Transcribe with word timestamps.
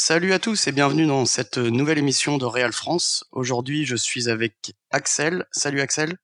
Salut 0.00 0.32
à 0.32 0.38
tous 0.38 0.68
et 0.68 0.72
bienvenue 0.72 1.06
dans 1.06 1.26
cette 1.26 1.58
nouvelle 1.58 1.98
émission 1.98 2.38
de 2.38 2.44
Real 2.44 2.72
France. 2.72 3.24
Aujourd'hui, 3.32 3.84
je 3.84 3.96
suis 3.96 4.28
avec 4.28 4.76
Axel. 4.90 5.44
Salut 5.50 5.80
Axel. 5.80 6.16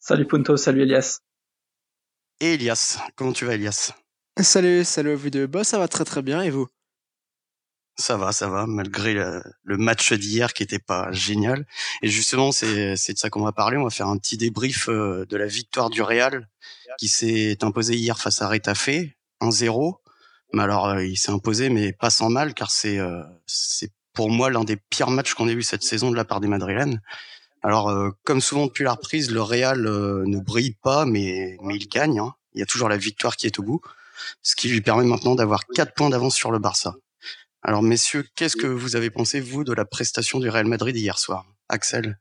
Salut 0.00 0.26
Punto, 0.26 0.56
salut 0.56 0.82
Elias. 0.82 1.20
Et 2.40 2.54
Elias. 2.54 2.98
Comment 3.14 3.32
tu 3.32 3.44
vas 3.44 3.54
Elias? 3.54 3.92
Salut, 4.40 4.84
salut 4.84 5.12
à 5.12 5.14
vous 5.14 5.30
deux. 5.30 5.46
Bah, 5.46 5.62
ça 5.62 5.78
va 5.78 5.86
très 5.86 6.04
très 6.04 6.20
bien 6.20 6.42
et 6.42 6.50
vous? 6.50 6.66
Ça 7.96 8.16
va, 8.16 8.32
ça 8.32 8.48
va, 8.48 8.66
malgré 8.66 9.14
le, 9.14 9.76
match 9.76 10.12
d'hier 10.12 10.52
qui 10.52 10.64
était 10.64 10.80
pas 10.80 11.12
génial. 11.12 11.68
Et 12.02 12.08
justement, 12.08 12.50
c'est 12.50 12.96
de 12.96 13.18
ça 13.18 13.30
qu'on 13.30 13.44
va 13.44 13.52
parler. 13.52 13.76
On 13.76 13.84
va 13.84 13.90
faire 13.90 14.08
un 14.08 14.18
petit 14.18 14.36
débrief 14.36 14.88
euh, 14.88 15.24
de 15.26 15.36
la 15.36 15.46
victoire 15.46 15.90
du 15.90 16.02
Real 16.02 16.50
qui 16.98 17.06
s'est 17.06 17.56
imposée 17.62 17.94
hier 17.94 18.18
face 18.18 18.42
à 18.42 18.48
Retafe, 18.48 18.90
1-0. 19.40 19.94
Mais 20.54 20.62
alors, 20.62 20.86
euh, 20.86 21.04
il 21.04 21.16
s'est 21.16 21.32
imposé, 21.32 21.68
mais 21.68 21.92
pas 21.92 22.10
sans 22.10 22.30
mal, 22.30 22.54
car 22.54 22.70
c'est 22.70 22.98
euh, 22.98 23.22
c'est 23.46 23.90
pour 24.12 24.30
moi 24.30 24.50
l'un 24.50 24.62
des 24.62 24.76
pires 24.76 25.10
matchs 25.10 25.34
qu'on 25.34 25.48
ait 25.48 25.52
eu 25.52 25.64
cette 25.64 25.82
saison 25.82 26.12
de 26.12 26.16
la 26.16 26.24
part 26.24 26.40
des 26.40 26.46
Madrilènes. 26.46 27.00
Alors, 27.62 27.88
euh, 27.88 28.10
comme 28.22 28.40
souvent 28.40 28.66
depuis 28.66 28.84
la 28.84 28.92
reprise, 28.92 29.32
le 29.32 29.42
Real 29.42 29.82
ne 29.82 30.38
brille 30.38 30.76
pas, 30.82 31.06
mais 31.06 31.56
mais 31.62 31.76
il 31.76 31.88
gagne. 31.88 32.20
Hein. 32.20 32.34
Il 32.52 32.60
y 32.60 32.62
a 32.62 32.66
toujours 32.66 32.88
la 32.88 32.96
victoire 32.96 33.36
qui 33.36 33.46
est 33.46 33.58
au 33.58 33.64
bout, 33.64 33.80
ce 34.42 34.54
qui 34.54 34.68
lui 34.68 34.80
permet 34.80 35.04
maintenant 35.04 35.34
d'avoir 35.34 35.66
quatre 35.66 35.92
points 35.94 36.10
d'avance 36.10 36.36
sur 36.36 36.52
le 36.52 36.60
Barça. 36.60 36.94
Alors, 37.62 37.82
messieurs, 37.82 38.24
qu'est-ce 38.36 38.56
que 38.56 38.68
vous 38.68 38.94
avez 38.94 39.10
pensé 39.10 39.40
vous 39.40 39.64
de 39.64 39.72
la 39.72 39.84
prestation 39.84 40.38
du 40.38 40.48
Real 40.48 40.66
Madrid 40.66 40.96
hier 40.96 41.18
soir, 41.18 41.46
Axel? 41.68 42.18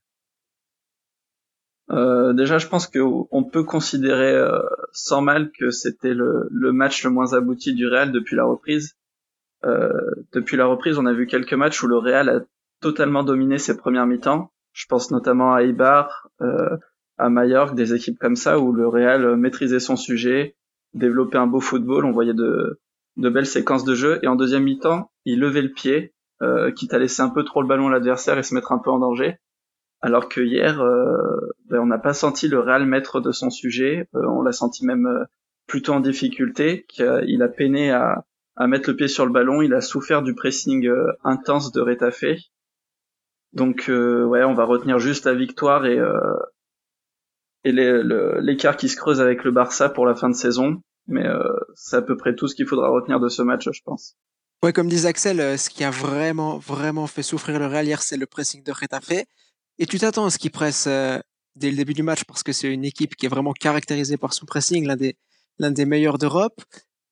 Euh, 1.91 2.33
déjà, 2.33 2.57
je 2.57 2.67
pense 2.67 2.87
qu'on 2.87 3.43
peut 3.43 3.63
considérer 3.63 4.31
euh, 4.31 4.59
sans 4.93 5.21
mal 5.21 5.51
que 5.51 5.71
c'était 5.71 6.13
le, 6.13 6.47
match 6.71 7.03
le 7.03 7.09
moins 7.09 7.33
abouti 7.33 7.73
du 7.73 7.87
Real 7.87 8.11
depuis 8.11 8.35
la 8.35 8.45
reprise. 8.45 8.95
Euh, 9.65 9.89
depuis 10.31 10.57
la 10.57 10.65
reprise, 10.65 10.97
on 10.97 11.05
a 11.05 11.13
vu 11.13 11.27
quelques 11.27 11.53
matchs 11.53 11.81
où 11.83 11.87
le 11.87 11.97
Real 11.97 12.29
a 12.29 12.41
totalement 12.79 13.23
dominé 13.23 13.57
ses 13.57 13.77
premières 13.77 14.05
mi-temps. 14.05 14.51
Je 14.71 14.85
pense 14.87 15.11
notamment 15.11 15.53
à 15.53 15.63
Ibar, 15.63 16.29
euh, 16.41 16.77
à 17.17 17.29
Mallorca, 17.29 17.75
des 17.75 17.93
équipes 17.93 18.19
comme 18.19 18.35
ça 18.35 18.59
où 18.59 18.71
le 18.71 18.87
Real 18.87 19.35
maîtrisait 19.35 19.79
son 19.79 19.95
sujet, 19.95 20.55
développait 20.93 21.37
un 21.37 21.47
beau 21.47 21.59
football, 21.59 22.05
on 22.05 22.11
voyait 22.11 22.33
de, 22.33 22.79
de 23.17 23.29
belles 23.29 23.45
séquences 23.45 23.83
de 23.83 23.95
jeu. 23.95 24.19
Et 24.23 24.27
en 24.27 24.35
deuxième 24.35 24.63
mi-temps, 24.63 25.11
il 25.25 25.39
levait 25.39 25.61
le 25.61 25.71
pied, 25.71 26.13
euh, 26.41 26.71
quitte 26.71 26.93
à 26.93 26.99
laisser 26.99 27.21
un 27.21 27.29
peu 27.29 27.43
trop 27.43 27.61
le 27.61 27.67
ballon 27.67 27.87
à 27.87 27.91
l'adversaire 27.91 28.37
et 28.37 28.43
se 28.43 28.53
mettre 28.53 28.71
un 28.71 28.79
peu 28.79 28.91
en 28.91 28.99
danger. 28.99 29.37
Alors 30.03 30.27
que 30.27 30.41
hier, 30.41 30.81
euh, 30.81 31.55
ben, 31.69 31.79
on 31.79 31.85
n'a 31.85 31.97
pas 31.97 32.13
senti 32.13 32.49
le 32.49 32.59
Real 32.59 32.85
maître 32.85 33.21
de 33.21 33.31
son 33.31 33.49
sujet. 33.49 34.09
Euh, 34.15 34.27
on 34.27 34.41
l'a 34.41 34.51
senti 34.51 34.85
même 34.85 35.07
euh, 35.07 35.23
plutôt 35.65 35.93
en 35.93 36.01
difficulté. 36.01 36.85
qu'il 36.89 37.41
a 37.41 37.47
peiné 37.47 37.91
à, 37.91 38.25
mettre 38.67 38.89
le 38.89 38.97
pied 38.97 39.07
sur 39.07 39.25
le 39.25 39.31
ballon. 39.31 39.61
Il 39.61 39.73
a 39.73 39.79
souffert 39.79 40.21
du 40.21 40.35
pressing 40.35 40.91
intense 41.23 41.71
de 41.71 41.79
Retafe. 41.79 42.25
Donc 43.53 43.85
ouais, 43.87 44.43
on 44.43 44.53
va 44.53 44.65
retenir 44.65 44.99
juste 44.99 45.25
la 45.25 45.33
victoire 45.33 45.85
et 45.85 45.99
l'écart 47.63 48.75
qui 48.75 48.89
se 48.89 48.97
creuse 48.97 49.21
avec 49.21 49.43
le 49.43 49.51
Barça 49.51 49.89
pour 49.89 50.05
la 50.05 50.15
fin 50.15 50.29
de 50.29 50.35
saison. 50.35 50.81
Mais 51.07 51.25
c'est 51.75 51.95
à 51.95 52.01
peu 52.01 52.17
près 52.17 52.35
tout 52.35 52.47
ce 52.47 52.55
qu'il 52.55 52.67
faudra 52.67 52.89
retenir 52.89 53.19
de 53.19 53.29
ce 53.29 53.41
match, 53.41 53.69
je 53.71 53.81
pense. 53.83 54.17
Ouais, 54.61 54.73
comme 54.73 54.87
disait 54.87 55.09
Axel, 55.09 55.57
ce 55.57 55.69
qui 55.69 55.83
a 55.83 55.91
vraiment, 55.91 56.57
vraiment 56.57 57.07
fait 57.07 57.23
souffrir 57.23 57.57
le 57.57 57.67
Real 57.67 57.85
hier, 57.85 58.01
c'est 58.01 58.17
le 58.17 58.27
pressing 58.27 58.63
de 58.63 58.71
Retafe. 58.71 59.25
Et 59.79 59.85
tu 59.85 59.97
t'attends 59.99 60.25
à 60.25 60.29
ce 60.29 60.37
qu'il 60.37 60.51
presse 60.51 60.85
euh, 60.87 61.19
dès 61.55 61.71
le 61.71 61.77
début 61.77 61.93
du 61.93 62.03
match 62.03 62.23
parce 62.25 62.43
que 62.43 62.51
c'est 62.51 62.71
une 62.71 62.85
équipe 62.85 63.15
qui 63.15 63.25
est 63.25 63.29
vraiment 63.29 63.53
caractérisée 63.53 64.17
par 64.17 64.33
son 64.33 64.45
pressing, 64.45 64.85
l'un 64.85 64.95
des, 64.95 65.17
l'un 65.59 65.71
des 65.71 65.85
meilleurs 65.85 66.17
d'Europe. 66.17 66.61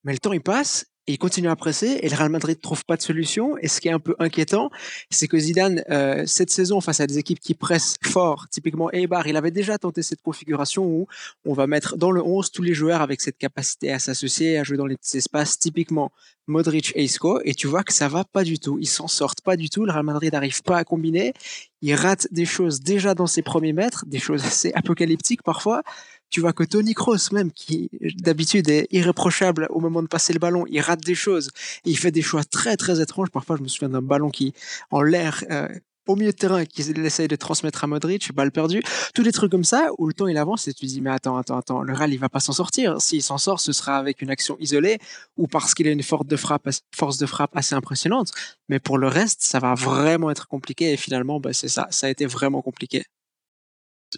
Mais 0.03 0.13
le 0.13 0.19
temps, 0.19 0.33
il 0.33 0.41
passe 0.41 0.85
il 1.07 1.17
continue 1.17 1.49
à 1.49 1.55
presser 1.55 1.99
et 2.01 2.09
le 2.09 2.15
Real 2.15 2.29
Madrid 2.29 2.57
ne 2.57 2.61
trouve 2.61 2.85
pas 2.85 2.95
de 2.95 3.01
solution. 3.01 3.57
Et 3.57 3.67
ce 3.67 3.81
qui 3.81 3.87
est 3.87 3.91
un 3.91 3.99
peu 3.99 4.15
inquiétant, 4.19 4.69
c'est 5.09 5.27
que 5.27 5.37
Zidane, 5.37 5.83
euh, 5.89 6.23
cette 6.25 6.51
saison, 6.51 6.79
face 6.79 6.99
à 6.99 7.07
des 7.07 7.17
équipes 7.17 7.39
qui 7.39 7.53
pressent 7.53 7.95
fort, 8.03 8.47
typiquement 8.49 8.91
Eibar, 8.91 9.27
il 9.27 9.35
avait 9.35 9.51
déjà 9.51 9.77
tenté 9.77 10.03
cette 10.03 10.21
configuration 10.21 10.85
où 10.85 11.07
on 11.45 11.53
va 11.53 11.67
mettre 11.67 11.97
dans 11.97 12.11
le 12.11 12.23
11 12.23 12.51
tous 12.51 12.61
les 12.61 12.73
joueurs 12.73 13.01
avec 13.01 13.21
cette 13.21 13.37
capacité 13.37 13.91
à 13.91 13.99
s'associer, 13.99 14.57
à 14.57 14.63
jouer 14.63 14.77
dans 14.77 14.85
les 14.85 14.95
petits 14.95 15.17
espaces, 15.17 15.57
typiquement 15.57 16.11
Modric 16.47 16.91
et 16.95 17.03
Isco, 17.03 17.39
et 17.45 17.53
tu 17.53 17.67
vois 17.67 17.83
que 17.83 17.93
ça 17.93 18.07
va 18.07 18.23
pas 18.23 18.43
du 18.43 18.59
tout. 18.59 18.77
Ils 18.79 18.87
s'en 18.87 19.07
sortent 19.07 19.41
pas 19.41 19.55
du 19.55 19.69
tout. 19.69 19.85
Le 19.85 19.91
Real 19.91 20.03
Madrid 20.03 20.33
n'arrive 20.33 20.61
pas 20.63 20.77
à 20.77 20.83
combiner. 20.83 21.33
Il 21.81 21.95
rate 21.95 22.27
des 22.31 22.45
choses 22.45 22.81
déjà 22.81 23.15
dans 23.15 23.27
ses 23.27 23.41
premiers 23.41 23.73
mètres, 23.73 24.05
des 24.07 24.19
choses 24.19 24.43
assez 24.45 24.71
apocalyptiques 24.73 25.43
parfois 25.43 25.81
tu 26.31 26.39
vois 26.41 26.53
que 26.53 26.63
Tony 26.63 26.93
Kroos 26.93 27.31
même, 27.33 27.51
qui 27.51 27.91
d'habitude 28.17 28.69
est 28.69 28.87
irréprochable 28.91 29.67
au 29.69 29.79
moment 29.79 30.01
de 30.01 30.07
passer 30.07 30.33
le 30.33 30.39
ballon, 30.39 30.65
il 30.69 30.79
rate 30.79 31.01
des 31.01 31.13
choses 31.15 31.49
et 31.85 31.91
il 31.91 31.97
fait 31.97 32.11
des 32.11 32.21
choix 32.21 32.43
très 32.43 32.77
très 32.77 33.01
étranges. 33.01 33.29
Parfois, 33.29 33.57
je 33.57 33.63
me 33.63 33.67
souviens 33.67 33.89
d'un 33.89 34.01
ballon 34.01 34.29
qui, 34.29 34.53
en 34.91 35.01
l'air, 35.01 35.43
euh, 35.51 35.67
au 36.07 36.15
milieu 36.15 36.31
de 36.31 36.35
terrain, 36.35 36.65
qu'il 36.65 36.97
essaye 37.05 37.27
de 37.27 37.35
transmettre 37.35 37.83
à 37.83 37.87
Modric, 37.87 38.33
balle 38.33 38.51
perdue, 38.51 38.81
tous 39.13 39.23
des 39.23 39.31
trucs 39.31 39.51
comme 39.51 39.63
ça 39.63 39.89
où 39.97 40.07
le 40.07 40.13
temps 40.13 40.27
il 40.27 40.37
avance 40.37 40.67
et 40.67 40.73
tu 40.73 40.85
dis 40.85 41.01
mais 41.01 41.11
attends 41.11 41.37
attends 41.37 41.57
attends, 41.57 41.81
le 41.81 41.93
Real 41.93 42.11
il 42.13 42.17
va 42.17 42.29
pas 42.29 42.39
s'en 42.39 42.53
sortir. 42.53 42.99
S'il 43.01 43.21
s'en 43.21 43.37
sort, 43.37 43.59
ce 43.59 43.71
sera 43.71 43.97
avec 43.97 44.21
une 44.21 44.29
action 44.29 44.57
isolée 44.59 44.99
ou 45.37 45.47
parce 45.47 45.73
qu'il 45.73 45.87
a 45.87 45.91
une 45.91 46.03
force 46.03 46.25
de 46.25 46.35
frappe, 46.37 46.69
force 46.95 47.17
de 47.17 47.25
frappe 47.25 47.55
assez 47.55 47.75
impressionnante. 47.75 48.31
Mais 48.69 48.79
pour 48.79 48.97
le 48.97 49.07
reste, 49.07 49.41
ça 49.41 49.59
va 49.59 49.75
vraiment 49.75 50.31
être 50.31 50.47
compliqué 50.47 50.93
et 50.93 50.97
finalement, 50.97 51.39
bah, 51.39 51.53
c'est 51.53 51.69
ça, 51.69 51.87
ça 51.91 52.07
a 52.07 52.09
été 52.09 52.25
vraiment 52.25 52.61
compliqué 52.61 53.03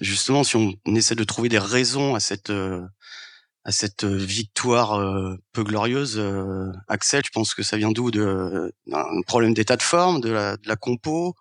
justement, 0.02 0.44
si 0.44 0.56
on 0.56 0.96
essaie 0.96 1.16
de 1.16 1.24
trouver 1.24 1.50
des 1.50 1.60
raisons 1.60 2.16
à 2.16 2.20
cette 2.20 2.50
euh, 2.50 2.86
à 3.66 3.72
cette 3.72 4.04
victoire 4.04 5.00
euh, 5.00 5.38
peu 5.54 5.64
glorieuse, 5.64 6.16
euh, 6.18 6.72
Axel, 6.90 7.24
je 7.26 7.32
pense 7.32 7.54
que 7.54 7.64
ça 7.64 7.78
vient 7.78 7.92
d'où? 7.92 8.12
De 8.12 8.74
d'un 8.88 9.22
problème 9.26 9.54
d'état 9.54 9.78
de 9.78 9.82
forme, 9.82 10.22
de 10.22 10.32
la, 10.32 10.58
de 10.58 10.68
la 10.68 10.76
compo, 10.76 11.36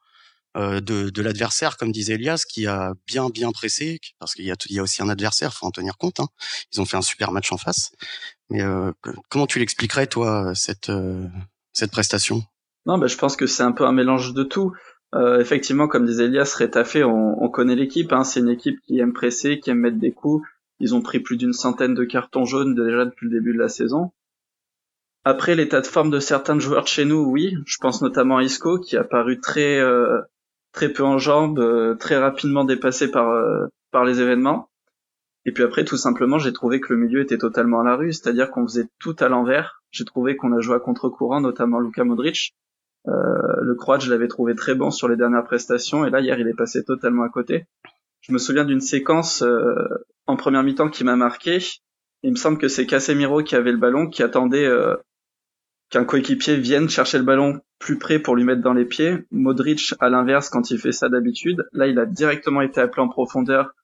de, 0.54 0.80
de 0.80 1.22
l'adversaire, 1.22 1.78
comme 1.78 1.92
disait 1.92 2.14
Elias, 2.14 2.44
qui 2.46 2.66
a 2.66 2.92
bien 3.06 3.30
bien 3.30 3.52
pressé, 3.52 4.00
parce 4.18 4.34
qu'il 4.34 4.44
y 4.44 4.50
a 4.52 4.56
il 4.68 4.76
y 4.76 4.78
a 4.78 4.82
aussi 4.82 5.02
un 5.02 5.08
adversaire, 5.08 5.54
faut 5.54 5.66
en 5.66 5.70
tenir 5.70 5.96
compte. 5.96 6.20
Hein. 6.20 6.28
Ils 6.72 6.80
ont 6.80 6.84
fait 6.84 6.98
un 6.98 7.02
super 7.02 7.32
match 7.32 7.50
en 7.52 7.56
face. 7.56 7.92
Mais 8.50 8.60
comment 9.30 9.46
tu 9.46 9.58
l'expliquerais 9.58 10.06
toi 10.06 10.52
cette 10.54 10.92
cette 11.72 11.90
prestation? 11.90 12.44
Non, 12.86 12.98
ben 12.98 13.06
je 13.06 13.16
pense 13.16 13.36
que 13.36 13.46
c'est 13.46 13.62
un 13.62 13.72
peu 13.72 13.86
un 13.86 13.92
mélange 13.92 14.34
de 14.34 14.42
tout. 14.42 14.72
Euh, 15.14 15.40
effectivement, 15.40 15.88
comme 15.88 16.06
disait 16.06 16.24
Elias, 16.24 16.54
Rétafé, 16.56 17.04
on, 17.04 17.42
on 17.42 17.48
connaît 17.48 17.76
l'équipe. 17.76 18.12
Hein, 18.12 18.24
c'est 18.24 18.40
une 18.40 18.48
équipe 18.48 18.80
qui 18.80 18.98
aime 18.98 19.12
presser, 19.12 19.60
qui 19.60 19.70
aime 19.70 19.80
mettre 19.80 19.98
des 19.98 20.12
coups. 20.12 20.46
Ils 20.80 20.94
ont 20.94 21.02
pris 21.02 21.20
plus 21.20 21.36
d'une 21.36 21.52
centaine 21.52 21.94
de 21.94 22.04
cartons 22.04 22.44
jaunes 22.44 22.74
déjà 22.74 23.04
depuis 23.04 23.28
le 23.28 23.38
début 23.38 23.52
de 23.52 23.58
la 23.58 23.68
saison. 23.68 24.10
Après, 25.24 25.54
l'état 25.54 25.80
de 25.80 25.86
forme 25.86 26.10
de 26.10 26.18
certains 26.18 26.58
joueurs 26.58 26.82
de 26.82 26.88
chez 26.88 27.04
nous, 27.04 27.24
oui. 27.24 27.56
Je 27.66 27.76
pense 27.80 28.02
notamment 28.02 28.38
à 28.38 28.42
Isco, 28.42 28.78
qui 28.78 28.96
a 28.96 29.04
paru 29.04 29.38
très 29.38 29.78
euh, 29.78 30.20
très 30.72 30.88
peu 30.88 31.04
en 31.04 31.18
jambes, 31.18 31.60
euh, 31.60 31.94
très 31.94 32.16
rapidement 32.16 32.64
dépassé 32.64 33.10
par 33.10 33.32
par 33.92 34.04
les 34.04 34.20
événements. 34.20 34.68
Et 35.44 35.52
puis 35.52 35.62
après, 35.62 35.84
tout 35.84 35.96
simplement, 35.96 36.38
j'ai 36.38 36.52
trouvé 36.52 36.80
que 36.80 36.92
le 36.92 36.98
milieu 36.98 37.20
était 37.20 37.38
totalement 37.38 37.80
à 37.80 37.84
la 37.84 37.96
rue, 37.96 38.12
c'est-à-dire 38.12 38.50
qu'on 38.50 38.66
faisait 38.66 38.88
tout 38.98 39.16
à 39.18 39.28
l'envers. 39.28 39.82
J'ai 39.90 40.04
trouvé 40.04 40.36
qu'on 40.36 40.52
a 40.52 40.60
joué 40.60 40.76
à 40.76 40.80
contre-courant, 40.80 41.40
notamment 41.40 41.80
Luka 41.80 42.04
Modric. 42.04 42.54
Euh, 43.08 43.12
le 43.60 43.74
Croate, 43.74 44.02
je 44.02 44.10
l'avais 44.10 44.28
trouvé 44.28 44.54
très 44.54 44.74
bon 44.74 44.90
sur 44.90 45.08
les 45.08 45.16
dernières 45.16 45.44
prestations, 45.44 46.04
et 46.04 46.10
là 46.10 46.20
hier 46.20 46.38
il 46.38 46.48
est 46.48 46.56
passé 46.56 46.84
totalement 46.84 47.24
à 47.24 47.28
côté. 47.28 47.66
Je 48.20 48.32
me 48.32 48.38
souviens 48.38 48.64
d'une 48.64 48.80
séquence 48.80 49.42
euh, 49.42 49.88
en 50.26 50.36
première 50.36 50.62
mi-temps 50.62 50.88
qui 50.88 51.02
m'a 51.02 51.16
marqué. 51.16 51.58
Il 52.22 52.30
me 52.30 52.36
semble 52.36 52.58
que 52.58 52.68
c'est 52.68 52.86
Casemiro 52.86 53.42
qui 53.42 53.56
avait 53.56 53.72
le 53.72 53.78
ballon, 53.78 54.08
qui 54.08 54.22
attendait 54.22 54.66
euh, 54.66 54.94
qu'un 55.90 56.04
coéquipier 56.04 56.56
vienne 56.56 56.88
chercher 56.88 57.18
le 57.18 57.24
ballon 57.24 57.60
plus 57.80 57.98
près 57.98 58.20
pour 58.20 58.36
lui 58.36 58.44
mettre 58.44 58.62
dans 58.62 58.74
les 58.74 58.84
pieds. 58.84 59.24
Modric, 59.32 59.94
à 59.98 60.08
l'inverse, 60.08 60.48
quand 60.48 60.70
il 60.70 60.78
fait 60.78 60.92
ça 60.92 61.08
d'habitude, 61.08 61.66
là 61.72 61.88
il 61.88 61.98
a 61.98 62.06
directement 62.06 62.60
été 62.60 62.80
appelé 62.80 63.02
en 63.02 63.08
profondeur 63.08 63.74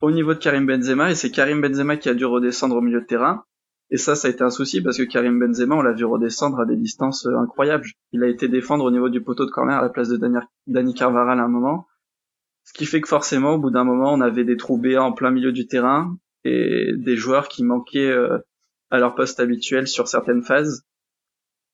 au 0.00 0.10
niveau 0.10 0.34
de 0.34 0.38
Karim 0.38 0.66
Benzema, 0.66 1.10
et 1.10 1.14
c'est 1.14 1.30
Karim 1.30 1.60
Benzema 1.60 1.96
qui 1.96 2.08
a 2.08 2.14
dû 2.14 2.24
redescendre 2.24 2.76
au 2.76 2.80
milieu 2.80 3.00
de 3.00 3.06
terrain. 3.06 3.44
Et 3.94 3.96
ça, 3.96 4.16
ça 4.16 4.26
a 4.26 4.32
été 4.32 4.42
un 4.42 4.50
souci 4.50 4.82
parce 4.82 4.98
que 4.98 5.04
Karim 5.04 5.38
Benzema, 5.38 5.76
on 5.76 5.80
l'a 5.80 5.92
vu 5.92 6.04
redescendre 6.04 6.58
à 6.58 6.66
des 6.66 6.74
distances 6.74 7.26
euh, 7.26 7.38
incroyables. 7.38 7.86
Il 8.10 8.24
a 8.24 8.26
été 8.26 8.48
défendre 8.48 8.82
au 8.84 8.90
niveau 8.90 9.08
du 9.08 9.22
poteau 9.22 9.46
de 9.46 9.52
corner 9.52 9.78
à 9.78 9.82
la 9.82 9.88
place 9.88 10.08
de 10.08 10.18
Dani 10.66 10.94
Carvaral 10.94 11.38
à 11.38 11.44
un 11.44 11.48
moment. 11.48 11.86
Ce 12.64 12.72
qui 12.72 12.86
fait 12.86 13.00
que 13.00 13.06
forcément, 13.06 13.52
au 13.54 13.58
bout 13.58 13.70
d'un 13.70 13.84
moment, 13.84 14.12
on 14.12 14.20
avait 14.20 14.42
des 14.42 14.56
trous 14.56 14.78
béants 14.78 15.04
en 15.04 15.12
plein 15.12 15.30
milieu 15.30 15.52
du 15.52 15.68
terrain 15.68 16.18
et 16.42 16.90
des 16.96 17.14
joueurs 17.14 17.46
qui 17.46 17.62
manquaient 17.62 18.10
euh, 18.10 18.38
à 18.90 18.98
leur 18.98 19.14
poste 19.14 19.38
habituel 19.38 19.86
sur 19.86 20.08
certaines 20.08 20.42
phases. 20.42 20.82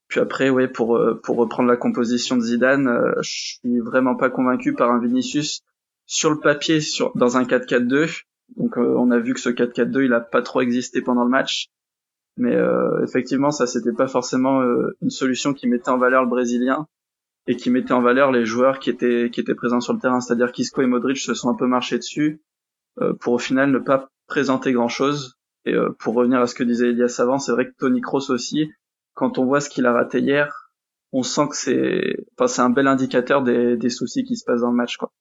Puis 0.08 0.20
après, 0.20 0.50
ouais, 0.50 0.68
pour 0.68 0.98
euh, 0.98 1.18
pour 1.24 1.38
reprendre 1.38 1.70
la 1.70 1.78
composition 1.78 2.36
de 2.36 2.42
Zidane, 2.42 3.14
je 3.22 3.30
suis 3.30 3.78
vraiment 3.78 4.14
pas 4.14 4.28
convaincu 4.28 4.74
par 4.74 4.90
un 4.90 5.00
Vinicius 5.00 5.62
sur 6.04 6.28
le 6.28 6.38
papier 6.38 6.80
dans 7.14 7.38
un 7.38 7.44
4-4-2. 7.44 8.24
Donc 8.58 8.76
on 8.76 9.10
a 9.10 9.18
vu 9.18 9.32
que 9.32 9.40
ce 9.40 9.48
4-4-2, 9.48 10.04
il 10.04 10.12
a 10.12 10.20
pas 10.20 10.42
trop 10.42 10.60
existé 10.60 11.00
pendant 11.00 11.24
le 11.24 11.30
match. 11.30 11.70
Mais 12.40 12.56
euh, 12.56 13.04
effectivement, 13.04 13.50
ça 13.50 13.66
c'était 13.66 13.92
pas 13.92 14.08
forcément 14.08 14.62
euh, 14.62 14.96
une 15.02 15.10
solution 15.10 15.52
qui 15.52 15.68
mettait 15.68 15.90
en 15.90 15.98
valeur 15.98 16.22
le 16.22 16.30
brésilien 16.30 16.86
et 17.46 17.54
qui 17.54 17.68
mettait 17.68 17.92
en 17.92 18.00
valeur 18.00 18.32
les 18.32 18.46
joueurs 18.46 18.78
qui 18.78 18.88
étaient 18.88 19.54
présents 19.54 19.80
sur 19.80 19.92
le 19.92 19.98
terrain, 19.98 20.20
c'est-à-dire 20.20 20.50
qu'Isco 20.50 20.80
et 20.80 20.86
Modric 20.86 21.18
se 21.18 21.34
sont 21.34 21.50
un 21.50 21.54
peu 21.54 21.66
marchés 21.66 21.98
dessus 21.98 22.40
euh, 23.02 23.12
pour 23.12 23.34
au 23.34 23.38
final 23.38 23.70
ne 23.70 23.78
pas 23.78 24.08
présenter 24.26 24.72
grand-chose. 24.72 25.36
Et 25.66 25.74
pour 25.98 26.14
revenir 26.14 26.40
à 26.40 26.46
ce 26.46 26.54
que 26.54 26.64
disait 26.64 26.88
Elias 26.88 27.16
avant, 27.18 27.38
c'est 27.38 27.52
vrai 27.52 27.66
que 27.66 27.74
Tony 27.78 28.00
Kroos 28.00 28.30
aussi, 28.30 28.70
quand 29.12 29.36
on 29.36 29.44
voit 29.44 29.60
ce 29.60 29.68
qu'il 29.68 29.84
a 29.84 29.92
raté 29.92 30.20
hier, 30.20 30.72
on 31.12 31.22
sent 31.22 31.48
que 31.50 31.56
c'est, 31.56 32.24
enfin, 32.38 32.46
c'est 32.46 32.62
un 32.62 32.70
bel 32.70 32.86
indicateur 32.86 33.42
des, 33.42 33.76
des 33.76 33.90
soucis 33.90 34.24
qui 34.24 34.36
se 34.36 34.44
passent 34.46 34.62
dans 34.62 34.70
le 34.70 34.76
match, 34.76 34.96
quoi. 34.96 35.12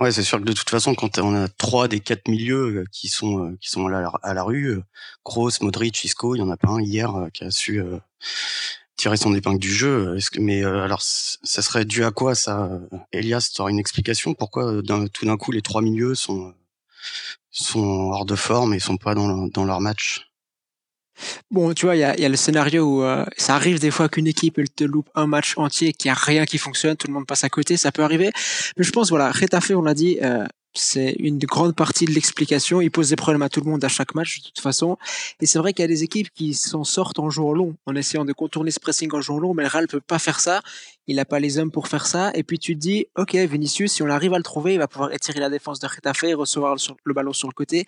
Ouais, 0.00 0.12
c'est 0.12 0.22
sûr 0.22 0.38
que 0.38 0.44
de 0.44 0.52
toute 0.52 0.70
façon, 0.70 0.94
quand 0.94 1.18
on 1.18 1.34
a 1.34 1.48
trois 1.48 1.88
des 1.88 1.98
quatre 2.00 2.28
milieux 2.28 2.82
euh, 2.82 2.84
qui 2.92 3.08
sont 3.08 3.44
euh, 3.46 3.56
qui 3.60 3.68
sont 3.68 3.86
à 3.86 3.90
la, 3.90 4.08
à 4.22 4.32
la 4.34 4.42
rue, 4.44 4.80
Kroos, 5.24 5.50
Modric, 5.60 6.04
Isco, 6.04 6.36
il 6.36 6.38
y 6.38 6.42
en 6.42 6.50
a 6.50 6.56
pas 6.56 6.68
un 6.70 6.80
hier 6.80 7.10
qui 7.34 7.42
a 7.44 7.50
su 7.50 7.82
tirer 8.96 9.16
son 9.16 9.34
épingle 9.34 9.58
du 9.58 9.72
jeu. 9.72 10.16
Est-ce 10.16 10.30
que, 10.30 10.40
mais 10.40 10.64
alors, 10.64 11.02
ça 11.02 11.62
serait 11.62 11.84
dû 11.84 12.04
à 12.04 12.10
quoi 12.10 12.34
ça 12.34 12.70
Elias, 13.12 13.50
tu 13.54 13.60
aurais 13.60 13.72
une 13.72 13.78
explication? 13.78 14.34
Pourquoi 14.34 14.82
tout 15.12 15.24
d'un 15.26 15.36
coup 15.36 15.52
les 15.52 15.62
trois 15.62 15.82
milieux 15.82 16.14
sont 16.14 16.54
sont 17.50 18.10
hors 18.12 18.24
de 18.26 18.36
forme 18.36 18.74
et 18.74 18.78
sont 18.80 18.96
pas 18.96 19.14
dans, 19.14 19.48
dans 19.48 19.64
leur 19.64 19.80
match? 19.80 20.27
Bon, 21.50 21.72
tu 21.74 21.86
vois, 21.86 21.96
il 21.96 22.00
y 22.00 22.04
a, 22.04 22.28
le 22.28 22.36
scénario 22.36 22.84
où 22.84 23.02
euh, 23.02 23.24
ça 23.36 23.54
arrive 23.54 23.78
des 23.78 23.90
fois 23.90 24.08
qu'une 24.08 24.26
équipe 24.26 24.58
elle 24.58 24.70
te 24.70 24.84
loupe 24.84 25.08
un 25.14 25.26
match 25.26 25.54
entier 25.56 25.92
qu'il 25.92 26.08
n'y 26.08 26.12
a 26.12 26.18
rien 26.20 26.44
qui 26.44 26.58
fonctionne, 26.58 26.96
tout 26.96 27.06
le 27.06 27.12
monde 27.12 27.26
passe 27.26 27.44
à 27.44 27.48
côté, 27.48 27.76
ça 27.76 27.92
peut 27.92 28.02
arriver. 28.02 28.30
Mais 28.76 28.84
je 28.84 28.92
pense, 28.92 29.10
voilà, 29.10 29.30
Retafe, 29.30 29.70
on 29.70 29.82
l'a 29.82 29.94
dit, 29.94 30.18
euh, 30.22 30.44
c'est 30.74 31.16
une 31.18 31.38
grande 31.38 31.74
partie 31.74 32.04
de 32.04 32.12
l'explication. 32.12 32.80
Il 32.80 32.90
pose 32.90 33.10
des 33.10 33.16
problèmes 33.16 33.42
à 33.42 33.48
tout 33.48 33.60
le 33.60 33.70
monde 33.70 33.84
à 33.84 33.88
chaque 33.88 34.14
match 34.14 34.38
de 34.38 34.44
toute 34.44 34.60
façon. 34.60 34.96
Et 35.40 35.46
c'est 35.46 35.58
vrai 35.58 35.72
qu'il 35.72 35.82
y 35.82 35.84
a 35.84 35.88
des 35.88 36.04
équipes 36.04 36.28
qui 36.34 36.54
s'en 36.54 36.84
sortent 36.84 37.18
en 37.18 37.30
jouant 37.30 37.52
long, 37.52 37.74
en 37.86 37.94
essayant 37.96 38.24
de 38.24 38.32
contourner 38.32 38.70
ce 38.70 38.80
pressing 38.80 39.12
en 39.12 39.20
jouant 39.20 39.38
long, 39.38 39.54
mais 39.54 39.62
le 39.62 39.68
Real 39.68 39.88
peut 39.88 40.00
pas 40.00 40.18
faire 40.18 40.40
ça. 40.40 40.60
Il 41.06 41.16
n'a 41.16 41.24
pas 41.24 41.40
les 41.40 41.58
hommes 41.58 41.70
pour 41.70 41.88
faire 41.88 42.06
ça. 42.06 42.30
Et 42.34 42.42
puis 42.42 42.58
tu 42.58 42.74
te 42.74 42.80
dis, 42.80 43.06
ok, 43.16 43.34
Vinicius, 43.34 43.92
si 43.92 44.02
on 44.02 44.08
arrive 44.08 44.34
à 44.34 44.38
le 44.38 44.44
trouver, 44.44 44.74
il 44.74 44.78
va 44.78 44.88
pouvoir 44.88 45.12
étirer 45.12 45.40
la 45.40 45.50
défense 45.50 45.80
de 45.80 45.86
Retafe, 45.86 46.24
recevoir 46.34 46.76
le 47.04 47.14
ballon 47.14 47.32
sur 47.32 47.48
le 47.48 47.54
côté 47.54 47.86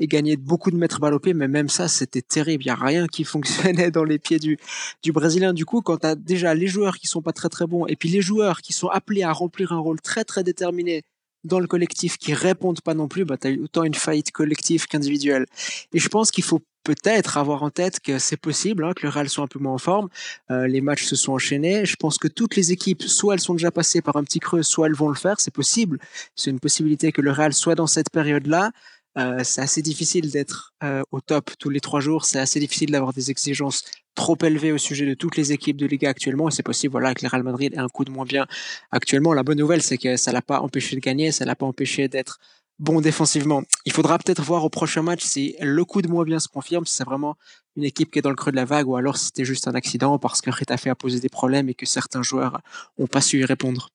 et 0.00 0.06
gagner 0.06 0.36
beaucoup 0.36 0.70
de 0.70 0.76
mètres 0.76 1.00
balle 1.00 1.14
au 1.14 1.18
pied. 1.18 1.34
Mais 1.34 1.48
même 1.48 1.68
ça, 1.68 1.88
c'était 1.88 2.22
terrible. 2.22 2.64
Il 2.64 2.68
y 2.68 2.70
a 2.70 2.74
rien 2.74 3.06
qui 3.06 3.24
fonctionnait 3.24 3.90
dans 3.90 4.04
les 4.04 4.18
pieds 4.18 4.38
du, 4.38 4.58
du 5.02 5.12
Brésilien. 5.12 5.52
Du 5.52 5.64
coup, 5.64 5.80
quand 5.80 5.98
tu 5.98 6.06
as 6.06 6.14
déjà 6.14 6.54
les 6.54 6.66
joueurs 6.66 6.98
qui 6.98 7.06
sont 7.06 7.22
pas 7.22 7.32
très 7.32 7.48
très 7.48 7.66
bons 7.66 7.86
et 7.86 7.96
puis 7.96 8.08
les 8.08 8.22
joueurs 8.22 8.60
qui 8.60 8.72
sont 8.72 8.88
appelés 8.88 9.22
à 9.22 9.32
remplir 9.32 9.72
un 9.72 9.78
rôle 9.78 10.00
très 10.00 10.24
très 10.24 10.44
déterminé 10.44 11.02
dans 11.44 11.60
le 11.60 11.66
collectif 11.66 12.18
qui 12.18 12.34
répondent 12.34 12.80
pas 12.80 12.94
non 12.94 13.08
plus, 13.08 13.24
bah, 13.24 13.36
tu 13.36 13.48
as 13.48 13.52
autant 13.52 13.84
une 13.84 13.94
faillite 13.94 14.32
collective 14.32 14.86
qu'individuelle. 14.86 15.46
Et 15.92 15.98
je 15.98 16.08
pense 16.08 16.30
qu'il 16.30 16.44
faut 16.44 16.60
peut-être 16.84 17.36
avoir 17.36 17.62
en 17.62 17.70
tête 17.70 18.00
que 18.00 18.18
c'est 18.18 18.36
possible, 18.36 18.84
hein, 18.84 18.92
que 18.96 19.02
le 19.02 19.10
Real 19.10 19.28
soit 19.28 19.44
un 19.44 19.48
peu 19.48 19.58
moins 19.58 19.74
en 19.74 19.78
forme. 19.78 20.08
Euh, 20.50 20.66
les 20.66 20.80
matchs 20.80 21.04
se 21.04 21.16
sont 21.16 21.32
enchaînés. 21.32 21.84
Je 21.84 21.96
pense 21.96 22.18
que 22.18 22.28
toutes 22.28 22.56
les 22.56 22.72
équipes, 22.72 23.02
soit 23.02 23.34
elles 23.34 23.40
sont 23.40 23.54
déjà 23.54 23.70
passées 23.70 24.00
par 24.00 24.16
un 24.16 24.24
petit 24.24 24.40
creux, 24.40 24.62
soit 24.62 24.86
elles 24.86 24.94
vont 24.94 25.08
le 25.08 25.14
faire. 25.14 25.38
C'est 25.38 25.52
possible. 25.52 25.98
C'est 26.34 26.50
une 26.50 26.60
possibilité 26.60 27.12
que 27.12 27.20
le 27.20 27.30
Real 27.30 27.52
soit 27.52 27.74
dans 27.74 27.86
cette 27.86 28.10
période-là. 28.10 28.70
Euh, 29.16 29.40
c'est 29.42 29.60
assez 29.60 29.82
difficile 29.82 30.30
d'être 30.30 30.74
euh, 30.84 31.02
au 31.10 31.20
top 31.20 31.50
tous 31.58 31.70
les 31.70 31.80
trois 31.80 32.00
jours. 32.00 32.24
C'est 32.24 32.38
assez 32.38 32.60
difficile 32.60 32.90
d'avoir 32.90 33.12
des 33.12 33.30
exigences 33.30 33.84
trop 34.14 34.36
élevées 34.42 34.72
au 34.72 34.78
sujet 34.78 35.06
de 35.06 35.14
toutes 35.14 35.36
les 35.36 35.52
équipes 35.52 35.76
de 35.76 35.86
Liga 35.86 36.10
actuellement. 36.10 36.48
Et 36.48 36.52
c'est 36.52 36.62
possible, 36.62 36.92
voilà, 36.92 37.14
que 37.14 37.24
le 37.24 37.28
Real 37.28 37.42
Madrid 37.42 37.74
ait 37.74 37.78
un 37.78 37.88
coup 37.88 38.04
de 38.04 38.10
moins 38.10 38.26
bien 38.26 38.46
actuellement. 38.90 39.32
La 39.32 39.42
bonne 39.42 39.58
nouvelle, 39.58 39.82
c'est 39.82 39.98
que 39.98 40.16
ça 40.16 40.32
l'a 40.32 40.42
pas 40.42 40.60
empêché 40.60 40.94
de 40.96 41.00
gagner, 41.00 41.32
ça 41.32 41.44
l'a 41.44 41.56
pas 41.56 41.66
empêché 41.66 42.08
d'être 42.08 42.38
bon 42.78 43.00
défensivement. 43.00 43.62
Il 43.84 43.92
faudra 43.92 44.18
peut-être 44.18 44.42
voir 44.42 44.64
au 44.64 44.70
prochain 44.70 45.02
match 45.02 45.24
si 45.24 45.56
le 45.60 45.84
coup 45.84 46.02
de 46.02 46.08
moins 46.08 46.24
bien 46.24 46.38
se 46.38 46.48
confirme, 46.48 46.86
si 46.86 46.94
c'est 46.94 47.04
vraiment 47.04 47.36
une 47.76 47.84
équipe 47.84 48.10
qui 48.10 48.18
est 48.18 48.22
dans 48.22 48.30
le 48.30 48.36
creux 48.36 48.52
de 48.52 48.56
la 48.56 48.64
vague 48.64 48.88
ou 48.88 48.96
alors 48.96 49.16
si 49.16 49.26
c'était 49.26 49.44
juste 49.44 49.68
un 49.68 49.74
accident 49.74 50.18
parce 50.18 50.40
que 50.40 50.50
Retafe 50.50 50.86
a 50.86 50.94
posé 50.94 51.20
des 51.20 51.28
problèmes 51.28 51.68
et 51.68 51.74
que 51.74 51.86
certains 51.86 52.22
joueurs 52.22 52.60
ont 52.98 53.06
pas 53.06 53.20
su 53.20 53.40
y 53.40 53.44
répondre. 53.44 53.90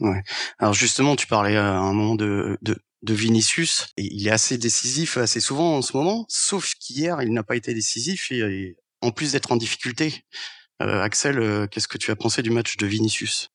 Ouais. 0.00 0.22
Alors 0.58 0.74
justement, 0.74 1.16
tu 1.16 1.26
parlais 1.26 1.56
à 1.56 1.78
un 1.78 1.92
moment 1.94 2.14
de, 2.14 2.58
de, 2.60 2.76
de 3.02 3.14
Vinicius. 3.14 3.88
Il 3.96 4.26
est 4.26 4.30
assez 4.30 4.58
décisif 4.58 5.16
assez 5.16 5.40
souvent 5.40 5.76
en 5.76 5.82
ce 5.82 5.96
moment, 5.96 6.26
sauf 6.28 6.74
qu'hier, 6.74 7.22
il 7.22 7.32
n'a 7.32 7.42
pas 7.42 7.56
été 7.56 7.74
décisif 7.74 8.30
et, 8.32 8.76
en 9.02 9.10
plus 9.10 9.32
d'être 9.32 9.52
en 9.52 9.56
difficulté. 9.56 10.24
Euh, 10.82 11.00
Axel, 11.00 11.38
euh, 11.38 11.66
qu'est-ce 11.66 11.88
que 11.88 11.98
tu 11.98 12.10
as 12.10 12.16
pensé 12.16 12.42
du 12.42 12.50
match 12.50 12.76
de 12.76 12.86
Vinicius? 12.86 13.48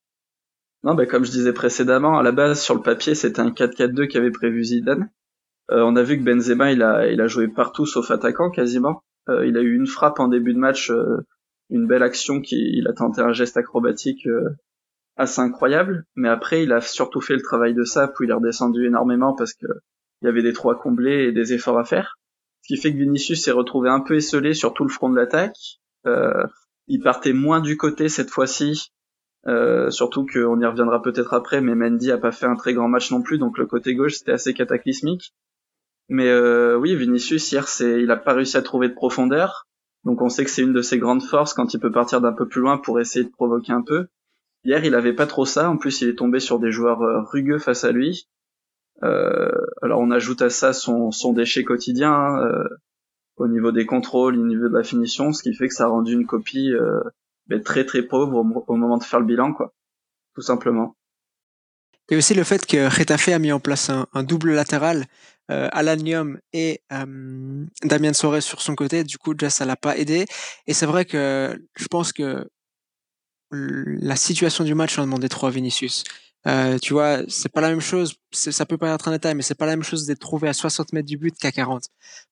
Non, 0.82 0.94
bah, 0.94 1.06
comme 1.06 1.24
je 1.24 1.30
disais 1.30 1.52
précédemment, 1.52 2.18
à 2.18 2.22
la 2.22 2.32
base, 2.32 2.60
sur 2.60 2.74
le 2.74 2.82
papier, 2.82 3.14
c'était 3.14 3.40
un 3.40 3.50
4-4-2 3.50 4.08
qu'avait 4.08 4.32
prévu 4.32 4.64
Zidane. 4.64 5.10
Euh, 5.70 5.82
on 5.82 5.94
a 5.94 6.02
vu 6.02 6.18
que 6.18 6.24
Benzema, 6.24 6.72
il 6.72 6.82
a, 6.82 7.06
il 7.06 7.20
a 7.20 7.28
joué 7.28 7.46
partout 7.48 7.86
sauf 7.86 8.10
attaquant 8.10 8.50
quasiment. 8.50 9.02
Il 9.28 9.56
a 9.56 9.60
eu 9.60 9.76
une 9.76 9.86
frappe 9.86 10.18
en 10.18 10.26
début 10.26 10.52
de 10.52 10.58
match, 10.58 10.90
une 11.70 11.86
belle 11.86 12.02
action 12.02 12.40
qui, 12.40 12.56
il 12.56 12.88
a 12.88 12.92
tenté 12.92 13.20
un 13.20 13.32
geste 13.32 13.56
acrobatique 13.56 14.26
assez 15.16 15.40
incroyable, 15.40 16.04
mais 16.14 16.28
après 16.28 16.62
il 16.62 16.72
a 16.72 16.80
surtout 16.80 17.20
fait 17.20 17.34
le 17.34 17.42
travail 17.42 17.74
de 17.74 17.84
ça, 17.84 18.08
puis 18.08 18.26
il 18.26 18.30
est 18.30 18.34
redescendu 18.34 18.86
énormément 18.86 19.34
parce 19.34 19.54
que 19.54 19.66
il 20.22 20.26
y 20.26 20.28
avait 20.28 20.42
des 20.42 20.52
trous 20.52 20.70
à 20.70 20.76
combler 20.76 21.24
et 21.24 21.32
des 21.32 21.52
efforts 21.52 21.78
à 21.78 21.84
faire. 21.84 22.18
Ce 22.62 22.74
qui 22.74 22.80
fait 22.80 22.92
que 22.92 22.98
Vinicius 22.98 23.42
s'est 23.42 23.50
retrouvé 23.50 23.90
un 23.90 24.00
peu 24.00 24.14
esselé 24.14 24.54
sur 24.54 24.72
tout 24.72 24.84
le 24.84 24.88
front 24.88 25.10
de 25.10 25.16
l'attaque. 25.16 25.80
Euh, 26.06 26.46
il 26.86 27.00
partait 27.00 27.32
moins 27.32 27.60
du 27.60 27.76
côté 27.76 28.08
cette 28.08 28.30
fois-ci, 28.30 28.92
euh, 29.46 29.90
surtout 29.90 30.24
qu'on 30.26 30.60
y 30.60 30.64
reviendra 30.66 31.02
peut-être 31.02 31.34
après, 31.34 31.60
mais 31.60 31.74
Mendy 31.74 32.12
a 32.12 32.18
pas 32.18 32.30
fait 32.30 32.46
un 32.46 32.54
très 32.54 32.74
grand 32.74 32.88
match 32.88 33.10
non 33.10 33.22
plus, 33.22 33.38
donc 33.38 33.58
le 33.58 33.66
côté 33.66 33.94
gauche 33.94 34.14
c'était 34.14 34.32
assez 34.32 34.54
cataclysmique. 34.54 35.34
Mais 36.08 36.28
euh, 36.28 36.76
oui, 36.76 36.94
Vinicius 36.94 37.50
hier, 37.50 37.66
c'est, 37.68 38.02
il 38.02 38.10
a 38.10 38.16
pas 38.16 38.34
réussi 38.34 38.56
à 38.56 38.62
trouver 38.62 38.88
de 38.88 38.94
profondeur, 38.94 39.66
donc 40.04 40.20
on 40.22 40.28
sait 40.28 40.44
que 40.44 40.50
c'est 40.50 40.62
une 40.62 40.72
de 40.72 40.82
ses 40.82 40.98
grandes 40.98 41.22
forces 41.22 41.54
quand 41.54 41.74
il 41.74 41.80
peut 41.80 41.92
partir 41.92 42.20
d'un 42.20 42.32
peu 42.32 42.46
plus 42.46 42.60
loin 42.60 42.78
pour 42.78 43.00
essayer 43.00 43.24
de 43.24 43.30
provoquer 43.30 43.72
un 43.72 43.82
peu. 43.82 44.06
Hier, 44.64 44.84
il 44.84 44.94
avait 44.94 45.14
pas 45.14 45.26
trop 45.26 45.44
ça. 45.44 45.70
En 45.70 45.76
plus, 45.76 46.00
il 46.02 46.08
est 46.08 46.14
tombé 46.14 46.40
sur 46.40 46.58
des 46.58 46.70
joueurs 46.70 47.02
euh, 47.02 47.22
rugueux 47.22 47.58
face 47.58 47.84
à 47.84 47.92
lui. 47.92 48.28
Euh, 49.02 49.50
alors, 49.82 50.00
on 50.00 50.10
ajoute 50.10 50.42
à 50.42 50.50
ça 50.50 50.72
son, 50.72 51.10
son 51.10 51.32
déchet 51.32 51.64
quotidien 51.64 52.12
hein, 52.12 52.46
euh, 52.46 52.68
au 53.36 53.48
niveau 53.48 53.72
des 53.72 53.86
contrôles, 53.86 54.38
au 54.38 54.46
niveau 54.46 54.68
de 54.68 54.76
la 54.76 54.84
finition, 54.84 55.32
ce 55.32 55.42
qui 55.42 55.54
fait 55.54 55.68
que 55.68 55.74
ça 55.74 55.84
a 55.84 55.88
rendu 55.88 56.12
une 56.12 56.26
copie 56.26 56.72
euh, 56.72 57.00
ben, 57.48 57.62
très 57.62 57.84
très 57.84 58.02
pauvre 58.02 58.44
au, 58.66 58.76
moment 58.76 58.98
de 58.98 59.04
faire 59.04 59.20
le 59.20 59.26
bilan, 59.26 59.52
quoi. 59.52 59.74
Tout 60.34 60.42
simplement. 60.42 60.96
Il 62.08 62.14
y 62.14 62.16
a 62.16 62.18
aussi 62.18 62.34
le 62.34 62.44
fait 62.44 62.66
que 62.66 62.86
Retafe 62.98 63.28
a 63.28 63.38
mis 63.38 63.52
en 63.52 63.60
place 63.60 63.90
un, 63.90 64.06
un 64.12 64.22
double 64.22 64.52
latéral, 64.52 65.06
euh, 65.50 65.68
Alanium 65.72 66.38
et 66.52 66.82
euh, 66.92 67.66
Damien 67.82 68.12
Soares 68.12 68.42
sur 68.42 68.60
son 68.60 68.74
côté. 68.74 69.04
Du 69.04 69.18
coup, 69.18 69.34
déjà, 69.34 69.50
ça 69.50 69.64
l'a 69.64 69.76
pas 69.76 69.96
aidé. 69.96 70.26
Et 70.66 70.74
c'est 70.74 70.86
vrai 70.86 71.04
que 71.04 71.58
je 71.76 71.86
pense 71.88 72.12
que 72.12 72.48
la 73.52 74.16
situation 74.16 74.64
du 74.64 74.74
match 74.74 74.98
en 74.98 75.02
demandait 75.02 75.28
trop 75.28 75.46
à 75.46 75.50
Vinicius. 75.50 76.04
Euh, 76.46 76.78
tu 76.78 76.92
vois, 76.92 77.20
c'est 77.28 77.50
pas 77.50 77.60
la 77.60 77.68
même 77.68 77.80
chose. 77.80 78.14
Ça 78.32 78.66
peut 78.66 78.78
pas 78.78 78.92
être 78.92 79.08
un 79.08 79.12
détail, 79.12 79.34
mais 79.34 79.42
c'est 79.42 79.54
pas 79.54 79.66
la 79.66 79.76
même 79.76 79.84
chose 79.84 80.06
d'être 80.06 80.18
trouvé 80.18 80.48
à 80.48 80.52
60 80.52 80.92
mètres 80.92 81.06
du 81.06 81.16
but 81.16 81.36
qu'à 81.38 81.52
40. 81.52 81.84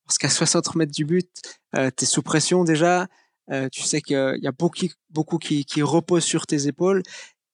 Parce 0.04 0.18
qu'à 0.18 0.28
60 0.28 0.74
mètres 0.74 0.92
du 0.92 1.04
but, 1.04 1.30
euh, 1.76 1.90
t'es 1.90 2.06
sous 2.06 2.22
pression 2.22 2.64
déjà. 2.64 3.06
Euh, 3.50 3.68
tu 3.70 3.82
sais 3.82 4.00
qu'il 4.00 4.38
y 4.40 4.46
a 4.46 4.52
beaucoup, 4.52 4.86
beaucoup 5.10 5.38
qui, 5.38 5.64
qui 5.64 5.82
reposent 5.82 6.24
sur 6.24 6.46
tes 6.46 6.68
épaules, 6.68 7.02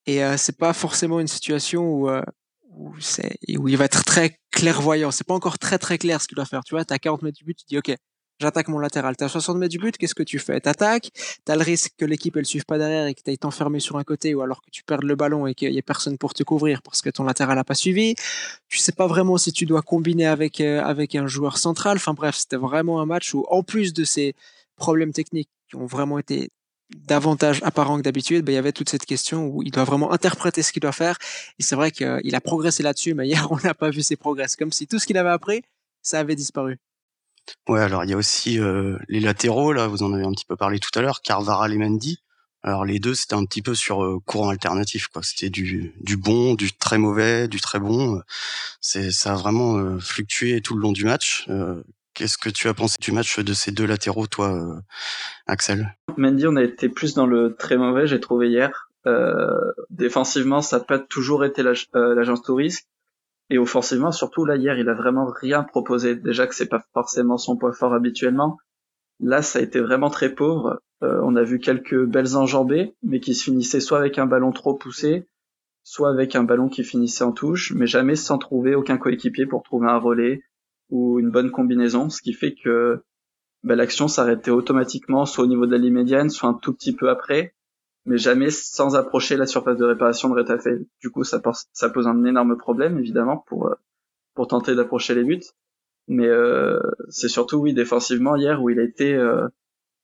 et 0.05 0.23
euh, 0.23 0.37
c'est 0.37 0.57
pas 0.57 0.73
forcément 0.73 1.19
une 1.19 1.27
situation 1.27 1.89
où 1.89 2.09
euh, 2.09 2.21
où, 2.69 2.93
où 3.57 3.67
il 3.67 3.77
va 3.77 3.85
être 3.85 4.03
très 4.05 4.39
clairvoyant. 4.51 5.09
C'est 5.11 5.25
pas 5.25 5.33
encore 5.33 5.57
très 5.57 5.79
très 5.79 5.97
clair 5.97 6.21
ce 6.21 6.27
qu'il 6.27 6.35
doit 6.35 6.45
faire. 6.45 6.63
Tu 6.63 6.75
vois, 6.75 6.85
t'as 6.85 6.99
40 6.99 7.23
mètres 7.23 7.37
du 7.37 7.43
but, 7.43 7.57
tu 7.57 7.65
dis 7.67 7.77
ok, 7.77 7.95
j'attaque 8.39 8.67
mon 8.67 8.79
latéral. 8.79 9.15
T'es 9.15 9.25
à 9.25 9.29
60 9.29 9.57
mètres 9.57 9.71
du 9.71 9.79
but, 9.79 9.97
qu'est-ce 9.97 10.15
que 10.15 10.23
tu 10.23 10.39
fais? 10.39 10.59
T'attaques, 10.59 11.11
t'as 11.45 11.55
le 11.55 11.63
risque 11.63 11.93
que 11.97 12.05
l'équipe 12.05 12.35
elle 12.37 12.45
suive 12.45 12.65
pas 12.65 12.77
derrière 12.77 13.07
et 13.07 13.15
que 13.15 13.21
t'ailles 13.21 13.37
t'enfermer 13.37 13.79
sur 13.79 13.97
un 13.97 14.03
côté 14.03 14.35
ou 14.35 14.41
alors 14.41 14.61
que 14.61 14.69
tu 14.69 14.83
perdes 14.83 15.03
le 15.03 15.15
ballon 15.15 15.47
et 15.47 15.55
qu'il 15.55 15.71
y 15.71 15.77
ait 15.77 15.81
personne 15.81 16.17
pour 16.17 16.33
te 16.33 16.43
couvrir 16.43 16.81
parce 16.81 17.01
que 17.01 17.09
ton 17.09 17.23
latéral 17.23 17.57
a 17.57 17.63
pas 17.63 17.75
suivi. 17.75 18.15
Tu 18.69 18.77
sais 18.77 18.91
pas 18.91 19.07
vraiment 19.07 19.37
si 19.37 19.51
tu 19.51 19.65
dois 19.65 19.81
combiner 19.81 20.27
avec 20.27 20.61
euh, 20.61 20.81
avec 20.83 21.15
un 21.15 21.27
joueur 21.27 21.57
central. 21.57 21.97
Enfin 21.97 22.13
bref, 22.13 22.35
c'était 22.35 22.57
vraiment 22.57 23.01
un 23.01 23.05
match 23.05 23.33
où 23.33 23.45
en 23.49 23.63
plus 23.63 23.93
de 23.93 24.03
ces 24.03 24.35
problèmes 24.75 25.13
techniques 25.13 25.49
qui 25.69 25.75
ont 25.75 25.85
vraiment 25.85 26.19
été 26.19 26.49
davantage 26.95 27.61
apparents 27.63 27.97
que 27.97 28.03
d'habitude, 28.03 28.45
ben, 28.45 28.53
il 28.53 28.55
y 28.55 28.59
avait 28.59 28.71
toute 28.71 28.89
cette 28.89 29.05
question 29.05 29.47
où 29.47 29.63
il 29.63 29.71
doit 29.71 29.83
vraiment 29.83 30.11
interpréter 30.13 30.63
ce 30.63 30.71
qu'il 30.71 30.81
doit 30.81 30.91
faire. 30.91 31.17
Et 31.59 31.63
c'est 31.63 31.75
vrai 31.75 31.91
qu'il 31.91 32.35
a 32.35 32.41
progressé 32.41 32.83
là-dessus, 32.83 33.13
mais 33.13 33.27
hier, 33.27 33.51
on 33.51 33.57
n'a 33.57 33.73
pas 33.73 33.89
vu 33.89 34.01
ses 34.01 34.15
progrès. 34.15 34.45
Comme 34.57 34.71
si 34.71 34.87
tout 34.87 34.99
ce 34.99 35.05
qu'il 35.05 35.17
avait 35.17 35.29
appris, 35.29 35.63
ça 36.01 36.19
avait 36.19 36.35
disparu. 36.35 36.79
Ouais, 37.67 37.81
alors 37.81 38.03
il 38.03 38.09
y 38.09 38.13
a 38.13 38.17
aussi 38.17 38.59
euh, 38.59 38.97
les 39.07 39.19
latéraux, 39.19 39.73
là, 39.73 39.87
vous 39.87 40.03
en 40.03 40.13
avez 40.13 40.23
un 40.23 40.31
petit 40.31 40.45
peu 40.45 40.55
parlé 40.55 40.79
tout 40.79 40.97
à 40.97 41.01
l'heure, 41.01 41.21
Carvara 41.21 41.69
et 41.69 41.77
Mendy. 41.77 42.19
Alors 42.63 42.85
les 42.85 42.99
deux, 42.99 43.13
c'était 43.13 43.35
un 43.35 43.45
petit 43.45 43.61
peu 43.61 43.75
sur 43.75 44.03
euh, 44.03 44.19
courant 44.25 44.49
alternatif, 44.49 45.07
quoi. 45.07 45.21
C'était 45.23 45.49
du, 45.49 45.93
du 46.01 46.17
bon, 46.17 46.55
du 46.55 46.71
très 46.73 46.97
mauvais, 46.97 47.47
du 47.47 47.59
très 47.59 47.79
bon. 47.79 48.21
C'est 48.81 49.11
ça 49.11 49.33
a 49.33 49.35
vraiment 49.35 49.77
euh, 49.77 49.99
fluctué 49.99 50.61
tout 50.61 50.75
le 50.75 50.81
long 50.81 50.91
du 50.91 51.05
match. 51.05 51.47
Qu'est-ce 52.13 52.37
que 52.39 52.49
tu 52.49 52.67
as 52.67 52.73
pensé 52.73 52.95
du 52.99 53.11
match 53.11 53.39
de 53.39 53.53
ces 53.53 53.71
deux 53.71 53.85
latéraux, 53.85 54.25
toi, 54.25 54.81
Axel? 55.45 55.95
Mendy, 56.17 56.47
on 56.47 56.55
a 56.55 56.63
été 56.63 56.89
plus 56.89 57.13
dans 57.13 57.27
le 57.27 57.55
très 57.55 57.77
mauvais, 57.77 58.07
j'ai 58.07 58.19
trouvé 58.19 58.49
hier. 58.49 58.89
défensivement, 59.91 60.61
ça 60.61 60.79
n'a 60.79 60.83
pas 60.83 60.97
toujours 60.97 61.45
été 61.45 61.61
l'agence 61.61 62.41
touriste 62.41 62.87
et 63.49 63.57
offensivement, 63.57 64.11
surtout 64.11 64.45
là 64.45 64.55
hier, 64.57 64.77
il 64.77 64.89
a 64.89 64.93
vraiment 64.93 65.25
rien 65.25 65.63
proposé. 65.63 66.15
Déjà 66.15 66.47
que 66.47 66.55
c'est 66.55 66.67
pas 66.67 66.83
forcément 66.93 67.37
son 67.37 67.57
point 67.57 67.71
fort 67.71 67.93
habituellement. 67.93 68.57
Là, 69.19 69.41
ça 69.41 69.59
a 69.59 69.61
été 69.61 69.79
vraiment 69.79 70.09
très 70.09 70.33
pauvre. 70.33 70.81
Euh, 71.03 71.19
on 71.23 71.35
a 71.35 71.43
vu 71.43 71.59
quelques 71.59 72.05
belles 72.05 72.35
enjambées, 72.35 72.95
mais 73.03 73.19
qui 73.19 73.33
se 73.33 73.45
finissaient 73.45 73.79
soit 73.79 73.99
avec 73.99 74.17
un 74.17 74.25
ballon 74.25 74.51
trop 74.51 74.75
poussé, 74.75 75.27
soit 75.83 76.09
avec 76.09 76.35
un 76.35 76.43
ballon 76.43 76.67
qui 76.67 76.83
finissait 76.83 77.23
en 77.23 77.31
touche, 77.31 77.73
mais 77.73 77.87
jamais 77.87 78.15
sans 78.15 78.37
trouver 78.37 78.75
aucun 78.75 78.97
coéquipier 78.97 79.45
pour 79.45 79.63
trouver 79.63 79.87
un 79.87 79.97
relais 79.97 80.43
ou 80.89 81.19
une 81.19 81.31
bonne 81.31 81.51
combinaison, 81.51 82.09
ce 82.09 82.21
qui 82.21 82.33
fait 82.33 82.53
que 82.53 83.03
ben, 83.63 83.75
l'action 83.75 84.07
s'arrêtait 84.07 84.51
automatiquement, 84.51 85.25
soit 85.25 85.43
au 85.43 85.47
niveau 85.47 85.65
de 85.65 85.71
la 85.71 85.77
ligne 85.77 85.93
médiane, 85.93 86.29
soit 86.29 86.49
un 86.49 86.53
tout 86.53 86.73
petit 86.73 86.95
peu 86.95 87.09
après, 87.09 87.55
mais 88.07 88.17
jamais 88.17 88.49
sans 88.49 88.95
approcher 88.95 89.35
la 89.35 89.45
surface 89.45 89.77
de 89.77 89.85
réparation 89.85 90.29
de 90.29 90.35
Retafe. 90.35 90.67
Du 91.01 91.11
coup, 91.11 91.23
ça, 91.23 91.41
ça 91.73 91.89
pose 91.89 92.07
un 92.07 92.23
énorme 92.23 92.57
problème, 92.57 92.97
évidemment, 92.97 93.43
pour, 93.47 93.67
euh, 93.67 93.75
pour 94.33 94.47
tenter 94.47 94.75
d'approcher 94.75 95.13
les 95.13 95.23
buts. 95.23 95.43
Mais 96.07 96.25
euh, 96.25 96.79
c'est 97.09 97.27
surtout, 97.27 97.57
oui, 97.57 97.73
défensivement, 97.73 98.37
hier, 98.37 98.63
où 98.63 98.69
il 98.69 98.79
a 98.79 98.83
été 98.83 99.13
euh, 99.13 99.47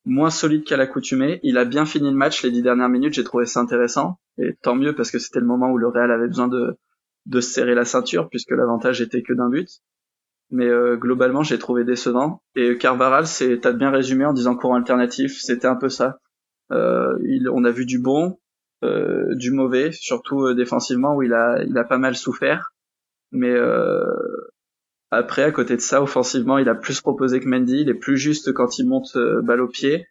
moins 0.05 0.29
solide 0.29 0.65
qu'à 0.65 0.75
l'accoutumée. 0.75 1.39
Il 1.43 1.57
a 1.57 1.63
bien 1.63 1.85
fini 1.85 2.09
le 2.09 2.15
match 2.17 2.43
les 2.43 2.51
dix 2.51 2.61
dernières 2.61 2.89
minutes, 2.89 3.13
j'ai 3.13 3.23
trouvé 3.23 3.45
ça 3.45 3.61
intéressant. 3.61 4.19
Et 4.37 4.53
tant 4.61 4.75
mieux, 4.75 4.93
parce 4.93 5.09
que 5.09 5.17
c'était 5.19 5.39
le 5.39 5.45
moment 5.45 5.71
où 5.71 5.77
le 5.77 5.87
Real 5.87 6.11
avait 6.11 6.27
besoin 6.27 6.49
de, 6.49 6.77
de 7.25 7.39
serrer 7.39 7.73
la 7.73 7.85
ceinture, 7.85 8.27
puisque 8.29 8.51
l'avantage 8.51 9.01
était 9.01 9.23
que 9.23 9.33
d'un 9.33 9.49
but 9.49 9.81
mais 10.53 10.67
euh, 10.67 10.97
globalement 10.97 11.41
j'ai 11.41 11.57
trouvé 11.57 11.83
décevant. 11.83 12.43
Et 12.55 12.77
Carvaral, 12.77 13.25
t'as 13.61 13.71
bien 13.71 13.89
résumé 13.89 14.23
en 14.25 14.33
disant 14.33 14.55
courant 14.55 14.75
alternatif, 14.75 15.39
c'était 15.41 15.67
un 15.67 15.75
peu 15.75 15.89
ça. 15.89 16.19
Euh, 16.73 17.17
on 17.51 17.63
a 17.63 17.71
vu 17.71 17.85
du 17.85 17.99
bon, 17.99 18.39
euh, 18.83 19.35
du 19.35 19.51
mauvais, 19.51 19.91
surtout 19.91 20.45
euh, 20.45 20.55
défensivement 20.55 21.15
où 21.15 21.23
il 21.23 21.33
a 21.33 21.83
pas 21.87 21.97
mal 21.97 22.15
souffert. 22.15 22.73
Mais 23.31 23.55
après 25.11 25.43
à 25.43 25.51
côté 25.51 25.75
de 25.75 25.81
ça, 25.81 26.01
offensivement, 26.01 26.57
il 26.57 26.69
a 26.69 26.75
plus 26.75 27.01
proposé 27.01 27.39
que 27.39 27.47
Mendy, 27.47 27.81
il 27.81 27.89
est 27.89 27.95
plus 27.95 28.17
juste 28.17 28.53
quand 28.53 28.77
il 28.77 28.87
monte 28.87 29.17
balle 29.43 29.61
au 29.61 29.67
pied. 29.67 30.05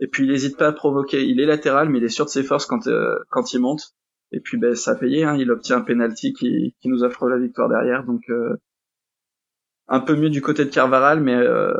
Et 0.00 0.06
puis 0.06 0.24
il 0.24 0.30
n'hésite 0.30 0.56
pas 0.56 0.68
à 0.68 0.72
provoquer. 0.72 1.24
Il 1.24 1.40
est 1.40 1.46
latéral, 1.46 1.88
mais 1.88 1.98
il 1.98 2.04
est 2.04 2.08
sûr 2.08 2.24
de 2.24 2.30
ses 2.30 2.44
forces 2.44 2.66
quand 2.66 3.52
il 3.52 3.60
monte. 3.60 3.94
Et 4.30 4.40
puis 4.40 4.58
ben 4.58 4.74
ça 4.76 4.92
a 4.92 4.94
payé. 4.94 5.24
Hein. 5.24 5.36
Il 5.36 5.50
obtient 5.50 5.78
un 5.78 5.80
penalty 5.80 6.34
qui, 6.34 6.76
qui 6.80 6.88
nous 6.88 7.02
offre 7.02 7.28
la 7.28 7.38
victoire 7.38 7.68
derrière. 7.68 8.04
Donc 8.04 8.22
un 9.88 10.00
peu 10.00 10.14
mieux 10.14 10.30
du 10.30 10.42
côté 10.42 10.64
de 10.64 10.70
Carvaral, 10.70 11.20
mais 11.20 11.34
euh, 11.34 11.72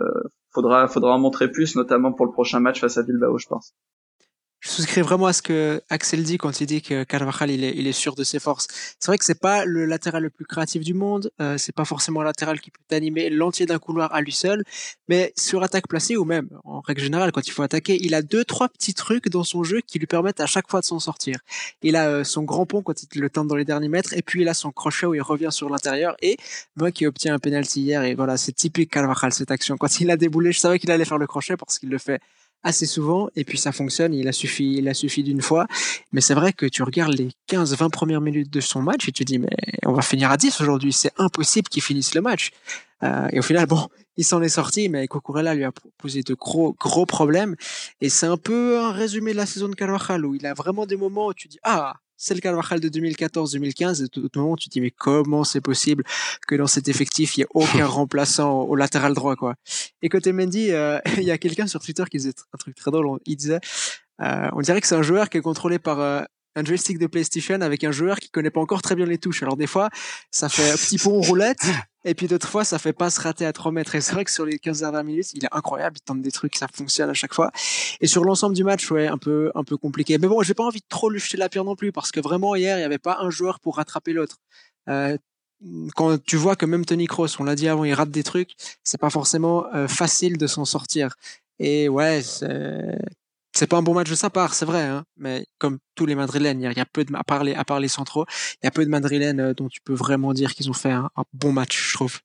faudra 0.53 0.89
faudra 0.89 1.15
en 1.15 1.19
montrer 1.19 1.51
plus, 1.51 1.77
notamment 1.77 2.13
pour 2.13 2.27
le 2.27 2.33
prochain 2.33 2.59
match 2.59 2.81
face 2.81 2.99
à 2.99 3.03
Bilbao, 3.03 3.39
je 3.39 3.47
pense 3.47 3.75
je 4.61 4.71
souscris 4.71 5.03
vraiment 5.03 5.27
à 5.27 5.33
ce 5.33 5.41
que 5.41 5.81
Axel 5.89 6.25
dit 6.25 6.37
quand 6.37 6.61
il 6.61 6.67
dit 6.67 6.83
que 6.83 7.05
Carvajal 7.05 7.51
il 7.51 7.63
est, 7.63 7.75
il 7.77 7.87
est 7.87 7.93
sûr 7.93 8.15
de 8.17 8.25
ses 8.25 8.41
forces. 8.41 8.67
C'est 8.99 9.07
vrai 9.07 9.19
que 9.19 9.25
c'est 9.25 9.41
pas 9.41 9.65
le 9.65 9.85
latéral 9.85 10.25
le 10.25 10.31
plus 10.31 10.45
créatif 10.45 10.83
du 10.83 10.95
monde, 10.95 11.31
euh, 11.41 11.57
c'est 11.59 11.75
pas 11.75 11.85
forcément 11.85 12.23
un 12.23 12.25
latéral 12.25 12.61
qui 12.61 12.71
peut 12.71 12.97
animer 12.97 13.31
l'entier 13.31 13.67
d'un 13.67 13.79
couloir 13.79 14.13
à 14.13 14.21
lui 14.21 14.33
seul, 14.33 14.65
mais 15.09 15.33
sur 15.37 15.63
attaque 15.63 15.87
placée 15.87 16.17
ou 16.17 16.25
même 16.25 16.49
en 16.65 16.81
règle 16.81 17.03
générale 17.03 17.31
quand 17.31 17.47
il 17.47 17.53
faut 17.53 17.63
attaquer, 17.63 17.99
il 18.01 18.15
a 18.15 18.23
deux 18.23 18.45
trois 18.45 18.69
petits 18.69 18.95
trucs 18.95 19.29
dans 19.29 19.45
son 19.45 19.63
jeu 19.63 19.81
qui 19.81 20.01
lui 20.01 20.07
permettent 20.07 20.41
à 20.41 20.47
chaque 20.47 20.69
fois 20.69 20.81
de 20.81 20.85
s'en 20.85 20.99
sortir. 20.99 21.39
Il 21.83 21.95
a 21.95 22.09
euh, 22.09 22.25
son 22.25 22.43
grand 22.43 22.67
pont 22.67 22.83
quand 22.83 23.01
il 23.03 23.21
le 23.21 23.31
tente 23.31 23.47
dans 23.47 23.57
les 23.57 23.65
derniers 23.65 23.89
mètres 23.89 24.13
et 24.15 24.23
puis 24.23 24.43
il 24.43 24.49
a 24.49 24.55
son 24.55 24.73
crochet 24.73 25.07
où 25.07 25.15
il 25.15 25.23
revient 25.23 25.53
sur 25.53 25.71
l'intérieur 25.71 26.17
et 26.21 26.37
moi 26.75 26.91
qui 26.91 27.07
obtient 27.07 27.35
un 27.35 27.39
penalty 27.39 27.83
hier 27.83 28.03
et 28.03 28.15
voilà 28.15 28.37
c'est 28.37 28.53
typique 28.53 28.91
Carvajal 28.91 29.33
cette 29.33 29.53
action. 29.53 29.77
Quand 29.77 30.01
il 30.01 30.11
a 30.11 30.17
déboulé, 30.17 30.51
je 30.51 30.59
savais 30.59 30.81
qu'il 30.81 30.91
allait 30.91 31.05
faire 31.05 31.19
le 31.19 31.29
crochet 31.29 31.57
parce 31.57 31.79
qu'il 31.79 31.91
le 31.91 31.99
fait 31.99 32.21
assez 32.63 32.87
souvent 32.87 33.29
et 33.37 33.45
puis 33.45 33.59
ça 33.59 33.73
fonctionne. 33.73 34.15
Il 34.15 34.29
a 34.29 34.33
suffi, 34.33 34.75
il 34.79 34.89
a 34.89 34.95
suffi 34.95 35.23
d'une 35.23 35.43
fois. 35.43 35.67
Mais 36.13 36.21
c'est 36.21 36.35
vrai 36.35 36.53
que 36.53 36.67
tu 36.67 36.83
regardes 36.83 37.15
les 37.15 37.29
15-20 37.51 37.91
premières 37.91 38.21
minutes 38.21 38.53
de 38.53 38.61
son 38.61 38.83
match 38.83 39.09
et 39.09 39.13
tu 39.13 39.25
te 39.25 39.33
dis 39.33 39.39
mais 39.39 39.57
on 39.85 39.93
va 39.93 40.03
finir 40.03 40.31
à 40.31 40.37
10 40.37 40.61
aujourd'hui. 40.61 40.93
C'est 40.93 41.13
impossible 41.19 41.69
qu'il 41.69 41.83
finisse 41.83 42.15
le 42.15 42.21
match. 42.21 42.51
Euh, 43.03 43.29
et 43.33 43.39
au 43.39 43.43
final, 43.43 43.67
bon, 43.69 43.89
il 44.17 44.25
s'en 44.25 44.43
est 44.43 44.49
sorti, 44.49 44.89
mais 44.89 45.07
Cucurella 45.07 45.55
lui 45.55 45.65
a 45.65 45.73
posé 45.97 46.23
de 46.23 46.35
gros, 46.35 46.75
gros 46.79 47.07
problèmes. 47.07 47.55
Et 48.01 48.09
c'est 48.09 48.27
un 48.27 48.37
peu 48.37 48.81
un 48.81 48.93
résumé 48.93 49.33
de 49.33 49.37
la 49.37 49.47
saison 49.47 49.69
de 49.69 49.75
Carvajal 49.75 50.25
où 50.27 50.35
il 50.35 50.47
a 50.47 50.55
vraiment 50.55 50.87
des 50.87 50.97
moments 50.97 51.29
où 51.29 51.35
tu 51.35 51.49
dis 51.49 51.59
ah 51.63 51.95
c'est 52.19 52.35
le 52.35 52.41
Carvajal 52.41 52.81
de 52.81 52.89
2014-2015. 52.89 54.05
Et 54.05 54.09
tout 54.09 54.21
le 54.21 54.41
moment, 54.41 54.57
tu 54.57 54.69
te 54.69 54.73
dis, 54.73 54.81
mais 54.81 54.91
comment 54.91 55.45
c'est 55.45 55.61
possible 55.61 56.05
que 56.47 56.57
dans 56.57 56.67
cet 56.67 56.89
effectif, 56.89 57.37
il 57.37 57.41
n'y 57.41 57.45
ait 57.45 57.49
aucun 57.55 57.87
remplaçant 57.87 58.63
au, 58.63 58.75
latéral 58.75 59.15
droit, 59.15 59.37
quoi. 59.37 59.55
Et 60.03 60.09
côté 60.09 60.33
Mendy, 60.33 60.73
euh, 60.73 60.99
il 61.17 61.23
y 61.23 61.31
a 61.31 61.39
quelqu'un 61.39 61.67
sur 61.67 61.81
Twitter 61.81 62.05
qui 62.11 62.19
disait 62.19 62.35
un 62.53 62.59
truc 62.59 62.75
très 62.75 62.91
drôle. 62.91 63.19
Il 63.25 63.37
disait, 63.37 63.61
euh, 64.21 64.49
on 64.53 64.61
dirait 64.61 64.81
que 64.81 64.87
c'est 64.87 64.97
un 64.97 65.03
joueur 65.03 65.31
qui 65.31 65.39
est 65.39 65.43
contrôlé 65.43 65.79
par 65.79 66.01
euh, 66.01 66.23
un 66.57 66.65
joystick 66.65 66.99
de 66.99 67.07
PlayStation 67.07 67.61
avec 67.61 67.85
un 67.85 67.93
joueur 67.93 68.19
qui 68.19 68.31
connaît 68.31 68.51
pas 68.51 68.61
encore 68.61 68.83
très 68.83 68.97
bien 68.97 69.07
les 69.07 69.19
touches. 69.19 69.43
Alors 69.43 69.57
des 69.57 69.69
fois, 69.69 69.89
ça 70.31 70.49
fait 70.49 70.71
un 70.71 70.77
petit 70.77 70.99
pont 70.99 71.21
roulette, 71.21 71.65
et 72.09 72.15
puis 72.15 72.27
d'autres 72.27 72.49
fois, 72.49 72.65
ça 72.65 72.79
fait 72.79 72.93
pas 72.93 73.11
se 73.11 73.21
rater 73.21 73.45
à 73.45 73.53
3 73.53 73.73
mètres. 73.73 73.95
Et 73.95 74.01
c'est 74.01 74.13
vrai 74.13 74.25
que 74.25 74.31
sur 74.31 74.47
les 74.47 74.59
15 74.59 74.81
dernières 74.81 75.05
minutes, 75.05 75.33
il 75.35 75.45
est 75.45 75.49
incroyable, 75.53 75.97
il 75.99 76.03
tente 76.03 76.23
des 76.23 76.31
trucs, 76.31 76.57
ça 76.57 76.67
fonctionne 76.73 77.11
à 77.11 77.15
chaque 77.15 77.35
fois. 77.35 77.51
Et 78.01 78.07
sur 78.07 78.25
l'ensemble 78.25 78.55
du 78.55 78.65
match, 78.65 78.91
ouais, 78.91 79.07
un 79.07 79.19
peu, 79.19 79.51
un 79.55 79.65
peu 79.65 79.77
compliqué. 79.77 80.19
Mais 80.19 80.27
bon, 80.27 80.43
j'ai 80.43 80.55
pas 80.55 80.65
envie 80.65 80.81
de 80.81 80.87
trop 80.89 81.11
lui 81.11 81.21
jeter 81.21 81.37
la 81.37 81.49
pierre 81.49 81.65
non 81.65 81.77
plus, 81.77 81.93
parce 81.93 82.11
que 82.11 82.21
vraiment, 82.21 82.55
hier, 82.55 82.79
il 82.79 82.81
y 82.81 82.85
avait 82.85 82.99
pas 82.99 83.19
un 83.21 83.31
joueur 83.31 83.61
pour 83.61 83.77
rattraper 83.77 84.13
l'autre. 84.13 84.39
Euh, 84.89 85.17
quand 85.95 86.23
tu 86.25 86.37
vois 86.37 86.57
que 86.57 86.67
même 86.67 86.85
Tony 86.85 87.07
Kroos, 87.07 87.41
on 87.41 87.45
l'a 87.45 87.55
dit 87.55 87.69
avant, 87.69 87.85
il 87.85 87.93
rate 87.93 88.11
des 88.11 88.23
trucs, 88.23 88.55
c'est 88.85 88.99
pas 88.99 89.11
forcément 89.11 89.67
euh, 89.75 89.89
facile 89.89 90.39
de 90.39 90.47
s'en 90.47 90.65
sortir. 90.65 91.15
Et 91.59 91.89
ouais, 91.89 92.23
c'est 93.59 93.67
pas 93.67 93.77
un 93.77 93.83
bon 93.83 93.93
match 93.93 94.09
de 94.09 94.15
sa 94.15 94.31
part, 94.31 94.55
c'est 94.55 94.65
vrai, 94.65 94.85
hein, 94.85 95.05
mais 95.17 95.45
comme 95.59 95.79
tous 95.97 96.07
les 96.07 96.15
Madrilènes, 96.15 96.63
il 96.63 96.73
y 96.73 96.81
a, 96.81 96.87
peu 96.87 97.05
de, 97.05 97.13
à 97.17 97.25
parler 97.25 97.55
à 97.55 97.65
part 97.65 97.81
les 97.81 97.89
centraux, 97.89 98.25
il 98.63 98.67
y 98.67 98.69
a 98.69 98.71
peu 98.71 98.85
de 98.85 98.91
Madrilènes 98.91 99.41
euh, 99.41 99.53
dont 99.53 99.69
tu 99.69 99.81
peux 99.81 99.95
vraiment 99.95 100.33
dire 100.33 100.55
qu'ils 100.55 100.71
ont 100.71 100.75
fait 100.75 100.93
un, 100.93 101.11
bon 101.33 101.51
match, 101.51 101.89
je 101.89 101.95
trouve. 101.95 102.21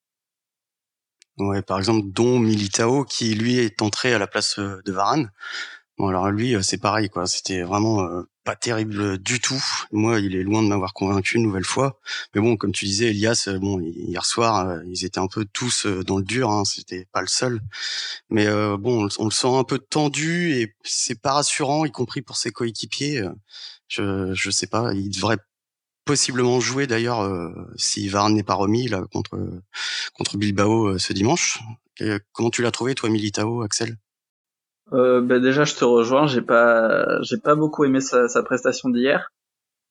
Ouais, 1.39 1.63
par 1.63 1.79
exemple, 1.79 2.07
dont 2.11 2.37
Militao, 2.37 3.03
qui 3.03 3.33
lui 3.33 3.57
est 3.57 3.81
entré 3.81 4.13
à 4.13 4.19
la 4.19 4.27
place 4.27 4.59
euh, 4.59 4.79
de 4.85 4.91
Varane. 4.91 5.31
Bon, 5.97 6.07
alors 6.07 6.29
lui, 6.31 6.55
euh, 6.55 6.61
c'est 6.61 6.77
pareil, 6.77 7.09
quoi. 7.09 7.27
C'était 7.27 7.61
vraiment 7.61 8.23
pas 8.43 8.55
terrible 8.55 9.17
du 9.17 9.39
tout. 9.39 9.61
Moi, 9.91 10.19
il 10.19 10.35
est 10.35 10.43
loin 10.43 10.61
de 10.61 10.67
m'avoir 10.67 10.93
convaincu 10.93 11.37
une 11.37 11.43
nouvelle 11.43 11.63
fois. 11.63 11.99
Mais 12.35 12.41
bon, 12.41 12.57
comme 12.57 12.71
tu 12.71 12.85
disais, 12.85 13.09
Elias, 13.09 13.45
euh, 13.47 13.57
bon, 13.59 13.79
hier 13.79 14.25
soir, 14.25 14.67
euh, 14.67 14.79
ils 14.87 15.05
étaient 15.05 15.19
un 15.19 15.27
peu 15.27 15.45
tous 15.45 15.85
euh, 15.85 16.03
dans 16.03 16.17
le 16.17 16.23
dur. 16.23 16.49
Hein, 16.51 16.65
C'était 16.65 17.05
pas 17.11 17.21
le 17.21 17.27
seul. 17.27 17.61
Mais 18.29 18.47
bon, 18.77 19.07
on 19.19 19.25
le 19.25 19.31
sent 19.31 19.47
un 19.47 19.63
peu 19.63 19.79
tendu 19.79 20.53
et 20.53 20.75
c'est 20.83 21.19
pas 21.19 21.33
rassurant, 21.33 21.85
y 21.85 21.91
compris 21.91 22.21
pour 22.21 22.37
ses 22.37 22.51
coéquipiers. 22.51 23.23
Je, 23.87 24.33
je 24.33 24.49
sais 24.51 24.67
pas. 24.67 24.93
Il 24.93 25.09
devrait 25.09 25.37
possiblement 26.05 26.59
jouer 26.59 26.87
d'ailleurs 26.87 27.29
si 27.77 28.09
Varane 28.09 28.35
n'est 28.35 28.43
pas 28.43 28.55
remis 28.55 28.87
là 28.87 29.03
contre 29.11 29.39
contre 30.13 30.37
Bilbao 30.37 30.97
ce 30.97 31.13
dimanche. 31.13 31.59
comment 32.33 32.49
tu 32.49 32.61
l'as 32.63 32.71
trouvé 32.71 32.95
toi, 32.95 33.09
Militao, 33.09 33.61
Axel? 33.61 33.97
Euh, 34.91 35.21
ben 35.21 35.41
déjà, 35.41 35.63
je 35.63 35.75
te 35.75 35.85
rejoins. 35.85 36.27
J'ai 36.27 36.41
pas, 36.41 37.21
j'ai 37.21 37.37
pas 37.37 37.55
beaucoup 37.55 37.85
aimé 37.85 38.01
sa, 38.01 38.27
sa 38.27 38.43
prestation 38.43 38.89
d'hier. 38.89 39.31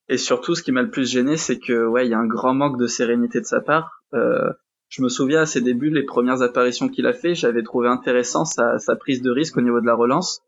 Et 0.09 0.19
surtout, 0.19 0.55
ce 0.55 0.63
qui 0.63 0.73
m'a 0.73 0.83
le 0.83 0.91
plus 0.91 1.11
gêné, 1.11 1.37
c'est 1.37 1.59
que 1.59 1.87
ouais, 1.87 2.07
il 2.07 2.11
y 2.11 2.15
a 2.15 2.19
un 2.19 2.27
grand 2.27 2.55
manque 2.55 2.79
de 2.79 2.87
sérénité 2.87 3.41
de 3.41 3.47
sa 3.47 3.61
part. 3.61 4.03
Euh, 4.15 4.53
je 4.89 5.03
me 5.03 5.09
souviens 5.09 5.41
à 5.41 5.47
ses 5.47 5.63
débuts, 5.63 5.91
les 5.91 6.03
premières 6.03 6.43
apparitions 6.43 6.89
qu'il 6.89 7.07
a 7.07 7.15
fait, 7.15 7.35
j'avais 7.35 7.63
trouvé 7.63 7.89
intéressant 7.89 8.45
sa, 8.45 8.79
sa, 8.79 8.95
prise 8.95 9.23
de 9.23 9.31
risque 9.31 9.57
au 9.57 9.63
niveau 9.63 9.81
de 9.81 9.87
la 9.87 9.95
relance. 9.95 10.43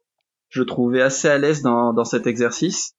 Je 0.51 0.63
trouvais 0.63 1.01
assez 1.01 1.29
à 1.29 1.39
l'aise 1.39 1.63
dans, 1.63 1.95
dans 1.95 2.05
cet 2.05 2.27
exercice. 2.27 2.95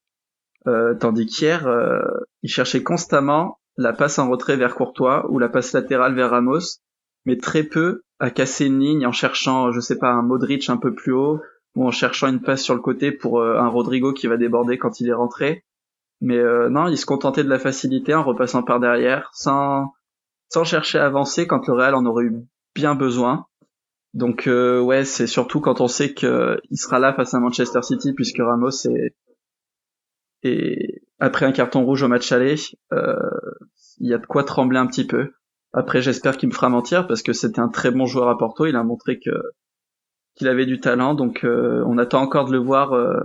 Euh, 0.65 0.95
tandis 0.95 1.27
qu'hier, 1.27 1.67
euh, 1.67 1.99
il 2.41 2.49
cherchait 2.49 2.81
constamment 2.81 3.59
la 3.77 3.93
passe 3.93 4.17
en 4.17 4.29
retrait 4.29 4.57
vers 4.57 4.73
Courtois 4.73 5.29
ou 5.29 5.37
la 5.37 5.49
passe 5.49 5.73
latérale 5.73 6.15
vers 6.15 6.31
Ramos, 6.31 6.79
mais 7.25 7.37
très 7.37 7.63
peu 7.63 8.01
à 8.19 8.29
casser 8.29 8.65
une 8.65 8.79
ligne 8.79 9.05
en 9.05 9.11
cherchant, 9.11 9.71
je 9.71 9.79
sais 9.79 9.97
pas, 9.97 10.11
un 10.11 10.21
Modric 10.21 10.69
un 10.69 10.77
peu 10.77 10.93
plus 10.93 11.13
haut 11.13 11.41
ou 11.75 11.85
en 11.85 11.91
cherchant 11.91 12.27
une 12.27 12.41
passe 12.41 12.63
sur 12.63 12.73
le 12.73 12.81
côté 12.81 13.11
pour 13.11 13.41
euh, 13.41 13.57
un 13.57 13.67
Rodrigo 13.67 14.13
qui 14.13 14.27
va 14.27 14.37
déborder 14.37 14.77
quand 14.77 15.01
il 15.01 15.09
est 15.09 15.13
rentré. 15.13 15.65
Mais 16.21 16.37
euh, 16.37 16.69
non, 16.69 16.87
il 16.87 16.97
se 16.97 17.05
contentait 17.05 17.43
de 17.43 17.49
la 17.49 17.59
facilité 17.59 18.13
en 18.13 18.23
repassant 18.23 18.63
par 18.63 18.79
derrière, 18.79 19.29
sans 19.33 19.93
sans 20.49 20.63
chercher 20.63 20.99
à 20.99 21.05
avancer 21.05 21.47
quand 21.47 21.67
le 21.67 21.73
Real 21.73 21.95
en 21.95 22.05
aurait 22.05 22.25
eu 22.25 22.35
bien 22.75 22.95
besoin. 22.95 23.47
Donc 24.13 24.47
euh, 24.47 24.79
ouais, 24.79 25.03
c'est 25.03 25.27
surtout 25.27 25.59
quand 25.59 25.81
on 25.81 25.89
sait 25.89 26.13
qu'il 26.13 26.77
sera 26.77 26.99
là 26.99 27.13
face 27.13 27.33
à 27.33 27.39
Manchester 27.39 27.81
City 27.81 28.13
puisque 28.13 28.39
Ramos 28.39 28.69
est 28.85 29.13
et 30.43 31.01
après 31.19 31.47
un 31.47 31.51
carton 31.51 31.83
rouge 31.83 32.03
au 32.03 32.07
match 32.07 32.31
aller, 32.31 32.55
il 32.91 34.07
y 34.07 34.13
a 34.13 34.19
de 34.19 34.25
quoi 34.27 34.43
trembler 34.43 34.77
un 34.77 34.85
petit 34.85 35.07
peu. 35.07 35.31
Après, 35.77 36.01
j'espère 36.01 36.37
qu'il 36.37 36.47
me 36.47 36.53
fera 36.53 36.69
mentir 36.69 37.05
parce 37.05 37.21
que 37.21 37.33
c'était 37.33 37.59
un 37.59 37.67
très 37.67 37.91
bon 37.91 38.05
joueur 38.05 38.29
à 38.29 38.37
Porto. 38.37 38.65
Il 38.65 38.77
a 38.77 38.83
montré 38.83 39.19
que 39.19 39.31
qu'il 40.35 40.47
avait 40.47 40.65
du 40.65 40.79
talent, 40.79 41.13
donc 41.15 41.43
euh, 41.43 41.83
on 41.87 41.97
attend 41.97 42.21
encore 42.21 42.45
de 42.45 42.51
le 42.51 42.57
voir 42.57 42.93
euh, 42.93 43.19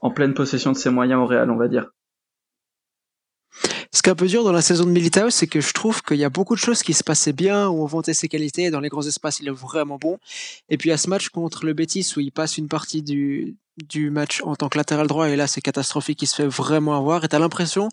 en 0.00 0.10
pleine 0.10 0.34
possession 0.34 0.72
de 0.72 0.76
ses 0.76 0.90
moyens 0.90 1.20
au 1.20 1.26
Real, 1.26 1.50
on 1.50 1.56
va 1.56 1.68
dire. 1.68 1.90
Ce 3.90 4.02
qui 4.02 4.08
est 4.08 4.12
un 4.12 4.16
peu 4.16 4.26
dur 4.26 4.42
dans 4.42 4.52
la 4.52 4.62
saison 4.62 4.84
de 4.84 4.90
Militao, 4.90 5.30
c'est 5.30 5.46
que 5.46 5.60
je 5.60 5.72
trouve 5.72 6.02
qu'il 6.02 6.16
y 6.16 6.24
a 6.24 6.30
beaucoup 6.30 6.54
de 6.54 6.60
choses 6.60 6.82
qui 6.82 6.92
se 6.92 7.04
passaient 7.04 7.32
bien, 7.32 7.68
où 7.68 7.82
on 7.82 7.86
vantait 7.86 8.14
ses 8.14 8.28
qualités, 8.28 8.70
dans 8.70 8.80
les 8.80 8.88
grands 8.88 9.06
espaces, 9.06 9.40
il 9.40 9.48
est 9.48 9.52
vraiment 9.52 9.98
bon. 9.98 10.18
Et 10.68 10.78
puis 10.78 10.92
à 10.92 10.96
ce 10.96 11.08
match 11.08 11.28
contre 11.28 11.64
le 11.64 11.72
Betis, 11.72 12.12
où 12.16 12.20
il 12.20 12.32
passe 12.32 12.58
une 12.58 12.68
partie 12.68 13.02
du, 13.02 13.56
du 13.76 14.10
match 14.10 14.42
en 14.44 14.54
tant 14.54 14.68
que 14.68 14.76
latéral 14.76 15.06
droit, 15.06 15.28
et 15.28 15.36
là 15.36 15.46
c'est 15.46 15.60
catastrophique, 15.60 16.20
il 16.22 16.26
se 16.26 16.34
fait 16.34 16.46
vraiment 16.46 16.96
avoir. 16.96 17.24
Et 17.24 17.28
t'as 17.28 17.38
l'impression 17.38 17.88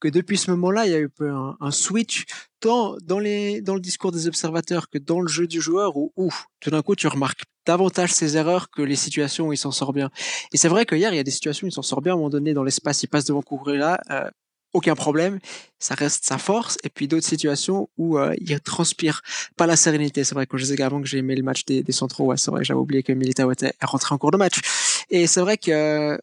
que 0.00 0.08
depuis 0.08 0.38
ce 0.38 0.50
moment-là, 0.52 0.86
il 0.86 0.92
y 0.92 0.94
a 0.94 0.98
eu 0.98 1.10
un, 1.20 1.56
un 1.60 1.70
switch, 1.70 2.24
tant 2.60 2.96
dans, 3.02 3.18
les, 3.18 3.60
dans 3.60 3.74
le 3.74 3.80
discours 3.80 4.12
des 4.12 4.26
observateurs 4.26 4.88
que 4.88 4.98
dans 4.98 5.20
le 5.20 5.28
jeu 5.28 5.46
du 5.46 5.60
joueur, 5.60 5.96
où, 5.96 6.12
où 6.16 6.32
tout 6.60 6.70
d'un 6.70 6.82
coup 6.82 6.96
tu 6.96 7.08
remarques 7.08 7.44
davantage 7.66 8.12
ses 8.12 8.36
erreurs 8.36 8.70
que 8.70 8.80
les 8.82 8.96
situations 8.96 9.48
où 9.48 9.52
il 9.52 9.58
s'en 9.58 9.72
sort 9.72 9.92
bien. 9.92 10.10
Et 10.52 10.56
c'est 10.56 10.68
vrai 10.68 10.86
que 10.86 10.94
hier, 10.94 11.12
il 11.12 11.16
y 11.16 11.20
a 11.20 11.24
des 11.24 11.30
situations 11.30 11.66
où 11.66 11.68
il 11.68 11.72
s'en 11.72 11.82
sort 11.82 12.00
bien, 12.00 12.12
à 12.12 12.14
un 12.14 12.18
moment 12.18 12.30
donné, 12.30 12.54
dans 12.54 12.64
l'espace, 12.64 13.02
il 13.02 13.08
passe 13.08 13.26
devant 13.26 13.44
là. 13.66 14.00
Euh, 14.10 14.30
aucun 14.74 14.94
problème, 14.94 15.38
ça 15.78 15.94
reste 15.94 16.24
sa 16.26 16.38
force. 16.38 16.76
Et 16.84 16.90
puis 16.90 17.08
d'autres 17.08 17.26
situations 17.26 17.88
où 17.96 18.18
euh, 18.18 18.34
il 18.38 18.60
transpire 18.60 19.22
pas 19.56 19.66
la 19.66 19.76
sérénité. 19.76 20.24
C'est 20.24 20.34
vrai 20.34 20.46
que 20.46 20.56
je 20.58 20.64
disais 20.64 20.82
avant 20.82 21.00
que 21.00 21.06
j'ai 21.06 21.18
aimé 21.18 21.34
le 21.36 21.42
match 21.42 21.64
des, 21.64 21.82
des 21.82 21.92
centraux, 21.92 22.26
ouais, 22.26 22.36
c'est 22.36 22.50
vrai, 22.50 22.64
j'avais 22.64 22.80
oublié 22.80 23.02
que 23.02 23.12
Militao 23.12 23.50
était 23.50 23.72
rentré 23.82 24.14
en 24.14 24.18
cours 24.18 24.30
de 24.30 24.36
match. 24.36 24.60
Et 25.10 25.26
c'est 25.26 25.40
vrai 25.40 25.56
que 25.58 26.18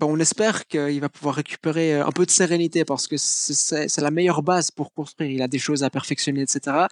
on 0.00 0.18
espère 0.18 0.66
qu'il 0.66 1.00
va 1.00 1.08
pouvoir 1.08 1.36
récupérer 1.36 1.94
euh, 1.94 2.06
un 2.06 2.12
peu 2.12 2.26
de 2.26 2.30
sérénité 2.30 2.84
parce 2.84 3.06
que 3.06 3.16
c'est 3.16 4.00
la 4.00 4.10
meilleure 4.10 4.42
base 4.42 4.70
pour 4.70 4.92
construire. 4.92 5.30
Il 5.30 5.42
a 5.42 5.48
des 5.48 5.58
choses 5.58 5.82
à 5.82 5.90
perfectionner, 5.90 6.42
etc. 6.42 6.86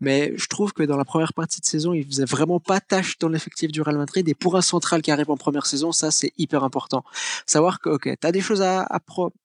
Mais 0.00 0.32
je 0.36 0.46
trouve 0.46 0.72
que 0.72 0.82
dans 0.82 0.96
la 0.96 1.04
première 1.04 1.32
partie 1.32 1.60
de 1.60 1.66
saison, 1.66 1.92
il 1.92 2.04
faisait 2.06 2.24
vraiment 2.24 2.60
pas 2.60 2.80
tâche 2.80 3.18
dans 3.18 3.28
l'effectif 3.28 3.72
du 3.72 3.82
Real 3.82 3.96
Madrid. 3.96 4.28
Et 4.28 4.34
pour 4.34 4.56
un 4.56 4.62
central 4.62 5.02
qui 5.02 5.10
arrive 5.10 5.30
en 5.30 5.36
première 5.36 5.66
saison, 5.66 5.92
ça 5.92 6.10
c'est 6.10 6.32
hyper 6.38 6.64
important. 6.64 7.04
Savoir 7.46 7.80
que 7.80 7.90
ok, 7.90 8.10
t'as 8.20 8.32
des 8.32 8.40
choses 8.40 8.62
à, 8.62 8.82
à 8.82 9.00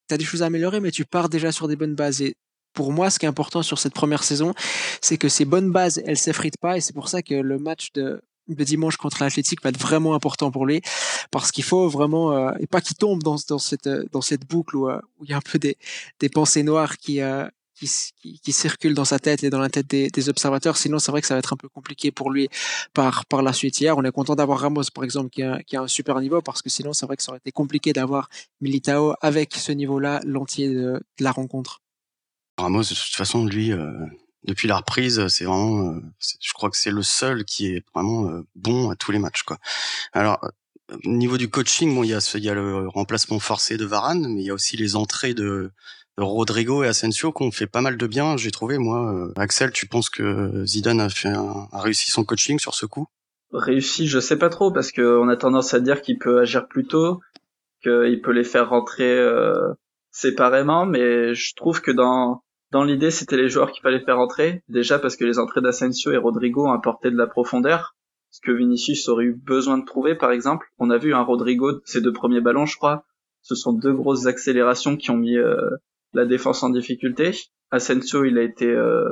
t'as 0.07 0.17
des 0.17 0.25
choses 0.25 0.43
à 0.43 0.47
améliorer, 0.47 0.79
mais 0.79 0.91
tu 0.91 1.05
pars 1.05 1.29
déjà 1.29 1.51
sur 1.51 1.67
des 1.67 1.75
bonnes 1.75 1.95
bases. 1.95 2.21
Et 2.21 2.35
pour 2.73 2.91
moi, 2.91 3.09
ce 3.09 3.19
qui 3.19 3.25
est 3.25 3.29
important 3.29 3.63
sur 3.63 3.79
cette 3.79 3.93
première 3.93 4.23
saison, 4.23 4.53
c'est 5.01 5.17
que 5.17 5.29
ces 5.29 5.45
bonnes 5.45 5.71
bases, 5.71 6.01
elles 6.05 6.17
s'effritent 6.17 6.59
pas. 6.59 6.77
Et 6.77 6.81
c'est 6.81 6.93
pour 6.93 7.09
ça 7.09 7.21
que 7.21 7.35
le 7.35 7.57
match 7.57 7.91
de 7.93 8.21
le 8.47 8.65
dimanche 8.65 8.97
contre 8.97 9.21
l'Athletic 9.21 9.61
va 9.63 9.69
être 9.69 9.79
vraiment 9.79 10.13
important 10.13 10.51
pour 10.51 10.65
lui 10.65 10.81
parce 11.31 11.51
qu'il 11.51 11.63
faut 11.63 11.89
vraiment 11.89 12.33
euh, 12.33 12.51
et 12.59 12.67
pas 12.67 12.81
qu'il 12.81 12.95
tombe 12.95 13.23
dans, 13.23 13.37
dans 13.47 13.59
cette 13.59 13.89
dans 14.11 14.21
cette 14.21 14.45
boucle 14.47 14.75
où, 14.75 14.89
euh, 14.89 14.99
où 15.19 15.25
il 15.25 15.31
y 15.31 15.33
a 15.33 15.37
un 15.37 15.41
peu 15.41 15.59
des, 15.59 15.77
des 16.19 16.29
pensées 16.29 16.63
noires 16.63 16.97
qui, 16.97 17.21
euh, 17.21 17.47
qui, 17.73 17.89
qui, 18.41 18.51
circulent 18.53 18.93
dans 18.93 19.05
sa 19.05 19.19
tête 19.19 19.43
et 19.43 19.49
dans 19.49 19.59
la 19.59 19.69
tête 19.69 19.87
des, 19.87 20.09
des 20.09 20.29
observateurs. 20.29 20.77
Sinon 20.77 20.99
c'est 20.99 21.11
vrai 21.11 21.21
que 21.21 21.27
ça 21.27 21.33
va 21.33 21.39
être 21.39 21.53
un 21.53 21.57
peu 21.57 21.67
compliqué 21.67 22.11
pour 22.11 22.31
lui 22.31 22.49
par 22.93 23.25
par 23.25 23.41
la 23.41 23.53
suite. 23.53 23.79
Hier 23.79 23.97
on 23.97 24.03
est 24.03 24.11
content 24.11 24.35
d'avoir 24.35 24.59
Ramos 24.59 24.83
par 24.93 25.03
exemple 25.03 25.29
qui 25.29 25.43
a, 25.43 25.61
qui 25.63 25.75
a 25.75 25.81
un 25.81 25.87
super 25.87 26.19
niveau 26.21 26.41
parce 26.41 26.61
que 26.61 26.69
sinon 26.69 26.93
c'est 26.93 27.05
vrai 27.05 27.17
que 27.17 27.23
ça 27.23 27.31
aurait 27.31 27.39
été 27.39 27.51
compliqué 27.51 27.93
d'avoir 27.93 28.29
Militao 28.61 29.15
avec 29.21 29.55
ce 29.55 29.71
niveau 29.71 29.99
là 29.99 30.21
l'entier 30.23 30.69
de, 30.69 31.01
de, 31.17 31.23
la 31.23 31.31
rencontre. 31.31 31.81
Ramos 32.57 32.83
de 32.83 32.87
toute 32.89 33.15
façon 33.15 33.45
lui 33.45 33.73
depuis 34.45 34.67
la 34.67 34.77
reprise, 34.77 35.27
c'est 35.27 35.45
vraiment, 35.45 35.89
euh, 35.89 36.01
je 36.39 36.53
crois 36.53 36.69
que 36.69 36.77
c'est 36.77 36.91
le 36.91 37.01
seul 37.01 37.45
qui 37.45 37.67
est 37.67 37.83
vraiment 37.93 38.29
euh, 38.29 38.41
bon 38.55 38.89
à 38.89 38.95
tous 38.95 39.11
les 39.11 39.19
matchs, 39.19 39.43
quoi. 39.43 39.57
Alors, 40.13 40.39
au 40.91 41.09
niveau 41.09 41.37
du 41.37 41.49
coaching, 41.49 41.93
bon, 41.93 42.03
il 42.03 42.09
y 42.09 42.13
a, 42.13 42.31
il 42.35 42.43
y 42.43 42.49
a 42.49 42.53
le 42.53 42.87
remplacement 42.87 43.39
forcé 43.39 43.77
de 43.77 43.85
Varane, 43.85 44.27
mais 44.33 44.41
il 44.41 44.45
y 44.45 44.51
a 44.51 44.53
aussi 44.53 44.77
les 44.77 44.95
entrées 44.95 45.33
de, 45.33 45.71
Rodrigo 46.17 46.81
et 46.81 46.87
Asensio 46.87 47.33
qui 47.33 47.43
ont 47.43 47.51
fait 47.51 47.67
pas 47.67 47.81
mal 47.81 47.97
de 47.97 48.07
bien, 48.07 48.37
j'ai 48.37 48.51
trouvé, 48.51 48.77
moi. 48.77 49.13
Euh, 49.13 49.33
Axel, 49.35 49.71
tu 49.71 49.85
penses 49.85 50.09
que 50.09 50.63
Zidane 50.65 51.01
a, 51.01 51.09
fait 51.09 51.33
a 51.33 51.81
réussi 51.81 52.09
son 52.09 52.23
coaching 52.23 52.57
sur 52.57 52.73
ce 52.73 52.85
coup? 52.85 53.07
Réussi, 53.51 54.07
je 54.07 54.21
sais 54.21 54.37
pas 54.37 54.47
trop, 54.47 54.71
parce 54.71 54.93
qu'on 54.93 55.27
a 55.27 55.35
tendance 55.35 55.73
à 55.73 55.81
dire 55.81 56.01
qu'il 56.01 56.17
peut 56.17 56.39
agir 56.39 56.69
plus 56.69 56.85
tôt, 56.85 57.19
qu'il 57.83 58.21
peut 58.23 58.31
les 58.31 58.45
faire 58.45 58.69
rentrer 58.69 59.19
séparément, 60.11 60.85
mais 60.85 61.35
je 61.35 61.53
trouve 61.53 61.81
que 61.81 61.91
dans 61.91 62.44
dans 62.75 62.83
l'idée, 62.83 63.09
c'était 63.09 63.37
les 63.37 63.47
joueurs 63.47 63.71
qu'il 63.71 63.81
fallait 63.81 64.03
faire 64.03 64.19
entrer, 64.19 64.61
déjà 64.67 64.99
parce 64.99 65.15
que 65.15 65.23
les 65.23 65.39
entrées 65.39 65.61
d'Asensio 65.61 66.11
et 66.11 66.17
Rodrigo 66.17 66.67
apporté 66.67 67.09
de 67.09 67.15
la 67.15 67.25
profondeur, 67.25 67.95
ce 68.31 68.41
que 68.41 68.51
Vinicius 68.51 69.07
aurait 69.07 69.23
eu 69.23 69.33
besoin 69.33 69.77
de 69.77 69.85
trouver, 69.85 70.13
par 70.13 70.31
exemple. 70.31 70.67
On 70.77 70.89
a 70.89 70.97
vu 70.97 71.13
un 71.13 71.21
Rodrigo, 71.21 71.79
ses 71.85 72.01
deux 72.01 72.11
premiers 72.11 72.41
ballons, 72.41 72.65
je 72.65 72.75
crois, 72.75 73.05
ce 73.43 73.55
sont 73.55 73.71
deux 73.71 73.93
grosses 73.93 74.25
accélérations 74.25 74.97
qui 74.97 75.09
ont 75.09 75.15
mis 75.15 75.37
euh, 75.37 75.55
la 76.11 76.25
défense 76.25 76.63
en 76.63 76.69
difficulté. 76.69 77.31
Asensio, 77.71 78.25
il 78.25 78.37
a 78.37 78.41
été, 78.41 78.67
euh, 78.67 79.07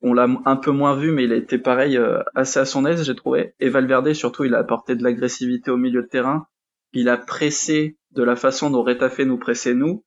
on 0.00 0.14
l'a 0.14 0.26
un 0.46 0.56
peu 0.56 0.70
moins 0.70 0.96
vu, 0.96 1.12
mais 1.12 1.24
il 1.24 1.34
a 1.34 1.36
été 1.36 1.58
pareil, 1.58 1.98
euh, 1.98 2.22
assez 2.34 2.60
à 2.60 2.64
son 2.64 2.86
aise, 2.86 3.04
j'ai 3.04 3.14
trouvé. 3.14 3.52
Et 3.60 3.68
Valverde, 3.68 4.10
surtout, 4.14 4.44
il 4.44 4.54
a 4.54 4.58
apporté 4.58 4.96
de 4.96 5.04
l'agressivité 5.04 5.70
au 5.70 5.76
milieu 5.76 6.00
de 6.00 6.08
terrain. 6.08 6.46
Il 6.94 7.10
a 7.10 7.18
pressé 7.18 7.98
de 8.12 8.22
la 8.22 8.36
façon 8.36 8.70
dont 8.70 8.82
Retafe 8.82 9.18
nous 9.18 9.36
pressait 9.36 9.74
nous, 9.74 10.02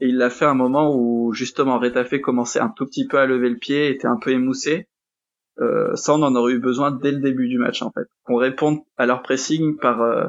et 0.00 0.08
il 0.08 0.16
l'a 0.16 0.30
fait 0.30 0.44
à 0.44 0.50
un 0.50 0.54
moment 0.54 0.94
où 0.94 1.32
justement 1.32 1.78
Rétafé 1.78 2.20
commençait 2.20 2.60
un 2.60 2.68
tout 2.68 2.86
petit 2.86 3.06
peu 3.06 3.18
à 3.18 3.26
lever 3.26 3.50
le 3.50 3.56
pied, 3.56 3.90
était 3.90 4.06
un 4.06 4.16
peu 4.16 4.30
émoussé. 4.30 4.88
Euh, 5.60 5.94
ça, 5.96 6.14
on 6.14 6.22
en 6.22 6.36
aurait 6.36 6.52
eu 6.52 6.60
besoin 6.60 6.92
dès 6.92 7.10
le 7.10 7.18
début 7.18 7.48
du 7.48 7.58
match 7.58 7.82
en 7.82 7.90
fait. 7.90 8.06
Qu'on 8.24 8.36
réponde 8.36 8.78
à 8.96 9.06
leur 9.06 9.22
pressing 9.22 9.76
par 9.76 10.02
euh, 10.02 10.26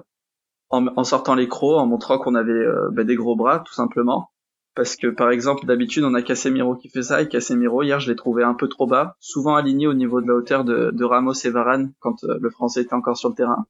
en, 0.69 1.03
sortant 1.03 1.35
les 1.35 1.47
crocs, 1.47 1.77
en 1.77 1.85
montrant 1.85 2.17
qu'on 2.17 2.33
avait 2.33 2.51
euh, 2.51 2.89
bah, 2.91 3.03
des 3.03 3.15
gros 3.15 3.35
bras 3.35 3.59
tout 3.59 3.73
simplement. 3.73 4.31
Parce 4.75 4.95
que 4.95 5.07
par 5.07 5.29
exemple, 5.29 5.65
d'habitude, 5.65 6.03
on 6.03 6.15
a 6.15 6.21
Casemiro 6.23 6.75
qui 6.75 6.89
fait 6.89 7.03
ça, 7.03 7.21
et 7.21 7.27
Casemiro 7.27 7.83
hier, 7.83 7.99
je 7.99 8.09
l'ai 8.09 8.15
trouvé 8.15 8.43
un 8.43 8.53
peu 8.55 8.67
trop 8.69 8.87
bas, 8.87 9.15
souvent 9.19 9.55
aligné 9.55 9.87
au 9.87 9.93
niveau 9.93 10.21
de 10.21 10.27
la 10.27 10.35
hauteur 10.35 10.63
de, 10.63 11.03
Ramos 11.03 11.33
et 11.33 11.49
Varane 11.49 11.93
quand 11.99 12.23
euh, 12.23 12.37
le 12.41 12.49
Français 12.49 12.81
était 12.81 12.93
encore 12.93 13.17
sur 13.17 13.29
le 13.29 13.35
terrain. 13.35 13.65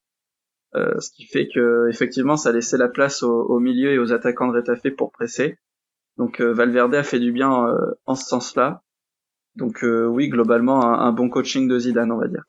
Ce 0.75 1.09
qui 1.09 1.25
fait 1.25 1.47
que 1.47 1.89
effectivement, 1.89 2.37
ça 2.37 2.51
laissait 2.51 2.77
la 2.77 2.89
place 2.89 3.23
au, 3.23 3.31
au 3.31 3.59
milieu 3.59 3.91
et 3.91 3.97
aux 3.97 4.13
attaquants 4.13 4.47
de 4.47 4.53
Rétafé 4.53 4.91
pour 4.91 5.11
presser. 5.11 5.57
Donc 6.19 6.41
euh, 6.41 6.53
Valverde 6.53 6.93
a 6.93 7.01
fait 7.01 7.19
du 7.19 7.31
bien 7.31 7.65
euh, 7.65 7.93
en 8.05 8.13
ce 8.13 8.25
sens-là. 8.25 8.83
Donc 9.55 9.83
euh, 9.83 10.05
oui, 10.05 10.27
globalement, 10.27 10.83
un, 10.83 11.11
bon 11.13 11.29
coaching 11.29 11.67
de 11.67 11.79
Zidane, 11.79 12.11
on 12.11 12.17
va 12.17 12.27
dire. 12.27 12.43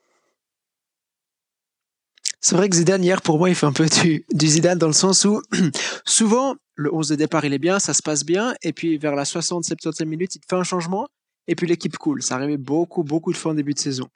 C'est 2.40 2.56
vrai 2.56 2.68
que 2.68 2.74
Zidane, 2.74 3.04
hier, 3.04 3.22
pour 3.22 3.38
moi, 3.38 3.48
il 3.48 3.54
fait 3.54 3.66
un 3.66 3.72
peu 3.72 3.86
du, 3.86 4.46
Zidane 4.46 4.76
dans 4.76 4.88
le 4.88 4.92
sens 4.92 5.24
où 5.24 5.40
souvent, 6.04 6.56
le 6.74 6.92
11 6.92 7.10
de 7.10 7.14
départ, 7.14 7.44
il 7.44 7.52
est 7.52 7.58
bien, 7.58 7.78
ça 7.78 7.94
se 7.94 8.02
passe 8.02 8.24
bien, 8.24 8.54
et 8.62 8.72
puis 8.72 8.98
vers 8.98 9.14
la 9.14 9.24
60-70e 9.24 10.04
minute, 10.04 10.34
il 10.34 10.40
fait 10.48 10.56
un 10.56 10.64
changement, 10.64 11.06
et 11.46 11.54
puis 11.54 11.66
l'équipe 11.66 11.96
coule. 11.96 12.22
Ça 12.22 12.36
arrivait 12.36 12.56
beaucoup, 12.56 13.04
beaucoup 13.04 13.32
de 13.32 13.36
fois 13.36 13.52
en 13.52 13.54
début 13.54 13.74
de 13.74 13.78
saison. 13.78 14.08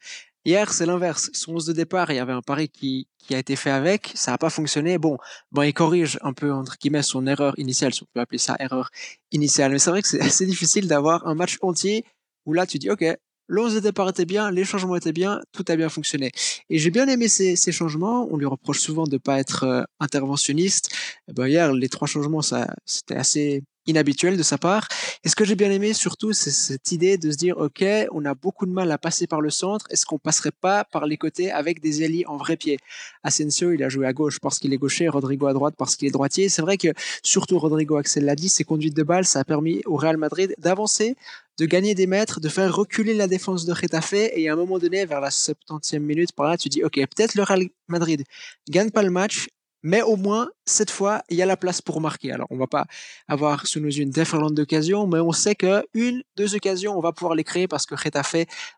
Hier, 0.45 0.73
c'est 0.73 0.87
l'inverse. 0.87 1.31
Son 1.33 1.55
11 1.55 1.67
de 1.67 1.73
départ, 1.73 2.11
il 2.11 2.17
y 2.17 2.19
avait 2.19 2.33
un 2.33 2.43
pari 2.43 2.69
qui, 2.69 3.09
qui 3.19 3.35
a 3.35 3.39
été 3.39 3.57
fait 3.57 3.71
avec, 3.71 4.13
ça 4.15 4.33
n'a 4.33 4.39
pas 4.39 4.51
fonctionné. 4.51 4.99
Bon, 4.99 5.17
bon, 5.53 5.63
il 5.63 5.73
corrige 5.73 6.19
un 6.23 6.33
peu, 6.35 6.53
entre 6.53 6.77
guillemets, 6.79 7.03
son 7.03 7.27
erreur 7.27 7.59
initiale, 7.59 7.95
si 7.95 8.03
on 8.03 8.07
peut 8.13 8.21
appeler 8.21 8.39
ça 8.39 8.57
erreur 8.59 8.91
initiale. 9.33 9.73
Mais 9.73 9.79
c'est 9.79 9.91
vrai 9.91 10.03
que 10.03 10.09
c'est 10.09 10.21
assez 10.23 10.47
difficile 10.47 10.87
d'avoir 10.87 11.27
un 11.27 11.35
match 11.35 11.57
entier 11.63 12.05
où 12.47 12.53
là, 12.53 12.67
tu 12.67 12.79
dis, 12.79 12.91
OK, 12.91 13.05
le 13.47 13.75
de 13.75 13.81
départ 13.81 14.09
était 14.09 14.25
bien, 14.25 14.51
les 14.51 14.65
changements 14.65 14.97
étaient 14.97 15.13
bien, 15.13 15.41
tout 15.53 15.65
a 15.69 15.77
bien 15.77 15.89
fonctionné. 15.89 16.31
Et 16.71 16.79
j'ai 16.79 16.91
bien 16.91 17.09
aimé 17.09 17.29
ces, 17.29 17.57
ces, 17.57 17.73
changements. 17.73 18.27
On 18.31 18.37
lui 18.37 18.47
reproche 18.47 18.81
souvent 18.81 19.05
de 19.05 19.19
pas 19.19 19.39
être 19.39 19.65
euh, 19.65 19.83
interventionniste. 20.01 20.91
Eh 21.29 21.33
ben, 21.33 21.47
hier, 21.47 21.73
les 21.73 21.89
trois 21.89 22.09
changements, 22.09 22.43
ça, 22.43 22.75
c'était 22.87 23.17
assez, 23.17 23.63
inhabituel 23.87 24.37
de 24.37 24.43
sa 24.43 24.59
part. 24.59 24.89
Et 25.25 25.29
ce 25.29 25.37
que 25.37 25.45
j'ai 25.45 25.55
bien 25.55 25.71
aimé 25.71 25.93
surtout, 25.93 26.33
c'est 26.33 26.51
cette 26.51 26.93
idée 26.93 27.19
de 27.19 27.31
se 27.31 27.37
dire, 27.37 27.57
OK, 27.59 27.85
on 28.13 28.25
a 28.25 28.35
beaucoup 28.35 28.67
de 28.67 28.73
mal 28.73 28.91
à 28.91 28.99
passer 28.99 29.27
par 29.27 29.41
le 29.41 29.51
centre. 29.51 29.87
Est-ce 29.91 30.07
qu'on 30.07 30.19
passerait 30.19 30.53
pas 30.53 30.85
par 30.85 31.07
les 31.07 31.17
côtés 31.17 31.51
avec 31.51 31.81
des 31.81 32.03
ailiers 32.03 32.27
en 32.27 32.37
vrai 32.37 32.57
pied? 32.57 32.79
Asensio, 33.23 33.73
il 33.73 33.83
a 33.83 33.89
joué 33.89 34.07
à 34.07 34.13
gauche 34.13 34.41
parce 34.41 34.59
qu'il 34.59 34.73
est 34.73 34.79
gaucher, 34.79 35.09
Rodrigo 35.09 35.47
à 35.47 35.53
droite 35.53 35.75
parce 35.77 35.97
qu'il 35.97 36.09
est 36.09 36.13
droitier. 36.13 36.49
C'est 36.49 36.63
vrai 36.63 36.77
que 36.77 36.89
surtout 37.23 37.59
Rodrigo 37.59 37.97
Axel 37.97 38.25
l'a 38.25 38.37
dit, 38.37 38.49
ses 38.49 38.65
conduites 38.65 38.95
de 38.95 39.03
balle, 39.03 39.25
ça 39.25 39.41
a 39.41 39.45
permis 39.45 39.83
au 39.87 39.97
Real 39.97 40.17
Madrid 40.17 40.55
d'avancer, 40.59 41.17
de 41.59 41.67
gagner 41.67 41.95
des 41.95 42.07
mètres, 42.07 42.41
de 42.41 42.49
faire 42.49 42.75
reculer 42.75 43.15
la 43.15 43.29
défense 43.29 43.65
de 43.65 43.73
Retafe. 43.73 44.15
Et 44.15 44.49
à 44.49 44.53
un 44.53 44.57
moment 44.57 44.79
donné, 44.79 45.05
vers 45.07 45.21
la 45.21 45.31
70e 45.31 45.99
minute, 46.01 46.33
par 46.33 46.49
là, 46.49 46.57
tu 46.57 46.69
dis, 46.69 46.83
OK, 46.83 46.95
peut-être 46.95 47.35
le 47.35 47.43
Real 47.43 47.69
Madrid 47.89 48.25
gagne 48.69 48.91
pas 48.91 49.03
le 49.03 49.11
match, 49.11 49.49
mais 49.85 50.01
au 50.01 50.17
moins, 50.17 50.49
cette 50.65 50.91
fois, 50.91 51.23
il 51.29 51.37
y 51.37 51.43
a 51.43 51.47
la 51.47 51.59
place 51.59 51.83
pour 51.83 52.01
marquer. 52.01 52.33
Alors, 52.33 52.49
on 52.51 52.57
va 52.57 52.67
pas 52.67 52.87
avoir 53.29 53.67
sous 53.67 53.81
nos 53.81 53.89
yeux 53.89 54.03
une 54.03 54.11
déferlante 54.11 54.55
d'occasions, 54.55 55.07
mais 55.07 55.21
on 55.21 55.31
sait 55.31 55.55
que 55.55 55.85
une, 55.93 56.23
deux 56.37 56.55
occasions, 56.55 56.97
on 56.97 57.03
va 57.03 57.13
pouvoir 57.13 57.35
les 57.35 57.45
créer 57.45 57.69
parce 57.69 57.85
que 57.85 57.95
Retafe 57.95 58.35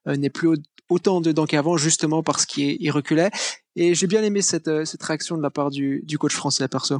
euh, 0.08 0.16
n'est 0.16 0.30
plus 0.30 0.58
autant 0.88 1.20
dedans 1.20 1.46
qu'avant, 1.46 1.76
justement 1.76 2.24
parce 2.24 2.44
qu'il 2.44 2.90
reculait. 2.90 3.30
Et 3.76 3.94
j'ai 3.94 4.08
bien 4.08 4.24
aimé 4.24 4.42
cette, 4.42 4.66
euh, 4.66 4.84
cette 4.84 5.02
réaction 5.04 5.36
de 5.36 5.42
la 5.42 5.50
part 5.50 5.70
du, 5.70 6.02
du 6.04 6.18
coach 6.18 6.34
français, 6.34 6.66
perso. 6.66 6.98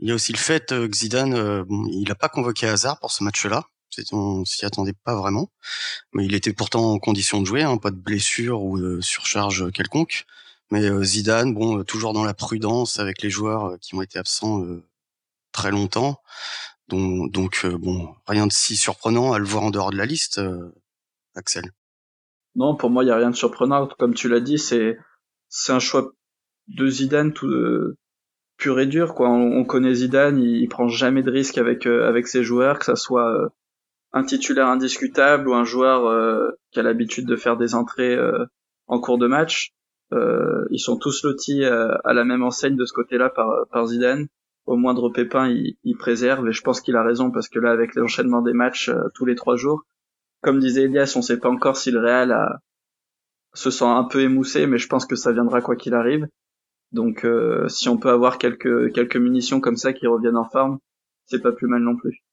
Il 0.00 0.08
y 0.08 0.10
a 0.10 0.14
aussi 0.14 0.32
le 0.32 0.38
fait 0.38 0.72
euh, 0.72 0.86
que 0.86 0.94
Zidane, 0.94 1.64
il 1.90 2.04
n'a 2.06 2.14
pas 2.14 2.28
convoqué 2.28 2.66
Hazard 2.66 3.00
pour 3.00 3.10
ce 3.10 3.24
match-là. 3.24 3.64
On 4.12 4.44
s'y 4.44 4.66
attendait 4.66 4.92
pas 5.04 5.14
vraiment, 5.14 5.50
mais 6.12 6.26
il 6.26 6.34
était 6.34 6.52
pourtant 6.52 6.92
en 6.92 6.98
condition 6.98 7.40
de 7.40 7.46
jouer, 7.46 7.62
hein, 7.62 7.78
pas 7.78 7.92
de 7.92 7.96
blessure 7.96 8.60
ou 8.62 8.78
de 8.78 9.00
surcharge 9.00 9.70
quelconque. 9.72 10.26
Mais 10.70 10.84
euh, 10.90 11.02
Zidane, 11.02 11.54
bon, 11.54 11.78
euh, 11.78 11.84
toujours 11.84 12.12
dans 12.12 12.24
la 12.24 12.34
prudence 12.34 12.98
avec 12.98 13.22
les 13.22 13.30
joueurs 13.30 13.64
euh, 13.66 13.76
qui 13.80 13.94
ont 13.94 14.02
été 14.02 14.18
absents 14.18 14.64
très 15.52 15.70
longtemps. 15.70 16.20
Donc, 16.88 17.30
donc 17.32 17.66
bon, 17.66 18.14
rien 18.26 18.46
de 18.46 18.52
si 18.52 18.76
surprenant 18.76 19.32
à 19.32 19.38
le 19.38 19.44
voir 19.44 19.64
en 19.64 19.70
dehors 19.70 19.90
de 19.90 19.96
la 19.96 20.04
liste, 20.04 20.40
Axel. 21.34 21.72
Non, 22.56 22.76
pour 22.76 22.90
moi, 22.90 23.04
il 23.04 23.08
y 23.08 23.10
a 23.10 23.16
rien 23.16 23.30
de 23.30 23.36
surprenant. 23.36 23.88
Comme 23.98 24.14
tu 24.14 24.28
l'as 24.28 24.40
dit, 24.40 24.58
c'est 24.58 24.98
c'est 25.48 25.72
un 25.72 25.78
choix 25.78 26.12
de 26.68 26.86
Zidane 26.88 27.32
tout 27.32 27.50
pur 28.58 28.80
et 28.80 28.86
dur. 28.86 29.14
Quoi. 29.14 29.30
On, 29.30 29.64
connaît 29.64 29.94
Zidane, 29.94 30.38
il, 30.38 30.68
prend 30.68 30.88
jamais 30.88 31.22
de 31.22 31.30
risque 31.30 31.56
avec 31.56 31.86
avec 31.86 32.26
ses 32.26 32.42
joueurs, 32.44 32.78
que 32.78 32.84
ça 32.84 32.96
soit 32.96 33.50
un 34.12 34.24
titulaire 34.24 34.66
indiscutable 34.66 35.48
ou 35.48 35.54
un 35.54 35.64
joueur 35.64 36.52
qui 36.70 36.80
a 36.80 36.82
l'habitude 36.82 37.26
de 37.26 37.36
faire 37.36 37.56
des 37.56 37.74
entrées 37.74 38.18
en 38.88 39.00
cours 39.00 39.18
de 39.18 39.26
match. 39.26 39.74
Euh, 40.14 40.64
ils 40.70 40.78
sont 40.78 40.96
tous 40.96 41.24
lotis 41.24 41.64
euh, 41.64 41.94
à 42.04 42.12
la 42.12 42.24
même 42.24 42.42
enseigne 42.42 42.76
de 42.76 42.84
ce 42.84 42.92
côté-là 42.92 43.30
par, 43.30 43.66
par 43.70 43.86
Zidane. 43.86 44.28
Au 44.66 44.76
moindre 44.76 45.10
pépin, 45.10 45.48
il, 45.48 45.76
il 45.84 45.96
préserve 45.96 46.48
et 46.48 46.52
je 46.52 46.62
pense 46.62 46.80
qu'il 46.80 46.96
a 46.96 47.02
raison 47.02 47.30
parce 47.30 47.48
que 47.48 47.58
là, 47.58 47.70
avec 47.70 47.94
l'enchaînement 47.94 48.40
des 48.40 48.52
matchs 48.52 48.88
euh, 48.88 49.08
tous 49.14 49.26
les 49.26 49.34
trois 49.34 49.56
jours, 49.56 49.82
comme 50.40 50.60
disait 50.60 50.84
Elias, 50.84 51.14
on 51.16 51.22
sait 51.22 51.38
pas 51.38 51.50
encore 51.50 51.76
si 51.76 51.90
le 51.90 52.00
Real 52.00 52.58
se 53.54 53.70
sent 53.70 53.84
un 53.84 54.04
peu 54.04 54.20
émoussé, 54.20 54.66
mais 54.66 54.78
je 54.78 54.88
pense 54.88 55.06
que 55.06 55.16
ça 55.16 55.32
viendra 55.32 55.60
quoi 55.62 55.76
qu'il 55.76 55.94
arrive. 55.94 56.26
Donc, 56.92 57.26
si 57.68 57.88
on 57.88 57.96
peut 57.96 58.10
avoir 58.10 58.36
quelques 58.36 58.92
quelques 58.92 59.16
munitions 59.16 59.60
comme 59.60 59.76
ça 59.76 59.94
qui 59.94 60.06
reviennent 60.06 60.36
en 60.36 60.44
forme, 60.44 60.78
c'est 61.24 61.40
pas 61.40 61.52
plus 61.52 61.66
mal 61.66 61.82
non 61.82 61.96
plus. 61.96 62.23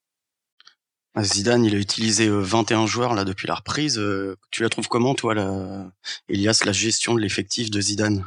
Zidane, 1.19 1.65
il 1.65 1.76
a 1.76 1.78
utilisé 1.78 2.30
21 2.30 2.86
joueurs 2.86 3.13
là 3.13 3.26
depuis 3.26 3.47
la 3.47 3.56
reprise. 3.56 4.02
Tu 4.50 4.63
la 4.63 4.69
trouves 4.69 4.88
comment, 4.88 5.13
toi, 5.13 5.36
la... 5.36 5.91
Elias, 6.30 6.62
la 6.65 6.71
gestion 6.71 7.13
de 7.13 7.19
l'effectif 7.19 7.69
de 7.69 7.82
Zidane? 7.82 8.26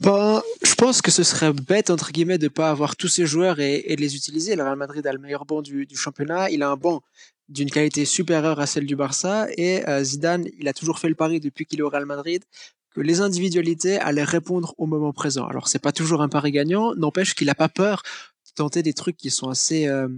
Ben, 0.00 0.42
je 0.62 0.74
pense 0.74 1.00
que 1.00 1.10
ce 1.10 1.22
serait 1.22 1.54
bête, 1.54 1.88
entre 1.88 2.12
guillemets, 2.12 2.36
de 2.36 2.48
pas 2.48 2.68
avoir 2.68 2.96
tous 2.96 3.08
ces 3.08 3.24
joueurs 3.24 3.60
et, 3.60 3.96
de 3.96 4.00
les 4.00 4.14
utiliser. 4.14 4.54
Le 4.54 4.62
Real 4.62 4.76
Madrid 4.76 5.06
a 5.06 5.12
le 5.12 5.18
meilleur 5.18 5.46
banc 5.46 5.62
du, 5.62 5.88
championnat. 5.94 6.50
Il 6.50 6.62
a 6.62 6.70
un 6.70 6.76
banc 6.76 7.02
d'une 7.48 7.70
qualité 7.70 8.04
supérieure 8.04 8.60
à 8.60 8.66
celle 8.66 8.84
du 8.84 8.94
Barça. 8.94 9.46
Et 9.56 9.88
euh, 9.88 10.04
Zidane, 10.04 10.46
il 10.58 10.68
a 10.68 10.74
toujours 10.74 10.98
fait 10.98 11.08
le 11.08 11.14
pari 11.14 11.40
depuis 11.40 11.64
qu'il 11.64 11.78
est 11.78 11.82
au 11.82 11.88
Real 11.88 12.04
Madrid 12.04 12.44
que 12.94 13.00
les 13.00 13.20
individualités 13.20 13.98
allaient 13.98 14.24
répondre 14.24 14.74
au 14.78 14.86
moment 14.86 15.12
présent. 15.12 15.46
Alors, 15.46 15.68
c'est 15.68 15.78
pas 15.78 15.92
toujours 15.92 16.22
un 16.22 16.28
pari 16.28 16.50
gagnant. 16.50 16.94
N'empêche 16.94 17.34
qu'il 17.34 17.48
a 17.48 17.54
pas 17.54 17.68
peur 17.68 18.02
de 18.46 18.52
tenter 18.54 18.82
des 18.82 18.92
trucs 18.92 19.16
qui 19.16 19.30
sont 19.30 19.48
assez 19.48 19.86
euh, 19.86 20.08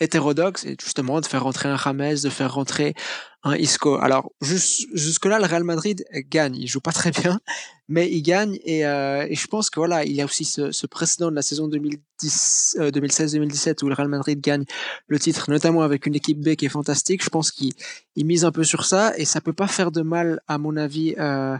hétérodoxes 0.00 0.64
et 0.64 0.76
justement 0.80 1.20
de 1.20 1.26
faire 1.26 1.42
rentrer 1.42 1.68
un 1.68 1.76
James, 1.76 2.16
de 2.22 2.28
faire 2.28 2.54
rentrer 2.54 2.94
un 3.42 3.56
Isco. 3.56 3.96
Alors 3.96 4.32
jusque 4.40 5.26
là, 5.26 5.38
le 5.38 5.46
Real 5.46 5.64
Madrid 5.64 6.04
gagne. 6.28 6.56
Il 6.56 6.66
joue 6.66 6.80
pas 6.80 6.92
très 6.92 7.10
bien, 7.10 7.40
mais 7.88 8.10
il 8.10 8.22
gagne 8.22 8.58
et, 8.64 8.86
euh, 8.86 9.26
et 9.28 9.34
je 9.34 9.46
pense 9.46 9.70
que 9.70 9.80
voilà, 9.80 10.04
il 10.04 10.12
y 10.12 10.20
a 10.20 10.24
aussi 10.24 10.44
ce, 10.44 10.86
précédent 10.86 11.30
de 11.30 11.36
la 11.36 11.42
saison 11.42 11.68
2010, 11.68 12.76
2016-2017 12.78 13.68
euh, 13.68 13.74
où 13.82 13.88
le 13.88 13.94
Real 13.94 14.08
Madrid 14.08 14.40
gagne 14.40 14.64
le 15.06 15.18
titre, 15.18 15.50
notamment 15.50 15.82
avec 15.82 16.06
une 16.06 16.14
équipe 16.14 16.40
B 16.40 16.54
qui 16.54 16.66
est 16.66 16.70
fantastique. 16.70 17.22
Je 17.22 17.30
pense 17.30 17.50
qu'il 17.50 17.74
mise 18.16 18.44
un 18.44 18.52
peu 18.52 18.64
sur 18.64 18.84
ça 18.84 19.16
et 19.16 19.24
ça 19.24 19.40
peut 19.40 19.52
pas 19.52 19.68
faire 19.68 19.90
de 19.90 20.02
mal 20.02 20.40
à 20.48 20.58
mon 20.58 20.76
avis 20.76 21.14
euh, 21.18 21.56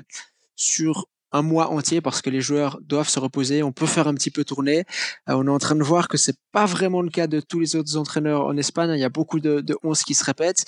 sur 0.57 1.09
un 1.33 1.43
mois 1.43 1.69
entier 1.69 2.01
parce 2.01 2.23
que 2.23 2.31
les 2.31 2.41
joueurs 2.41 2.79
doivent 2.83 3.09
se 3.09 3.19
reposer. 3.19 3.63
On 3.63 3.73
peut 3.73 3.87
faire 3.87 4.09
un 4.09 4.15
petit 4.15 4.31
peu 4.31 4.45
tourner. 4.45 4.85
Euh, 5.29 5.35
on 5.35 5.47
est 5.47 5.51
en 5.51 5.59
train 5.59 5.75
de 5.75 5.83
voir 5.83 6.09
que 6.09 6.17
c'est 6.17 6.37
pas 6.53 6.67
vraiment 6.67 7.03
le 7.03 7.11
cas 7.11 7.27
de 7.27 7.41
tous 7.41 7.61
les 7.61 7.77
autres 7.77 7.97
entraîneurs 7.97 8.47
en 8.47 8.57
Espagne. 8.57 8.91
Il 8.91 9.01
y 9.01 9.05
a 9.05 9.09
beaucoup 9.09 9.41
de, 9.41 9.61
de 9.61 9.77
11 9.83 10.03
qui 10.03 10.15
se 10.15 10.25
répètent. 10.25 10.65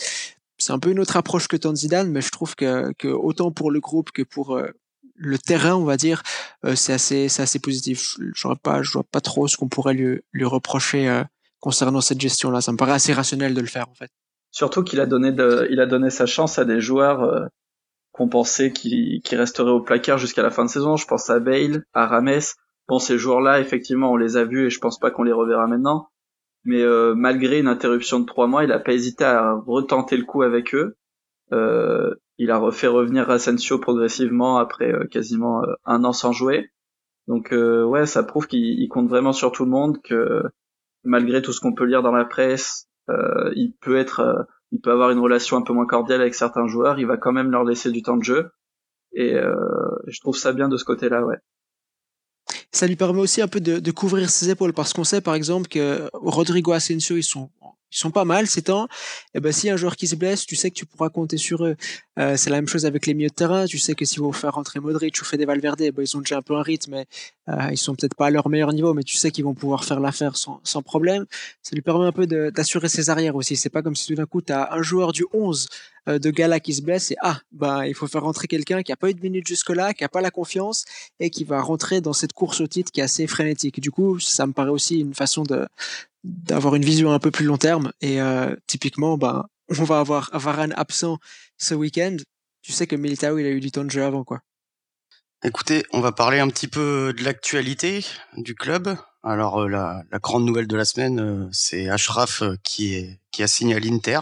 C'est 0.58 0.72
un 0.72 0.78
peu 0.78 0.90
une 0.90 1.00
autre 1.00 1.16
approche 1.16 1.48
que 1.48 1.56
tant 1.56 1.74
Zidane, 1.74 2.10
mais 2.10 2.20
je 2.20 2.30
trouve 2.30 2.54
que, 2.54 2.92
que 2.98 3.08
autant 3.08 3.50
pour 3.50 3.70
le 3.70 3.80
groupe 3.80 4.10
que 4.10 4.22
pour 4.22 4.56
euh, 4.56 4.68
le 5.14 5.38
terrain, 5.38 5.74
on 5.74 5.84
va 5.84 5.96
dire, 5.96 6.22
euh, 6.64 6.74
c'est 6.74 6.92
assez, 6.92 7.28
c'est 7.28 7.42
assez 7.42 7.58
positif. 7.58 8.16
Je 8.34 8.46
vois 8.46 8.56
pas, 8.56 8.82
je 8.82 8.92
vois 8.92 9.04
pas 9.04 9.20
trop 9.20 9.48
ce 9.48 9.56
qu'on 9.56 9.68
pourrait 9.68 9.94
lui, 9.94 10.20
lui 10.32 10.44
reprocher 10.44 11.22
concernant 11.60 12.00
cette 12.00 12.20
gestion-là. 12.20 12.60
Ça 12.60 12.72
me 12.72 12.76
paraît 12.76 12.92
assez 12.92 13.12
rationnel 13.12 13.54
de 13.54 13.60
le 13.60 13.66
faire, 13.66 13.88
en 13.88 13.94
fait. 13.94 14.10
Surtout 14.50 14.82
qu'il 14.82 15.00
a 15.00 15.06
donné 15.06 15.32
il 15.70 15.80
a 15.80 15.86
donné 15.86 16.10
sa 16.10 16.26
chance 16.26 16.58
à 16.58 16.64
des 16.64 16.80
joueurs 16.80 17.48
qu'on 18.20 18.28
pensait 18.28 18.70
qui, 18.70 19.22
resterait 19.32 19.70
au 19.70 19.80
placard 19.80 20.18
jusqu'à 20.18 20.42
la 20.42 20.50
fin 20.50 20.66
de 20.66 20.68
saison. 20.68 20.96
Je 20.96 21.06
pense 21.06 21.30
à 21.30 21.40
Bale, 21.40 21.86
à 21.94 22.06
Rames. 22.06 22.40
Bon, 22.86 22.98
ces 22.98 23.16
joueurs-là, 23.16 23.60
effectivement, 23.60 24.12
on 24.12 24.16
les 24.16 24.36
a 24.36 24.44
vus 24.44 24.66
et 24.66 24.70
je 24.70 24.78
pense 24.78 24.98
pas 24.98 25.10
qu'on 25.10 25.22
les 25.22 25.32
reverra 25.32 25.66
maintenant. 25.66 26.10
Mais 26.64 26.82
euh, 26.82 27.14
malgré 27.14 27.60
une 27.60 27.66
interruption 27.66 28.20
de 28.20 28.26
trois 28.26 28.46
mois, 28.46 28.62
il 28.62 28.72
a 28.72 28.78
pas 28.78 28.92
hésité 28.92 29.24
à 29.24 29.54
retenter 29.66 30.18
le 30.18 30.24
coup 30.24 30.42
avec 30.42 30.74
eux. 30.74 30.98
Euh, 31.52 32.14
il 32.36 32.50
a 32.50 32.58
refait 32.58 32.88
revenir 32.88 33.30
Asensio 33.30 33.78
progressivement 33.78 34.58
après 34.58 34.92
euh, 34.92 35.06
quasiment 35.06 35.62
un 35.86 36.04
an 36.04 36.12
sans 36.12 36.32
jouer. 36.32 36.68
Donc 37.26 37.52
ouais, 37.52 38.04
ça 38.04 38.22
prouve 38.22 38.48
qu'il 38.48 38.86
compte 38.90 39.08
vraiment 39.08 39.32
sur 39.32 39.50
tout 39.50 39.64
le 39.64 39.70
monde, 39.70 39.96
que 40.02 40.42
malgré 41.04 41.40
tout 41.40 41.52
ce 41.52 41.60
qu'on 41.60 41.74
peut 41.74 41.84
lire 41.84 42.02
dans 42.02 42.12
la 42.12 42.26
presse, 42.26 42.86
il 43.54 43.72
peut 43.80 43.96
être 43.96 44.46
il 44.72 44.80
peut 44.80 44.90
avoir 44.90 45.10
une 45.10 45.18
relation 45.18 45.56
un 45.56 45.62
peu 45.62 45.72
moins 45.72 45.86
cordiale 45.86 46.20
avec 46.20 46.34
certains 46.34 46.66
joueurs, 46.66 46.98
il 46.98 47.06
va 47.06 47.16
quand 47.16 47.32
même 47.32 47.50
leur 47.50 47.64
laisser 47.64 47.90
du 47.90 48.02
temps 48.02 48.16
de 48.16 48.24
jeu. 48.24 48.50
Et 49.12 49.34
euh, 49.34 49.54
je 50.06 50.20
trouve 50.20 50.36
ça 50.36 50.52
bien 50.52 50.68
de 50.68 50.76
ce 50.76 50.84
côté-là, 50.84 51.24
ouais. 51.24 51.36
Ça 52.72 52.86
lui 52.86 52.96
permet 52.96 53.20
aussi 53.20 53.42
un 53.42 53.48
peu 53.48 53.60
de, 53.60 53.80
de 53.80 53.90
couvrir 53.90 54.30
ses 54.30 54.50
épaules 54.50 54.72
parce 54.72 54.92
qu'on 54.92 55.04
sait 55.04 55.20
par 55.20 55.34
exemple 55.34 55.68
que 55.68 56.08
Rodrigo 56.12 56.72
Asensio 56.72 57.16
ils 57.16 57.24
sont 57.24 57.50
ils 57.92 57.98
sont 57.98 58.10
pas 58.10 58.24
mal 58.24 58.46
ces 58.46 58.62
temps. 58.62 58.84
Et 58.84 59.38
eh 59.38 59.40
ben 59.40 59.52
si 59.52 59.68
un 59.70 59.76
joueur 59.76 59.96
qui 59.96 60.06
se 60.06 60.16
blesse, 60.16 60.46
tu 60.46 60.56
sais 60.56 60.70
que 60.70 60.76
tu 60.76 60.86
pourras 60.86 61.08
compter 61.08 61.36
sur 61.36 61.64
eux. 61.64 61.76
Euh, 62.18 62.36
c'est 62.36 62.50
la 62.50 62.56
même 62.56 62.68
chose 62.68 62.86
avec 62.86 63.06
les 63.06 63.14
milieux 63.14 63.28
de 63.28 63.34
terrain. 63.34 63.66
Tu 63.66 63.78
sais 63.78 63.94
que 63.94 64.04
si 64.04 64.18
vous 64.18 64.32
faire 64.32 64.54
rentrer 64.54 64.80
Modric 64.80 65.16
ou 65.20 65.36
des 65.36 65.44
Valverde, 65.44 65.78
ben, 65.78 66.02
ils 66.02 66.16
ont 66.16 66.20
déjà 66.20 66.38
un 66.38 66.42
peu 66.42 66.54
un 66.54 66.62
rythme, 66.62 66.92
mais 66.92 67.06
euh, 67.48 67.68
ils 67.70 67.78
sont 67.78 67.94
peut-être 67.94 68.14
pas 68.14 68.26
à 68.26 68.30
leur 68.30 68.48
meilleur 68.48 68.72
niveau, 68.72 68.94
mais 68.94 69.02
tu 69.02 69.16
sais 69.16 69.30
qu'ils 69.30 69.44
vont 69.44 69.54
pouvoir 69.54 69.84
faire 69.84 70.00
l'affaire 70.00 70.36
sans, 70.36 70.60
sans 70.64 70.82
problème. 70.82 71.26
Ça 71.62 71.74
lui 71.74 71.82
permet 71.82 72.06
un 72.06 72.12
peu 72.12 72.26
d'assurer 72.26 72.88
ses 72.88 73.10
arrières 73.10 73.36
aussi. 73.36 73.56
C'est 73.56 73.70
pas 73.70 73.82
comme 73.82 73.96
si 73.96 74.06
tout 74.06 74.14
d'un 74.14 74.26
coup 74.26 74.42
tu 74.42 74.52
as 74.52 74.72
un 74.72 74.82
joueur 74.82 75.12
du 75.12 75.24
11 75.32 75.68
euh, 76.08 76.18
de 76.18 76.30
Gala 76.30 76.60
qui 76.60 76.74
se 76.74 76.82
blesse 76.82 77.10
et 77.10 77.16
ah 77.20 77.40
ben 77.52 77.84
il 77.84 77.94
faut 77.94 78.06
faire 78.06 78.22
rentrer 78.22 78.48
quelqu'un 78.48 78.82
qui 78.82 78.92
a 78.92 78.96
pas 78.96 79.10
eu 79.10 79.14
de 79.14 79.20
minutes 79.20 79.46
jusque-là, 79.46 79.92
qui 79.94 80.04
a 80.04 80.08
pas 80.08 80.20
la 80.20 80.30
confiance 80.30 80.84
et 81.18 81.30
qui 81.30 81.44
va 81.44 81.60
rentrer 81.60 82.00
dans 82.00 82.12
cette 82.12 82.32
course 82.32 82.60
au 82.60 82.66
titre 82.66 82.90
qui 82.92 83.00
est 83.00 83.04
assez 83.04 83.26
frénétique. 83.26 83.80
Du 83.80 83.90
coup, 83.90 84.18
ça 84.18 84.46
me 84.46 84.52
paraît 84.52 84.70
aussi 84.70 85.00
une 85.00 85.14
façon 85.14 85.42
de 85.42 85.66
d'avoir 86.24 86.74
une 86.74 86.84
vision 86.84 87.12
un 87.12 87.18
peu 87.18 87.30
plus 87.30 87.44
long 87.44 87.58
terme. 87.58 87.92
Et 88.00 88.20
euh, 88.20 88.54
typiquement, 88.66 89.16
ben, 89.16 89.46
on 89.68 89.84
va 89.84 90.00
avoir 90.00 90.30
Varane 90.32 90.74
absent 90.76 91.18
ce 91.58 91.74
week-end. 91.74 92.16
Tu 92.62 92.72
sais 92.72 92.86
que 92.86 92.96
Militao, 92.96 93.38
il 93.38 93.46
a 93.46 93.50
eu 93.50 93.60
du 93.60 93.70
temps 93.70 93.84
de 93.84 93.90
jeu 93.90 94.04
avant, 94.04 94.24
quoi. 94.24 94.40
Écoutez, 95.42 95.84
on 95.92 96.00
va 96.00 96.12
parler 96.12 96.38
un 96.38 96.48
petit 96.48 96.68
peu 96.68 97.14
de 97.16 97.24
l'actualité 97.24 98.04
du 98.36 98.54
club. 98.54 98.94
Alors 99.22 99.62
euh, 99.62 99.68
la, 99.68 100.02
la, 100.10 100.18
grande 100.18 100.44
nouvelle 100.44 100.66
de 100.66 100.76
la 100.76 100.84
semaine, 100.84 101.20
euh, 101.20 101.48
c'est 101.50 101.88
Ashraf 101.88 102.42
qui 102.62 102.94
est 102.94 103.20
qui 103.30 103.42
a 103.42 103.46
signé 103.46 103.74
à 103.74 103.78
l'Inter. 103.78 104.20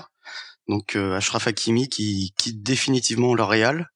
Donc 0.69 0.97
Ashraf 0.97 1.47
Hakimi 1.47 1.89
qui 1.89 2.35
quitte 2.37 2.63
définitivement 2.63 3.35
le 3.35 3.43
Real. 3.43 3.89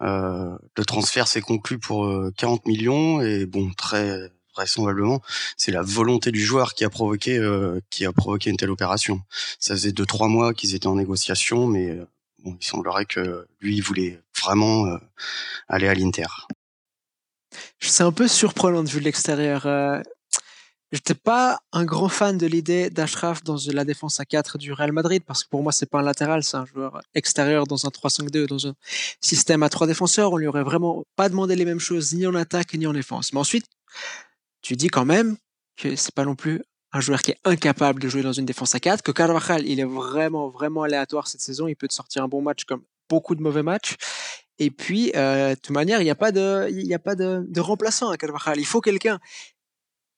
le 0.00 0.84
transfert 0.86 1.26
s'est 1.26 1.40
conclu 1.40 1.80
pour 1.80 2.08
40 2.36 2.66
millions 2.66 3.20
et 3.20 3.46
bon 3.46 3.72
très 3.72 4.30
vraisemblablement, 4.54 5.20
c'est 5.56 5.72
la 5.72 5.82
volonté 5.82 6.30
du 6.30 6.40
joueur 6.40 6.74
qui 6.74 6.84
a 6.84 6.90
provoqué 6.90 7.38
euh, 7.38 7.80
qui 7.90 8.04
a 8.04 8.12
provoqué 8.12 8.50
une 8.50 8.56
telle 8.56 8.70
opération. 8.70 9.20
Ça 9.58 9.74
faisait 9.74 9.92
deux 9.92 10.06
trois 10.06 10.28
mois 10.28 10.54
qu'ils 10.54 10.74
étaient 10.74 10.86
en 10.86 10.96
négociation, 10.96 11.66
mais 11.66 11.90
euh, 11.90 12.06
bon, 12.44 12.56
il 12.60 12.64
semblerait 12.64 13.06
que 13.06 13.46
lui 13.60 13.76
il 13.76 13.82
voulait 13.82 14.20
vraiment 14.40 14.86
euh, 14.86 14.98
aller 15.68 15.88
à 15.88 15.94
l'Inter. 15.94 16.26
C'est 17.80 18.02
un 18.02 18.12
peu 18.12 18.28
surprenant 18.28 18.82
de 18.82 18.88
vue 18.88 19.00
de 19.00 19.04
l'extérieur. 19.04 19.66
J'étais 20.94 21.14
pas 21.14 21.58
un 21.72 21.84
grand 21.84 22.08
fan 22.08 22.38
de 22.38 22.46
l'idée 22.46 22.88
d'Ashraf 22.88 23.42
dans 23.42 23.56
la 23.72 23.84
défense 23.84 24.20
à 24.20 24.24
4 24.24 24.58
du 24.58 24.72
Real 24.72 24.92
Madrid 24.92 25.24
parce 25.26 25.42
que 25.42 25.48
pour 25.48 25.60
moi 25.60 25.72
c'est 25.72 25.90
pas 25.90 25.98
un 25.98 26.02
latéral, 26.02 26.44
c'est 26.44 26.56
un 26.56 26.66
joueur 26.66 27.00
extérieur 27.14 27.66
dans 27.66 27.84
un 27.84 27.88
3-5-2, 27.88 28.46
dans 28.46 28.68
un 28.68 28.74
système 29.20 29.64
à 29.64 29.68
trois 29.68 29.88
défenseurs. 29.88 30.32
On 30.32 30.36
lui 30.36 30.46
aurait 30.46 30.62
vraiment 30.62 31.04
pas 31.16 31.28
demandé 31.28 31.56
les 31.56 31.64
mêmes 31.64 31.80
choses 31.80 32.14
ni 32.14 32.28
en 32.28 32.34
attaque 32.36 32.74
ni 32.74 32.86
en 32.86 32.92
défense. 32.92 33.32
Mais 33.32 33.40
ensuite, 33.40 33.66
tu 34.64 34.76
dis 34.76 34.88
quand 34.88 35.04
même 35.04 35.36
que 35.76 35.94
c'est 35.94 36.14
pas 36.14 36.24
non 36.24 36.34
plus 36.34 36.62
un 36.92 37.00
joueur 37.00 37.20
qui 37.20 37.32
est 37.32 37.38
incapable 37.44 38.00
de 38.00 38.08
jouer 38.08 38.22
dans 38.22 38.32
une 38.32 38.46
défense 38.46 38.74
à 38.74 38.80
4, 38.80 39.02
que 39.02 39.12
Carvajal, 39.12 39.66
il 39.66 39.78
est 39.78 39.84
vraiment, 39.84 40.48
vraiment 40.48 40.84
aléatoire 40.84 41.28
cette 41.28 41.42
saison, 41.42 41.68
il 41.68 41.74
peut 41.74 41.88
te 41.88 41.92
sortir 41.92 42.24
un 42.24 42.28
bon 42.28 42.40
match 42.40 42.64
comme 42.64 42.82
beaucoup 43.10 43.34
de 43.34 43.42
mauvais 43.42 43.62
matchs. 43.62 43.96
Et 44.58 44.70
puis, 44.70 45.12
euh, 45.16 45.50
de 45.50 45.54
toute 45.56 45.70
manière, 45.70 46.00
il 46.00 46.04
n'y 46.04 46.10
a 46.10 46.14
pas 46.14 46.32
de, 46.32 46.68
il 46.70 46.94
a 46.94 46.98
pas 46.98 47.14
de, 47.14 47.44
de 47.46 47.60
remplaçant 47.60 48.08
à 48.10 48.16
Carvajal. 48.16 48.58
Il 48.58 48.64
faut 48.64 48.80
quelqu'un. 48.80 49.18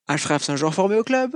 Ashraf, 0.06 0.44
c'est 0.44 0.52
un 0.52 0.56
joueur 0.56 0.74
formé 0.74 0.96
au 0.96 1.02
club. 1.02 1.34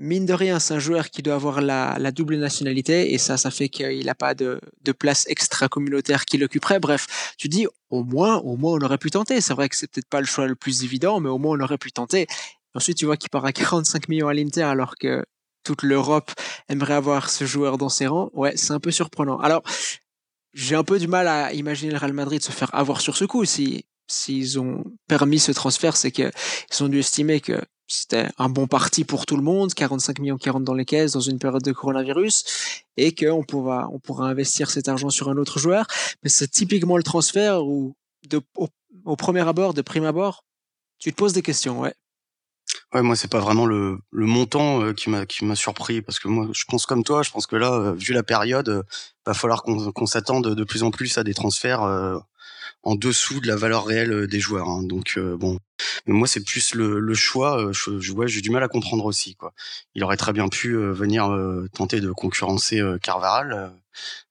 Mine 0.00 0.26
de 0.26 0.32
rien, 0.32 0.60
c'est 0.60 0.74
un 0.74 0.78
joueur 0.78 1.10
qui 1.10 1.22
doit 1.22 1.34
avoir 1.34 1.60
la, 1.60 2.12
double 2.12 2.36
nationalité 2.36 3.12
et 3.12 3.18
ça, 3.18 3.36
ça 3.36 3.50
fait 3.50 3.68
qu'il 3.68 4.06
n'a 4.06 4.14
pas 4.14 4.34
de, 4.34 4.60
de 4.82 4.92
place 4.92 5.24
extra-communautaire 5.26 6.24
qui 6.24 6.38
l'occuperait. 6.38 6.78
Bref, 6.78 7.34
tu 7.36 7.48
dis, 7.48 7.66
au 7.90 8.04
moins, 8.04 8.36
au 8.38 8.56
moins, 8.56 8.74
on 8.74 8.80
aurait 8.80 8.98
pu 8.98 9.10
tenter. 9.10 9.40
C'est 9.40 9.54
vrai 9.54 9.68
que 9.68 9.74
c'est 9.74 9.90
peut-être 9.90 10.08
pas 10.08 10.20
le 10.20 10.26
choix 10.26 10.46
le 10.46 10.54
plus 10.54 10.84
évident, 10.84 11.18
mais 11.18 11.28
au 11.28 11.38
moins, 11.38 11.58
on 11.58 11.60
aurait 11.60 11.78
pu 11.78 11.90
tenter. 11.90 12.28
ensuite, 12.74 12.96
tu 12.96 13.06
vois 13.06 13.16
qu'il 13.16 13.28
part 13.28 13.44
à 13.44 13.52
45 13.52 14.08
millions 14.08 14.28
à 14.28 14.34
l'Inter 14.34 14.62
alors 14.62 14.94
que 14.94 15.24
toute 15.64 15.82
l'Europe 15.82 16.30
aimerait 16.68 16.94
avoir 16.94 17.28
ce 17.28 17.44
joueur 17.44 17.76
dans 17.76 17.88
ses 17.88 18.06
rangs. 18.06 18.30
Ouais, 18.34 18.56
c'est 18.56 18.72
un 18.72 18.80
peu 18.80 18.92
surprenant. 18.92 19.38
Alors, 19.38 19.64
j'ai 20.54 20.76
un 20.76 20.84
peu 20.84 21.00
du 21.00 21.08
mal 21.08 21.26
à 21.26 21.52
imaginer 21.52 21.90
le 21.90 21.98
Real 21.98 22.12
Madrid 22.12 22.40
se 22.42 22.52
faire 22.52 22.72
avoir 22.72 23.00
sur 23.00 23.16
ce 23.16 23.24
coup. 23.24 23.44
Si 23.44 23.84
s'ils 24.08 24.58
ont 24.58 24.84
permis 25.06 25.38
ce 25.38 25.52
transfert, 25.52 25.96
c'est 25.96 26.10
qu'ils 26.10 26.32
ont 26.80 26.88
dû 26.88 26.98
estimer 26.98 27.40
que 27.40 27.60
c'était 27.88 28.28
un 28.36 28.50
bon 28.50 28.66
parti 28.66 29.04
pour 29.04 29.24
tout 29.24 29.36
le 29.36 29.42
monde, 29.42 29.72
45 29.72 30.18
millions 30.18 30.36
qui 30.36 30.50
rentrent 30.50 30.66
dans 30.66 30.74
les 30.74 30.84
caisses 30.84 31.12
dans 31.12 31.20
une 31.20 31.38
période 31.38 31.62
de 31.62 31.72
coronavirus, 31.72 32.44
et 32.98 33.14
qu'on 33.14 33.42
pourra, 33.42 33.88
on 33.92 33.98
pourra 33.98 34.28
investir 34.28 34.70
cet 34.70 34.88
argent 34.88 35.08
sur 35.08 35.30
un 35.30 35.38
autre 35.38 35.58
joueur. 35.58 35.86
Mais 36.22 36.28
c'est 36.28 36.48
typiquement 36.48 36.98
le 36.98 37.02
transfert 37.02 37.64
où, 37.64 37.96
au, 39.04 39.16
premier 39.16 39.46
abord, 39.48 39.72
de 39.72 39.80
prime 39.80 40.04
abord, 40.04 40.44
tu 40.98 41.10
te 41.12 41.16
poses 41.16 41.32
des 41.32 41.42
questions, 41.42 41.80
ouais. 41.80 41.94
Ouais, 42.92 43.00
moi 43.00 43.16
c'est 43.16 43.30
pas 43.30 43.40
vraiment 43.40 43.64
le, 43.64 43.98
montant 44.12 44.82
euh, 44.82 44.92
qui 44.92 45.08
m'a 45.08 45.24
qui 45.24 45.44
m'a 45.46 45.54
surpris 45.54 46.02
parce 46.02 46.18
que 46.18 46.28
moi 46.28 46.48
je 46.52 46.64
pense 46.68 46.84
comme 46.84 47.02
toi, 47.02 47.22
je 47.22 47.30
pense 47.30 47.46
que 47.46 47.56
là 47.56 47.72
euh, 47.72 47.92
vu 47.92 48.12
la 48.12 48.22
période, 48.22 48.68
euh, 48.68 48.82
va 49.24 49.32
falloir 49.32 49.62
qu'on 49.62 50.06
s'attende 50.06 50.54
de 50.54 50.64
plus 50.64 50.82
en 50.82 50.90
plus 50.90 51.16
à 51.16 51.24
des 51.24 51.32
transferts 51.32 51.80
en 52.82 52.94
dessous 52.94 53.40
de 53.40 53.46
la 53.46 53.56
valeur 53.56 53.84
réelle 53.84 54.26
des 54.26 54.40
joueurs. 54.40 54.68
Hein. 54.68 54.82
Donc 54.84 55.18
bon, 55.18 55.58
mais 56.06 56.14
moi, 56.14 56.26
c'est 56.26 56.42
plus 56.44 56.74
le, 56.74 57.00
le 57.00 57.14
choix. 57.14 57.60
Euh, 57.60 57.72
je, 57.72 57.98
je 58.00 58.26
j'ai 58.26 58.40
du 58.40 58.50
mal 58.50 58.62
à 58.62 58.68
comprendre 58.68 59.04
aussi. 59.04 59.34
Quoi. 59.36 59.52
Il 59.94 60.04
aurait 60.04 60.16
très 60.16 60.32
bien 60.32 60.48
pu 60.48 60.74
euh, 60.74 60.92
venir 60.92 61.30
euh, 61.30 61.68
tenter 61.74 62.00
de 62.00 62.10
concurrencer 62.10 62.82
Carvaral. 63.02 63.72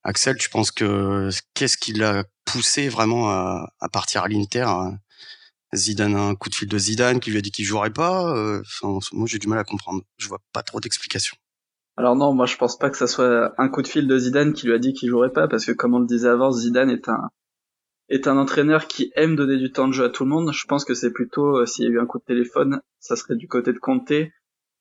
Axel, 0.02 0.36
tu 0.36 0.48
penses 0.50 0.70
que 0.70 1.30
qu'est-ce 1.54 1.78
qui 1.78 1.92
l'a 1.92 2.24
poussé 2.44 2.88
vraiment 2.88 3.30
à, 3.30 3.72
à 3.80 3.88
partir 3.88 4.22
à 4.22 4.28
l'Inter 4.28 4.62
hein? 4.66 4.98
Zidane 5.74 6.16
un 6.16 6.34
coup 6.34 6.48
de 6.48 6.54
fil 6.54 6.68
de 6.68 6.78
Zidane 6.78 7.20
qui 7.20 7.30
lui 7.30 7.38
a 7.38 7.42
dit 7.42 7.50
qu'il 7.50 7.66
jouerait 7.66 7.92
pas. 7.92 8.32
Enfin, 8.60 8.98
moi, 9.12 9.26
j'ai 9.28 9.38
du 9.38 9.48
mal 9.48 9.58
à 9.58 9.64
comprendre. 9.64 10.02
Je 10.16 10.26
vois 10.26 10.40
pas 10.54 10.62
trop 10.62 10.80
d'explications. 10.80 11.36
Alors 11.98 12.14
non, 12.14 12.32
moi 12.32 12.46
je 12.46 12.56
pense 12.56 12.78
pas 12.78 12.90
que 12.90 12.96
ça 12.96 13.08
soit 13.08 13.52
un 13.58 13.68
coup 13.68 13.82
de 13.82 13.88
fil 13.88 14.06
de 14.06 14.18
Zidane 14.18 14.52
qui 14.52 14.66
lui 14.66 14.72
a 14.72 14.78
dit 14.78 14.94
qu'il 14.94 15.08
jouerait 15.10 15.32
pas, 15.32 15.48
parce 15.48 15.66
que 15.66 15.72
comme 15.72 15.94
on 15.94 15.98
le 15.98 16.06
disait 16.06 16.28
avant, 16.28 16.52
Zidane 16.52 16.90
est 16.90 17.08
un 17.08 17.28
est 18.08 18.26
un 18.26 18.36
entraîneur 18.38 18.86
qui 18.86 19.12
aime 19.14 19.36
donner 19.36 19.56
du 19.56 19.70
temps 19.70 19.88
de 19.88 19.92
jeu 19.92 20.04
à 20.04 20.10
tout 20.10 20.24
le 20.24 20.30
monde. 20.30 20.52
Je 20.52 20.66
pense 20.66 20.84
que 20.84 20.94
c'est 20.94 21.12
plutôt 21.12 21.64
s'il 21.66 21.84
y 21.84 21.88
a 21.88 21.90
eu 21.90 22.00
un 22.00 22.06
coup 22.06 22.18
de 22.18 22.24
téléphone, 22.24 22.80
ça 23.00 23.16
serait 23.16 23.36
du 23.36 23.48
côté 23.48 23.72
de 23.72 23.78
Conte, 23.78 24.12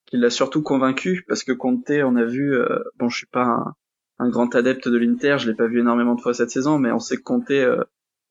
qui 0.05 0.17
l'a 0.17 0.29
surtout 0.29 0.61
convaincu, 0.61 1.25
parce 1.27 1.43
que 1.43 1.51
Conte, 1.51 1.89
on 1.89 2.15
a 2.15 2.23
vu, 2.23 2.57
bon 2.97 3.09
je 3.09 3.17
suis 3.17 3.27
pas 3.27 3.75
un, 4.19 4.29
grand 4.29 4.55
adepte 4.55 4.87
de 4.87 4.97
l'Inter, 4.97 5.37
je 5.39 5.49
l'ai 5.49 5.55
pas 5.55 5.67
vu 5.67 5.79
énormément 5.79 6.15
de 6.15 6.21
fois 6.21 6.33
cette 6.33 6.49
saison, 6.49 6.79
mais 6.79 6.91
on 6.91 6.99
sait 6.99 7.17
que 7.17 7.23
Conte 7.23 7.51
euh, 7.51 7.83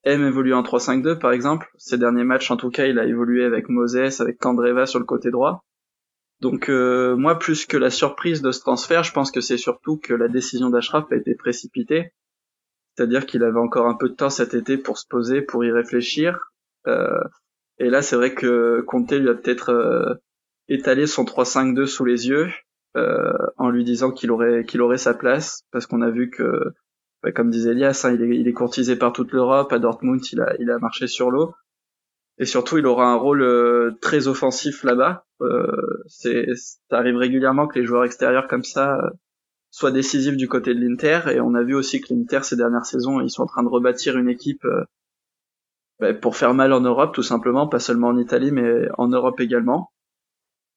aime 0.05 0.27
évoluer 0.27 0.55
en 0.55 0.63
3-5-2 0.63 1.19
par 1.19 1.33
exemple. 1.33 1.71
Ces 1.77 1.99
derniers 1.99 2.25
matchs, 2.25 2.51
en 2.51 2.57
tout 2.57 2.71
cas, 2.71 2.87
il 2.87 2.99
a 2.99 3.05
évolué 3.05 3.45
avec 3.45 3.69
Moses, 3.69 4.21
avec 4.21 4.39
Candreva 4.39 4.87
sur 4.87 4.99
le 4.99 5.05
côté 5.05 5.31
droit. 5.31 5.65
Donc 6.41 6.69
euh, 6.69 7.17
moi, 7.17 7.39
plus 7.39 7.67
que 7.67 7.77
la 7.77 7.91
surprise 7.91 8.43
de 8.43 8.53
ce 8.53 8.61
transfert, 8.61 9.05
je 9.05 9.13
pense 9.13 9.31
que 9.31 9.41
c'est 9.41 9.57
surtout 9.57 9.97
que 9.97 10.15
la 10.15 10.29
décision 10.29 10.71
d'Ashraf 10.71 11.11
a 11.11 11.17
été 11.17 11.35
précipitée. 11.35 12.13
C'est-à-dire 12.97 13.27
qu'il 13.27 13.45
avait 13.45 13.59
encore 13.59 13.87
un 13.87 13.95
peu 13.95 14.09
de 14.09 14.15
temps 14.15 14.31
cet 14.31 14.55
été 14.55 14.79
pour 14.79 14.99
se 14.99 15.07
poser, 15.07 15.43
pour 15.43 15.65
y 15.65 15.71
réfléchir. 15.71 16.53
Euh, 16.87 17.21
et 17.79 17.91
là, 17.91 18.03
c'est 18.03 18.17
vrai 18.17 18.35
que 18.35 18.81
Conte 18.87 19.13
lui 19.13 19.29
a 19.29 19.35
peut-être 19.35 20.19
étalé 20.69 21.07
son 21.07 21.25
3-5-2 21.25 21.87
sous 21.87 22.05
les 22.05 22.29
yeux 22.29 22.49
euh, 22.97 23.33
en 23.57 23.71
lui 23.71 23.85
disant 23.85 24.11
qu'il 24.11 24.31
aurait 24.31 24.65
qu'il 24.65 24.81
aurait 24.81 24.97
sa 24.97 25.15
place 25.15 25.65
parce 25.71 25.87
qu'on 25.87 26.03
a 26.03 26.11
vu 26.11 26.31
que 26.31 26.73
bah, 27.23 27.33
comme 27.33 27.51
disait 27.51 27.73
Elias 27.73 28.03
hein, 28.05 28.15
il, 28.15 28.23
est, 28.23 28.39
il 28.39 28.49
est 28.49 28.53
courtisé 28.53 28.97
par 28.97 29.13
toute 29.13 29.33
l'Europe. 29.33 29.73
À 29.73 29.79
Dortmund 29.79 30.21
il 30.33 30.41
a 30.41 30.55
il 30.59 30.71
a 30.71 30.79
marché 30.79 31.07
sur 31.07 31.31
l'eau. 31.31 31.55
Et 32.39 32.45
surtout 32.45 32.79
il 32.79 32.87
aura 32.87 33.07
un 33.07 33.17
rôle 33.17 33.43
euh, 33.43 33.93
très 34.01 34.29
offensif 34.29 34.83
là-bas. 34.83 35.27
Euh, 35.43 35.67
ça 36.07 36.31
arrive 36.91 37.17
régulièrement 37.17 37.67
que 37.67 37.79
les 37.79 37.87
joueurs 37.87 38.05
extérieurs 38.05 38.49
comme 38.49 38.65
ça 38.65 38.99
euh, 39.77 39.79
soient 39.79 39.91
décisifs 39.91 40.37
du 40.37 40.49
côté 40.49 40.75
de 40.75 40.81
l'Inter 40.81 41.21
et 41.33 41.41
on 41.41 41.55
a 41.55 41.63
vu 41.63 41.75
aussi 41.75 42.01
que 42.01 42.13
l'Inter 42.13 42.41
ces 42.43 42.57
dernières 42.57 42.87
saisons 42.87 43.21
ils 43.21 43.31
sont 43.31 43.43
en 43.43 43.47
train 43.47 43.63
de 43.63 43.69
rebâtir 43.69 44.17
une 44.17 44.29
équipe 44.29 44.67
bah, 46.01 46.15
pour 46.15 46.37
faire 46.37 46.55
mal 46.55 46.73
en 46.73 46.81
Europe 46.81 47.15
tout 47.15 47.23
simplement 47.23 47.67
pas 47.69 47.81
seulement 47.81 48.09
en 48.09 48.19
Italie 48.19 48.53
mais 48.53 48.89
en 48.99 49.09
Europe 49.09 49.41
également 49.41 49.91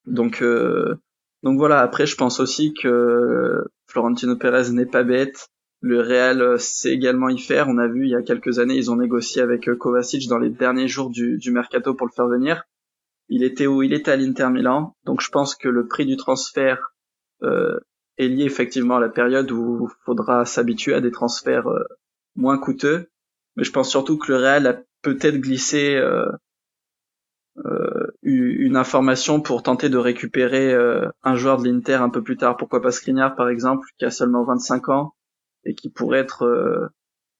donc 0.06 0.42
euh, 0.42 0.96
donc 1.44 1.58
voilà, 1.58 1.82
après 1.82 2.06
je 2.06 2.16
pense 2.16 2.40
aussi 2.40 2.74
que 2.74 3.64
Florentino 3.88 4.36
Pérez 4.36 4.72
n'est 4.72 4.86
pas 4.86 5.04
bête. 5.04 5.48
Le 5.82 6.02
Real 6.02 6.42
euh, 6.42 6.58
sait 6.58 6.92
également 6.92 7.30
y 7.30 7.40
faire. 7.40 7.70
On 7.70 7.78
a 7.78 7.88
vu 7.88 8.06
il 8.06 8.10
y 8.10 8.16
a 8.16 8.22
quelques 8.22 8.60
années, 8.60 8.76
ils 8.76 8.92
ont 8.92 8.98
négocié 8.98 9.42
avec 9.42 9.70
euh, 9.70 9.76
Kovacic 9.76 10.28
dans 10.28 10.38
les 10.38 10.50
derniers 10.50 10.90
jours 10.90 11.10
du, 11.10 11.38
du 11.38 11.52
mercato 11.52 11.94
pour 11.94 12.08
le 12.08 12.12
faire 12.12 12.28
venir. 12.28 12.64
Il 13.30 13.44
était 13.44 13.68
où? 13.68 13.82
Il 13.82 13.94
était 13.94 14.12
à 14.12 14.18
l'Inter 14.18 14.50
Milan. 14.50 14.96
Donc 15.06 15.22
je 15.22 15.30
pense 15.30 15.56
que 15.56 15.70
le 15.70 15.88
prix 15.88 16.06
du 16.06 16.18
transfert 16.18 16.94
euh, 17.44 17.80
est 18.20 18.28
lié 18.28 18.44
effectivement 18.44 18.98
à 18.98 19.00
la 19.00 19.10
période 19.10 19.52
où 19.52 19.90
il 19.90 20.04
faudra 20.06 20.46
s'habituer 20.46 20.94
à 20.94 21.02
des 21.02 21.12
transferts 21.12 21.68
euh, 21.68 21.84
moins 22.36 22.60
coûteux. 22.60 23.10
Mais 23.56 23.64
je 23.64 23.72
pense 23.72 23.90
surtout 23.90 24.18
que 24.18 24.32
le 24.32 24.38
Real 24.38 24.68
a 24.68 24.78
peut-être 25.02 25.38
glissé 25.38 25.96
euh, 25.96 26.30
euh, 27.66 28.08
une 28.22 28.76
information 28.76 29.42
pour 29.42 29.64
tenter 29.64 29.90
de 29.90 29.98
récupérer 29.98 30.76
un 31.24 31.36
joueur 31.36 31.58
de 31.58 31.68
l'Inter 31.68 31.96
un 31.96 32.10
peu 32.10 32.22
plus 32.22 32.38
tard. 32.38 32.58
Pourquoi 32.58 32.82
pas 32.82 32.92
Skriniar 32.92 33.36
par 33.36 33.50
exemple, 33.50 33.88
qui 33.98 34.06
a 34.06 34.12
seulement 34.12 34.44
25 34.44 34.90
ans 34.90 35.16
et 35.66 35.74
qui 35.74 35.90
pourrait 35.90 36.20
être 36.20 36.92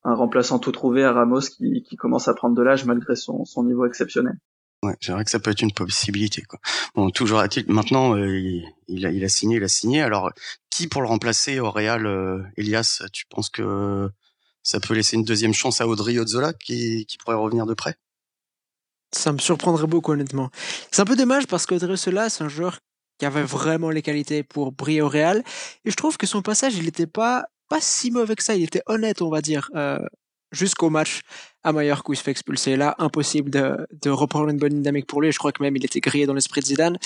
un 0.04 0.14
remplaçant 0.16 0.60
tout 0.60 0.72
trouvé 0.72 1.04
à 1.04 1.14
Ramos 1.14 1.42
qui, 1.42 1.96
commence 1.98 2.28
à 2.28 2.34
prendre 2.34 2.56
de 2.56 2.62
l'âge 2.64 2.86
malgré 2.86 3.16
son 3.16 3.64
niveau 3.64 3.86
exceptionnel. 3.86 4.38
Ouais, 4.84 4.96
c'est 5.02 5.12
vrai 5.12 5.26
que 5.26 5.32
ça 5.32 5.40
peut 5.40 5.52
être 5.52 5.62
une 5.62 5.74
possibilité. 5.74 6.42
Quoi. 6.44 6.60
Bon, 6.96 7.10
toujours 7.10 7.40
a-t-il 7.40 7.70
maintenant, 7.72 8.16
il, 8.16 9.06
a, 9.06 9.12
il 9.12 9.24
a 9.24 9.30
signé, 9.30 9.58
il 9.58 9.64
a 9.64 9.68
signé. 9.68 10.02
Alors, 10.02 10.32
qui 10.70 10.88
pour 10.88 11.02
le 11.02 11.08
remplacer 11.08 11.60
au 11.60 11.70
Real, 11.70 12.52
Elias 12.56 13.04
Tu 13.12 13.26
penses 13.26 13.50
que 13.50 14.10
ça 14.64 14.80
peut 14.80 14.94
laisser 14.94 15.16
une 15.18 15.24
deuxième 15.24 15.54
chance 15.54 15.82
à 15.82 15.88
Audrey 15.88 16.18
Ozzola 16.18 16.54
qui, 16.54 17.06
qui 17.06 17.18
pourrait 17.18 17.36
revenir 17.36 17.66
de 17.66 17.74
près? 17.74 17.96
Ça 19.12 19.34
me 19.34 19.40
surprendrait 19.40 19.88
beaucoup, 19.88 20.12
honnêtement. 20.12 20.50
C'est 20.92 21.02
un 21.02 21.06
peu 21.06 21.16
dommage 21.16 21.48
parce 21.48 21.66
que 21.66 21.78
cela, 21.96 22.30
c'est 22.30 22.44
un 22.44 22.50
joueur 22.50 22.80
qui 23.18 23.26
avait 23.26 23.44
vraiment 23.44 23.90
les 23.90 24.02
qualités 24.02 24.44
pour 24.44 24.72
briller 24.72 25.02
au 25.02 25.10
Real. 25.10 25.44
Et 25.86 25.92
je 25.92 25.96
trouve 25.96 26.18
que 26.18 26.28
son 26.28 26.42
passage, 26.42 26.76
il 26.76 26.86
n'était 26.86 27.08
pas, 27.08 27.46
pas 27.68 27.82
si 27.82 28.12
mauvais 28.12 28.36
que 28.36 28.44
ça. 28.44 28.56
Il 28.56 28.64
était 28.64 28.84
honnête, 28.86 29.22
on 29.22 29.30
va 29.30 29.42
dire, 29.42 29.70
euh, 29.76 30.00
jusqu'au 30.52 30.90
match 30.90 31.22
à 31.64 31.72
Mallorca 31.72 32.10
où 32.10 32.14
il 32.14 32.18
se 32.18 32.24
fait 32.24 32.32
expulser. 32.32 32.76
Là, 32.76 32.96
impossible 32.98 33.50
de, 33.50 33.88
de 34.02 34.10
reprendre 34.10 34.50
une 34.50 34.58
bonne 34.58 34.74
dynamique 34.74 35.08
pour 35.08 35.22
lui. 35.22 35.32
Je 35.32 35.38
crois 35.38 35.52
que 35.52 35.62
même 35.62 35.76
il 35.76 35.86
était 35.86 36.00
grillé 36.00 36.26
dans 36.26 36.34
l'esprit 36.34 36.62
de 36.62 36.66
Zidane. 36.66 36.98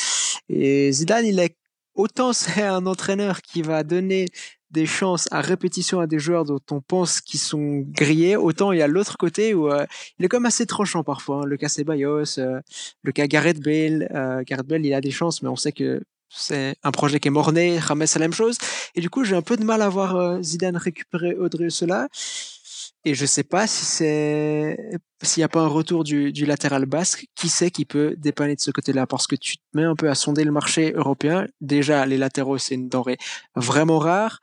Et 0.49 0.91
Zidane, 0.91 1.25
il 1.25 1.39
est 1.39 1.55
autant 1.95 2.33
c'est 2.33 2.63
un 2.63 2.85
entraîneur 2.85 3.41
qui 3.41 3.61
va 3.61 3.83
donner 3.83 4.25
des 4.71 4.85
chances 4.87 5.27
à 5.31 5.39
répétition 5.39 5.99
à 5.99 6.07
des 6.07 6.17
joueurs 6.17 6.45
dont 6.45 6.59
on 6.71 6.81
pense 6.81 7.21
qu'ils 7.21 7.39
sont 7.39 7.85
grillés, 7.89 8.35
autant 8.35 8.71
il 8.71 8.79
y 8.79 8.81
a 8.81 8.87
l'autre 8.87 9.17
côté 9.17 9.53
où 9.53 9.71
euh, 9.71 9.85
il 10.17 10.25
est 10.25 10.33
même 10.33 10.47
assez 10.47 10.65
tranchant 10.65 11.03
parfois. 11.03 11.41
Hein. 11.41 11.45
Le 11.45 11.57
cas 11.57 11.69
Ceballos, 11.69 12.39
euh, 12.39 12.59
le 13.03 13.11
cas 13.11 13.27
Gareth 13.27 13.61
Bale. 13.61 14.09
Euh, 14.15 14.43
Gareth 14.43 14.65
Bale, 14.65 14.83
il 14.83 14.93
a 14.95 15.01
des 15.01 15.11
chances, 15.11 15.43
mais 15.43 15.49
on 15.49 15.55
sait 15.55 15.71
que 15.71 16.01
c'est 16.29 16.75
un 16.81 16.91
projet 16.91 17.19
qui 17.19 17.27
est 17.27 17.31
mort-né. 17.31 17.77
Rames, 17.77 18.07
c'est 18.07 18.17
la 18.17 18.25
même 18.25 18.33
chose. 18.33 18.57
Et 18.95 19.01
du 19.01 19.11
coup, 19.11 19.23
j'ai 19.23 19.35
un 19.35 19.43
peu 19.43 19.57
de 19.57 19.63
mal 19.63 19.83
à 19.83 19.89
voir 19.89 20.41
Zidane 20.41 20.77
récupérer 20.77 21.35
Audrey 21.35 21.69
cela. 21.69 22.07
Et 23.05 23.15
je 23.15 23.25
sais 23.25 23.43
pas 23.43 23.67
si 23.67 23.83
c'est 23.85 24.77
s'il 25.21 25.41
n'y 25.41 25.45
a 25.45 25.49
pas 25.49 25.61
un 25.61 25.67
retour 25.67 26.03
du, 26.03 26.31
du 26.31 26.45
latéral 26.45 26.85
basque, 26.85 27.27
qui 27.35 27.49
sait 27.49 27.71
qui 27.71 27.85
peut 27.85 28.15
dépanner 28.17 28.55
de 28.55 28.61
ce 28.61 28.71
côté-là? 28.71 29.07
Parce 29.07 29.27
que 29.27 29.35
tu 29.35 29.57
te 29.57 29.63
mets 29.73 29.83
un 29.83 29.95
peu 29.95 30.09
à 30.09 30.15
sonder 30.15 30.43
le 30.43 30.51
marché 30.51 30.93
européen. 30.93 31.47
Déjà, 31.61 32.05
les 32.05 32.17
latéraux, 32.17 32.57
c'est 32.57 32.75
une 32.75 32.89
denrée 32.89 33.17
vraiment 33.55 33.99
rare. 33.99 34.39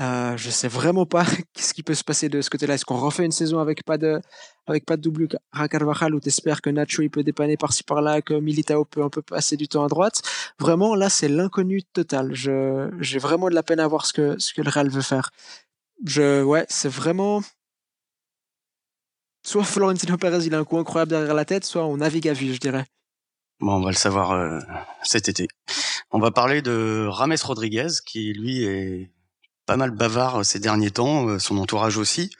Euh, 0.00 0.36
je 0.36 0.50
sais 0.50 0.68
vraiment 0.68 1.04
pas 1.04 1.26
ce 1.58 1.74
qui 1.74 1.82
peut 1.82 1.94
se 1.94 2.04
passer 2.04 2.28
de 2.28 2.40
ce 2.40 2.48
côté-là. 2.48 2.74
Est-ce 2.74 2.84
qu'on 2.84 2.96
refait 2.96 3.24
une 3.24 3.32
saison 3.32 3.58
avec 3.58 3.84
pas 3.84 3.98
de, 3.98 4.20
avec 4.66 4.86
pas 4.86 4.96
de 4.96 5.02
double 5.02 5.28
à 5.52 5.68
Carvajal 5.68 6.14
ou 6.14 6.20
t'espères 6.20 6.62
que 6.62 6.70
Nacho 6.70 7.02
il 7.02 7.10
peut 7.10 7.22
dépanner 7.22 7.56
par-ci 7.56 7.82
par-là, 7.82 8.22
que 8.22 8.34
Militao 8.34 8.84
peut 8.84 9.02
un 9.02 9.10
peu 9.10 9.20
passer 9.22 9.56
du 9.56 9.68
temps 9.68 9.84
à 9.84 9.88
droite? 9.88 10.22
Vraiment, 10.58 10.94
là, 10.94 11.10
c'est 11.10 11.28
l'inconnu 11.28 11.82
total. 11.82 12.34
Je, 12.34 12.88
j'ai 13.00 13.18
vraiment 13.18 13.48
de 13.50 13.54
la 13.54 13.62
peine 13.62 13.80
à 13.80 13.86
voir 13.88 14.06
ce 14.06 14.12
que, 14.12 14.38
ce 14.38 14.54
que 14.54 14.62
le 14.62 14.70
Real 14.70 14.88
veut 14.88 15.02
faire. 15.02 15.30
Je, 16.06 16.42
ouais, 16.42 16.64
c'est 16.68 16.88
vraiment, 16.88 17.42
soit 19.42 19.64
Florentino 19.64 20.16
Perez 20.16 20.46
il 20.46 20.54
a 20.54 20.58
un 20.58 20.64
coup 20.64 20.78
incroyable 20.78 21.10
derrière 21.10 21.34
la 21.34 21.44
tête, 21.44 21.64
soit 21.64 21.84
on 21.84 21.98
navigue 21.98 22.28
à 22.28 22.32
vue, 22.32 22.54
je 22.54 22.60
dirais. 22.60 22.86
Bon, 23.60 23.74
on 23.74 23.80
va 23.82 23.90
le 23.90 23.96
savoir 23.96 24.32
euh, 24.32 24.58
cet 25.02 25.28
été. 25.28 25.46
On 26.12 26.18
va 26.18 26.30
parler 26.30 26.62
de 26.62 27.06
Rames 27.06 27.36
Rodriguez, 27.42 27.88
qui 28.06 28.32
lui 28.32 28.64
est 28.64 29.10
pas 29.66 29.76
mal 29.76 29.90
bavard 29.90 30.36
euh, 30.36 30.42
ces 30.44 30.58
derniers 30.58 30.90
temps, 30.90 31.28
euh, 31.28 31.38
son 31.38 31.58
entourage 31.58 31.98
aussi. 31.98 32.30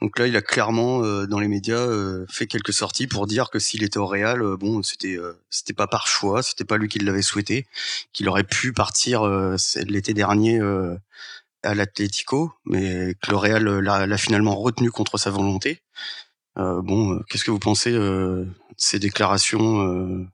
Donc 0.00 0.18
là, 0.18 0.26
il 0.26 0.34
a 0.34 0.40
clairement 0.40 1.02
dans 1.26 1.38
les 1.38 1.48
médias 1.48 1.86
fait 2.30 2.46
quelques 2.46 2.72
sorties 2.72 3.06
pour 3.06 3.26
dire 3.26 3.50
que 3.50 3.58
s'il 3.58 3.82
était 3.82 3.98
au 3.98 4.06
Real, 4.06 4.40
bon, 4.58 4.82
c'était 4.82 5.18
c'était 5.50 5.74
pas 5.74 5.86
par 5.86 6.06
choix, 6.06 6.42
c'était 6.42 6.64
pas 6.64 6.78
lui 6.78 6.88
qui 6.88 6.98
l'avait 7.00 7.22
souhaité, 7.22 7.66
qu'il 8.14 8.28
aurait 8.30 8.42
pu 8.42 8.72
partir 8.72 9.24
l'été 9.86 10.14
dernier 10.14 10.58
à 11.62 11.74
l'Atlético, 11.74 12.52
mais 12.64 13.14
que 13.22 13.30
le 13.30 13.36
Real 13.36 13.64
l'a 13.80 14.18
finalement 14.18 14.56
retenu 14.56 14.90
contre 14.90 15.18
sa 15.18 15.30
volonté. 15.30 15.82
Euh, 16.58 16.82
bon, 16.82 17.14
euh, 17.14 17.20
qu'est-ce 17.28 17.44
que 17.44 17.50
vous 17.50 17.58
pensez 17.58 17.92
euh, 17.94 18.44
de 18.44 18.48
ces 18.76 18.98
déclarations, 18.98 20.26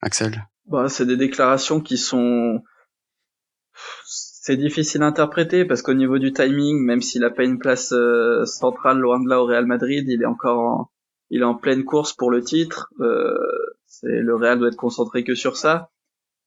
Axel? 0.00 0.46
Bah, 0.66 0.88
c'est 0.88 1.06
des 1.06 1.16
déclarations 1.16 1.80
qui 1.80 1.96
sont 1.96 2.62
c'est 4.04 4.56
difficile 4.56 5.02
à 5.02 5.06
interpréter 5.06 5.64
parce 5.64 5.82
qu'au 5.82 5.94
niveau 5.94 6.18
du 6.18 6.32
timing, 6.32 6.84
même 6.84 7.02
s'il 7.02 7.24
a 7.24 7.30
pas 7.30 7.44
une 7.44 7.58
place 7.58 7.94
centrale 8.44 8.98
loin 8.98 9.22
de 9.22 9.28
là 9.28 9.42
au 9.42 9.46
Real 9.46 9.66
Madrid, 9.66 10.04
il 10.08 10.22
est 10.22 10.26
encore 10.26 10.58
en, 10.58 10.90
il 11.30 11.42
est 11.42 11.44
en 11.44 11.54
pleine 11.54 11.84
course 11.84 12.12
pour 12.12 12.30
le 12.30 12.42
titre. 12.42 12.92
Euh, 13.00 13.38
le 14.02 14.34
Real 14.34 14.58
doit 14.58 14.68
être 14.68 14.76
concentré 14.76 15.24
que 15.24 15.34
sur 15.34 15.56
ça. 15.56 15.90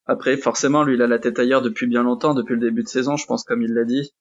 Après, 0.05 0.35
forcément, 0.35 0.83
lui, 0.83 0.95
il 0.95 1.01
a 1.01 1.07
la 1.07 1.19
tête 1.19 1.39
ailleurs 1.39 1.61
depuis 1.61 1.87
bien 1.87 2.03
longtemps, 2.03 2.33
depuis 2.33 2.55
le 2.55 2.59
début 2.59 2.83
de 2.83 2.89
saison, 2.89 3.15
je 3.15 3.25
pense, 3.25 3.43
comme 3.43 3.61
il 3.61 3.73
l'a 3.73 3.85
dit. 3.85 4.11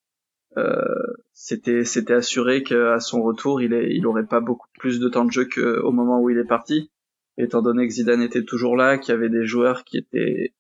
Euh, 0.58 0.84
c'était 1.32 1.84
c'était 1.84 2.14
assuré 2.14 2.62
qu'à 2.62 3.00
son 3.00 3.22
retour, 3.22 3.62
il 3.62 3.72
est, 3.72 3.94
il 3.94 4.06
aurait 4.06 4.26
pas 4.26 4.40
beaucoup 4.40 4.68
plus 4.78 5.00
de 5.00 5.08
temps 5.08 5.24
de 5.24 5.32
jeu 5.32 5.46
qu'au 5.46 5.92
moment 5.92 6.20
où 6.20 6.30
il 6.30 6.38
est 6.38 6.44
parti, 6.44 6.90
étant 7.38 7.62
donné 7.62 7.86
que 7.86 7.92
Zidane 7.94 8.22
était 8.22 8.44
toujours 8.44 8.76
là, 8.76 8.98
qu'il 8.98 9.14
y 9.14 9.16
avait 9.16 9.30
des 9.30 9.46
joueurs 9.46 9.84
qui 9.84 9.98
étaient 9.98 10.54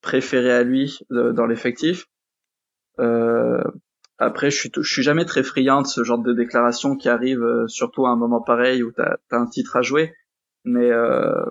préférés 0.00 0.52
à 0.52 0.64
lui 0.64 0.98
euh, 1.12 1.32
dans 1.32 1.46
l'effectif. 1.46 2.06
Euh, 2.98 3.62
après, 4.18 4.50
je 4.50 4.56
suis, 4.56 4.70
je 4.74 4.92
suis 4.92 5.02
jamais 5.02 5.24
très 5.24 5.42
friand 5.42 5.82
de 5.82 5.86
ce 5.86 6.04
genre 6.04 6.18
de 6.18 6.32
déclaration 6.32 6.96
qui 6.96 7.08
arrive, 7.08 7.42
euh, 7.42 7.66
surtout 7.68 8.06
à 8.06 8.10
un 8.10 8.16
moment 8.16 8.40
pareil 8.40 8.82
où 8.82 8.92
t'as 8.92 9.16
as 9.30 9.36
un 9.36 9.46
titre 9.46 9.76
à 9.76 9.82
jouer. 9.82 10.14
Mais 10.64 10.90
euh, 10.90 11.44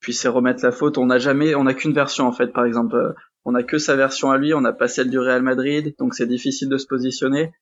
puis 0.00 0.12
c'est 0.12 0.28
remettre 0.28 0.64
la 0.64 0.72
faute. 0.72 0.98
On 0.98 1.06
n'a 1.06 1.18
jamais, 1.18 1.54
on 1.54 1.64
n'a 1.64 1.74
qu'une 1.74 1.92
version 1.92 2.26
en 2.26 2.32
fait. 2.32 2.48
Par 2.48 2.64
exemple, 2.64 3.14
on 3.44 3.52
n'a 3.52 3.62
que 3.62 3.78
sa 3.78 3.96
version 3.96 4.30
à 4.30 4.38
lui, 4.38 4.54
on 4.54 4.60
n'a 4.60 4.72
pas 4.72 4.88
celle 4.88 5.10
du 5.10 5.18
Real 5.18 5.42
Madrid, 5.42 5.94
donc 5.98 6.14
c'est 6.14 6.26
difficile 6.26 6.68
de 6.68 6.78
se 6.78 6.86
positionner. 6.86 7.52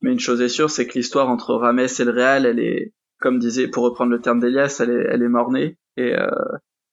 Mais 0.00 0.12
une 0.12 0.20
chose 0.20 0.40
est 0.40 0.48
sûre, 0.48 0.70
c'est 0.70 0.86
que 0.86 0.94
l'histoire 0.94 1.28
entre 1.28 1.54
Rames 1.54 1.80
et 1.80 2.04
le 2.04 2.10
Real, 2.10 2.46
elle 2.46 2.60
est, 2.60 2.92
comme 3.20 3.38
disait, 3.38 3.68
pour 3.68 3.84
reprendre 3.84 4.12
le 4.12 4.20
terme 4.20 4.40
d'Elias, 4.40 4.78
elle 4.80 4.90
est, 4.90 5.06
elle 5.10 5.22
est 5.22 5.28
mornée. 5.28 5.76
Et 5.96 6.14
euh, 6.14 6.28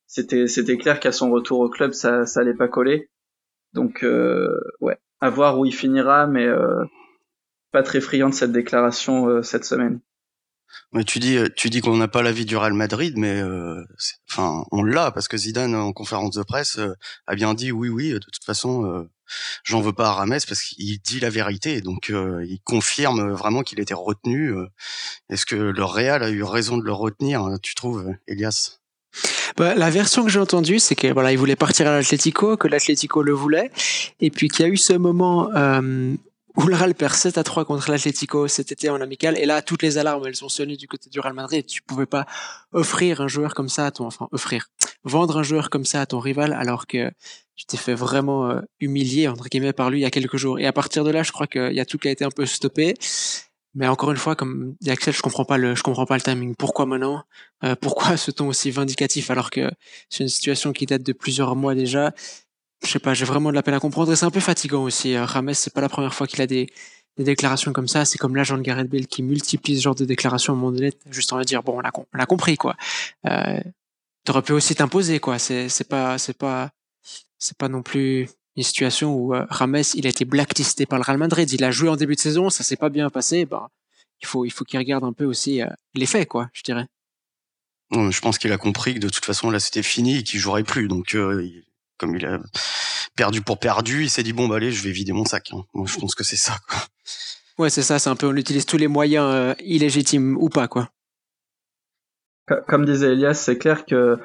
c'était, 0.07 0.47
c'était 0.47 0.77
clair 0.77 0.99
qu'à 0.99 1.11
son 1.11 1.29
retour 1.31 1.59
au 1.59 1.69
club, 1.69 1.93
ça, 1.93 2.25
ça 2.25 2.39
allait 2.41 2.55
pas 2.55 2.67
coller. 2.67 3.09
Donc 3.73 4.05
ouais, 4.79 4.97
à 5.19 5.29
voir 5.29 5.59
où 5.59 5.65
il 5.65 5.73
finira, 5.73 6.27
mais 6.27 6.47
pas 7.71 7.83
très 7.83 7.99
friand 7.99 8.29
de 8.29 8.33
cette 8.33 8.53
déclaration 8.53 9.43
cette 9.43 9.65
semaine. 9.65 9.99
Mais 10.91 11.03
tu 11.03 11.19
dis, 11.19 11.37
tu 11.55 11.69
dis 11.69 11.81
qu'on 11.81 11.97
n'a 11.97 12.07
pas 12.07 12.21
l'avis 12.21 12.45
du 12.45 12.57
Real 12.57 12.73
Madrid, 12.73 13.15
mais 13.17 13.41
enfin, 14.29 14.65
on 14.71 14.83
l'a 14.83 15.11
parce 15.11 15.27
que 15.27 15.37
Zidane 15.37 15.75
en 15.75 15.93
conférence 15.93 16.35
de 16.35 16.43
presse 16.43 16.79
a 17.27 17.35
bien 17.35 17.53
dit 17.53 17.71
oui, 17.71 17.89
oui. 17.89 18.11
De 18.11 18.19
toute 18.19 18.43
façon, 18.45 19.07
j'en 19.63 19.81
veux 19.81 19.93
pas 19.93 20.09
à 20.09 20.13
Rames 20.13 20.39
parce 20.47 20.61
qu'il 20.61 20.99
dit 20.99 21.19
la 21.19 21.29
vérité, 21.29 21.81
donc 21.81 22.09
il 22.09 22.59
confirme 22.63 23.31
vraiment 23.31 23.63
qu'il 23.63 23.79
était 23.79 23.93
retenu. 23.93 24.53
Est-ce 25.29 25.45
que 25.45 25.55
le 25.55 25.83
Real 25.83 26.23
a 26.23 26.29
eu 26.29 26.43
raison 26.43 26.77
de 26.77 26.83
le 26.83 26.93
retenir 26.93 27.45
Tu 27.61 27.75
trouves, 27.75 28.13
Elias? 28.27 28.79
Bah, 29.57 29.75
la 29.75 29.89
version 29.89 30.25
que 30.25 30.29
j'ai 30.29 30.39
entendue, 30.39 30.79
c'est 30.79 30.95
que 30.95 31.07
voilà, 31.13 31.31
il 31.31 31.37
voulait 31.37 31.55
partir 31.55 31.87
à 31.87 31.91
l'Atlético, 31.91 32.57
que 32.57 32.67
l'Atlético 32.67 33.23
le 33.23 33.31
voulait, 33.31 33.71
et 34.19 34.29
puis 34.29 34.49
qu'il 34.49 34.65
y 34.65 34.69
a 34.69 34.71
eu 34.71 34.77
ce 34.77 34.93
moment 34.93 35.49
Real 36.57 36.95
perd 36.95 37.13
7 37.13 37.37
à 37.37 37.43
3 37.43 37.65
contre 37.65 37.91
l'Atlético 37.91 38.47
cet 38.47 38.71
été 38.71 38.89
en 38.89 39.01
amical, 39.01 39.37
et 39.37 39.45
là, 39.45 39.61
toutes 39.61 39.81
les 39.81 39.97
alarmes, 39.97 40.25
elles 40.25 40.43
ont 40.43 40.49
sonné 40.49 40.77
du 40.77 40.87
côté 40.87 41.09
du 41.09 41.19
Real 41.19 41.33
Madrid. 41.33 41.65
Tu 41.65 41.81
pouvais 41.81 42.05
pas 42.05 42.25
offrir 42.71 43.21
un 43.21 43.27
joueur 43.27 43.53
comme 43.53 43.69
ça 43.69 43.85
à 43.85 43.91
ton, 43.91 44.05
enfin, 44.05 44.27
offrir, 44.31 44.67
vendre 45.03 45.37
un 45.37 45.43
joueur 45.43 45.69
comme 45.69 45.85
ça 45.85 46.01
à 46.01 46.05
ton 46.05 46.19
rival, 46.19 46.53
alors 46.53 46.87
que 46.87 47.11
tu 47.55 47.65
t'es 47.65 47.77
fait 47.77 47.93
vraiment 47.93 48.49
euh, 48.49 48.61
humilier 48.79 49.27
entre 49.27 49.47
guillemets 49.47 49.73
par 49.73 49.89
lui 49.89 49.99
il 49.99 50.01
y 50.01 50.05
a 50.05 50.11
quelques 50.11 50.37
jours. 50.37 50.59
Et 50.59 50.65
à 50.65 50.73
partir 50.73 51.03
de 51.03 51.11
là, 51.11 51.23
je 51.23 51.31
crois 51.31 51.47
qu'il 51.47 51.73
y 51.73 51.79
a 51.79 51.85
tout 51.85 51.97
qui 51.97 52.07
a 52.07 52.11
été 52.11 52.25
un 52.25 52.31
peu 52.31 52.45
stoppé. 52.45 52.95
Mais 53.77 53.87
encore 53.87 54.11
une 54.11 54.17
fois, 54.17 54.35
comme 54.35 54.75
dit 54.79 54.89
Axel, 54.89 55.13
je 55.13 55.21
comprends 55.21 55.43
pas 55.43 55.57
le, 55.57 55.75
je 55.75 55.83
comprends 55.83 56.05
pas 56.05 56.15
le 56.15 56.21
timing. 56.21 56.55
Pourquoi 56.55 56.85
maintenant? 56.85 57.23
Euh, 57.65 57.75
Pourquoi 57.75 58.15
ce 58.15 58.31
ton 58.31 58.47
aussi 58.47 58.71
vindicatif 58.71 59.29
alors 59.29 59.49
que 59.49 59.69
c'est 60.09 60.23
une 60.23 60.29
situation 60.29 60.71
qui 60.71 60.85
date 60.85 61.03
de 61.03 61.11
plusieurs 61.11 61.57
mois 61.57 61.75
déjà? 61.75 62.13
Je 62.83 62.89
sais 62.89 62.99
pas, 62.99 63.13
j'ai 63.13 63.25
vraiment 63.25 63.49
de 63.49 63.55
la 63.55 63.63
peine 63.63 63.73
à 63.73 63.79
comprendre 63.79 64.11
et 64.11 64.15
c'est 64.15 64.25
un 64.25 64.31
peu 64.31 64.39
fatigant 64.39 64.83
aussi. 64.83 65.15
Euh, 65.15 65.25
Rames, 65.25 65.53
c'est 65.53 65.73
pas 65.73 65.81
la 65.81 65.89
première 65.89 66.13
fois 66.13 66.27
qu'il 66.27 66.41
a 66.41 66.47
des, 66.47 66.67
déclarations 67.17 67.71
comme 67.73 67.87
ça. 67.87 68.05
C'est 68.05 68.17
comme 68.17 68.35
l'agent 68.35 68.57
de 68.57 68.61
Gareth 68.61 68.89
Bale 68.89 69.07
qui 69.07 69.23
multiplie 69.23 69.77
ce 69.77 69.83
genre 69.83 69.95
de 69.95 70.05
déclarations 70.05 70.53
à 70.53 70.55
un 70.55 70.59
moment 70.59 70.77
juste 71.09 71.31
en 71.33 71.39
dire 71.41 71.63
bon, 71.63 71.77
on 71.77 71.79
l'a, 71.79 71.91
on 71.95 72.17
l'a 72.17 72.25
compris 72.25 72.57
quoi. 72.57 72.75
Euh, 73.25 73.59
T'aurais 74.25 74.41
pu 74.41 74.53
aussi 74.53 74.75
t'imposer 74.75 75.19
quoi. 75.19 75.39
C'est, 75.39 75.69
c'est 75.69 75.87
pas, 75.87 76.17
c'est 76.17 76.37
pas, 76.37 76.71
c'est 77.37 77.57
pas 77.57 77.69
non 77.69 77.83
plus 77.83 78.27
une 78.55 78.63
situation 78.63 79.13
où 79.13 79.35
euh, 79.35 79.45
Rames 79.49 79.83
il 79.95 80.07
a 80.07 80.09
été 80.09 80.25
blacklisté 80.25 80.85
par 80.85 80.99
le 80.99 81.03
Real 81.03 81.17
Madrid, 81.17 81.51
il 81.51 81.63
a 81.63 81.71
joué 81.71 81.89
en 81.89 81.95
début 81.95 82.15
de 82.15 82.19
saison, 82.19 82.49
ça 82.49 82.63
s'est 82.63 82.77
pas 82.77 82.89
bien 82.89 83.09
passé, 83.09 83.45
bah 83.45 83.69
il 84.21 84.27
faut 84.27 84.45
il 84.45 84.51
faut 84.51 84.63
qu'il 84.63 84.79
regarde 84.79 85.03
un 85.03 85.13
peu 85.13 85.25
aussi 85.25 85.61
euh, 85.61 85.67
les 85.93 86.05
faits 86.05 86.27
quoi, 86.27 86.49
je 86.53 86.63
dirais. 86.63 86.85
Non, 87.91 88.09
je 88.09 88.21
pense 88.21 88.37
qu'il 88.37 88.51
a 88.51 88.57
compris 88.57 88.95
que 88.95 88.99
de 88.99 89.09
toute 89.09 89.25
façon 89.25 89.51
là 89.51 89.59
c'était 89.59 89.83
fini 89.83 90.17
et 90.17 90.23
qu'il 90.23 90.39
jouerait 90.39 90.63
plus, 90.63 90.87
donc 90.87 91.15
euh, 91.15 91.47
comme 91.97 92.15
il 92.15 92.25
a 92.25 92.39
perdu 93.15 93.41
pour 93.41 93.59
perdu, 93.59 94.03
il 94.03 94.09
s'est 94.09 94.23
dit 94.23 94.33
bon 94.33 94.47
bah 94.47 94.55
allez 94.57 94.71
je 94.71 94.83
vais 94.83 94.91
vider 94.91 95.13
mon 95.13 95.25
sac. 95.25 95.49
Hein. 95.53 95.63
Moi 95.73 95.87
je 95.87 95.97
pense 95.97 96.15
que 96.15 96.23
c'est 96.23 96.35
ça. 96.35 96.55
Quoi. 96.67 96.79
Ouais 97.57 97.69
c'est 97.69 97.83
ça, 97.83 97.99
c'est 97.99 98.09
un 98.09 98.15
peu 98.15 98.27
on 98.27 98.35
utilise 98.35 98.65
tous 98.65 98.77
les 98.77 98.87
moyens 98.87 99.55
illégitimes 99.59 100.37
ou 100.37 100.49
pas 100.49 100.67
quoi. 100.67 100.89
Comme 102.67 102.85
disait 102.85 103.13
Elias, 103.13 103.33
c'est 103.33 103.57
clair 103.57 103.85
que 103.85 104.17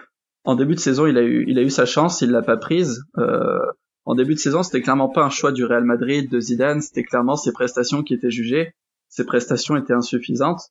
en 0.44 0.54
début 0.54 0.74
de 0.74 0.80
saison 0.80 1.06
il 1.06 1.16
a 1.16 1.22
eu 1.22 1.44
il 1.48 1.58
a 1.58 1.62
eu 1.62 1.70
sa 1.70 1.86
chance, 1.86 2.20
il 2.20 2.30
l'a 2.30 2.42
pas 2.42 2.56
prise. 2.56 3.02
Euh, 3.18 3.60
en 4.04 4.14
début 4.14 4.34
de 4.34 4.40
saison, 4.40 4.62
c'était 4.62 4.80
clairement 4.80 5.08
pas 5.08 5.22
un 5.22 5.30
choix 5.30 5.52
du 5.52 5.64
Real 5.64 5.84
Madrid, 5.84 6.28
de 6.30 6.40
Zidane, 6.40 6.80
c'était 6.80 7.04
clairement 7.04 7.36
ses 7.36 7.52
prestations 7.52 8.02
qui 8.02 8.14
étaient 8.14 8.30
jugées. 8.30 8.74
Ses 9.08 9.24
prestations 9.24 9.76
étaient 9.76 9.92
insuffisantes. 9.92 10.62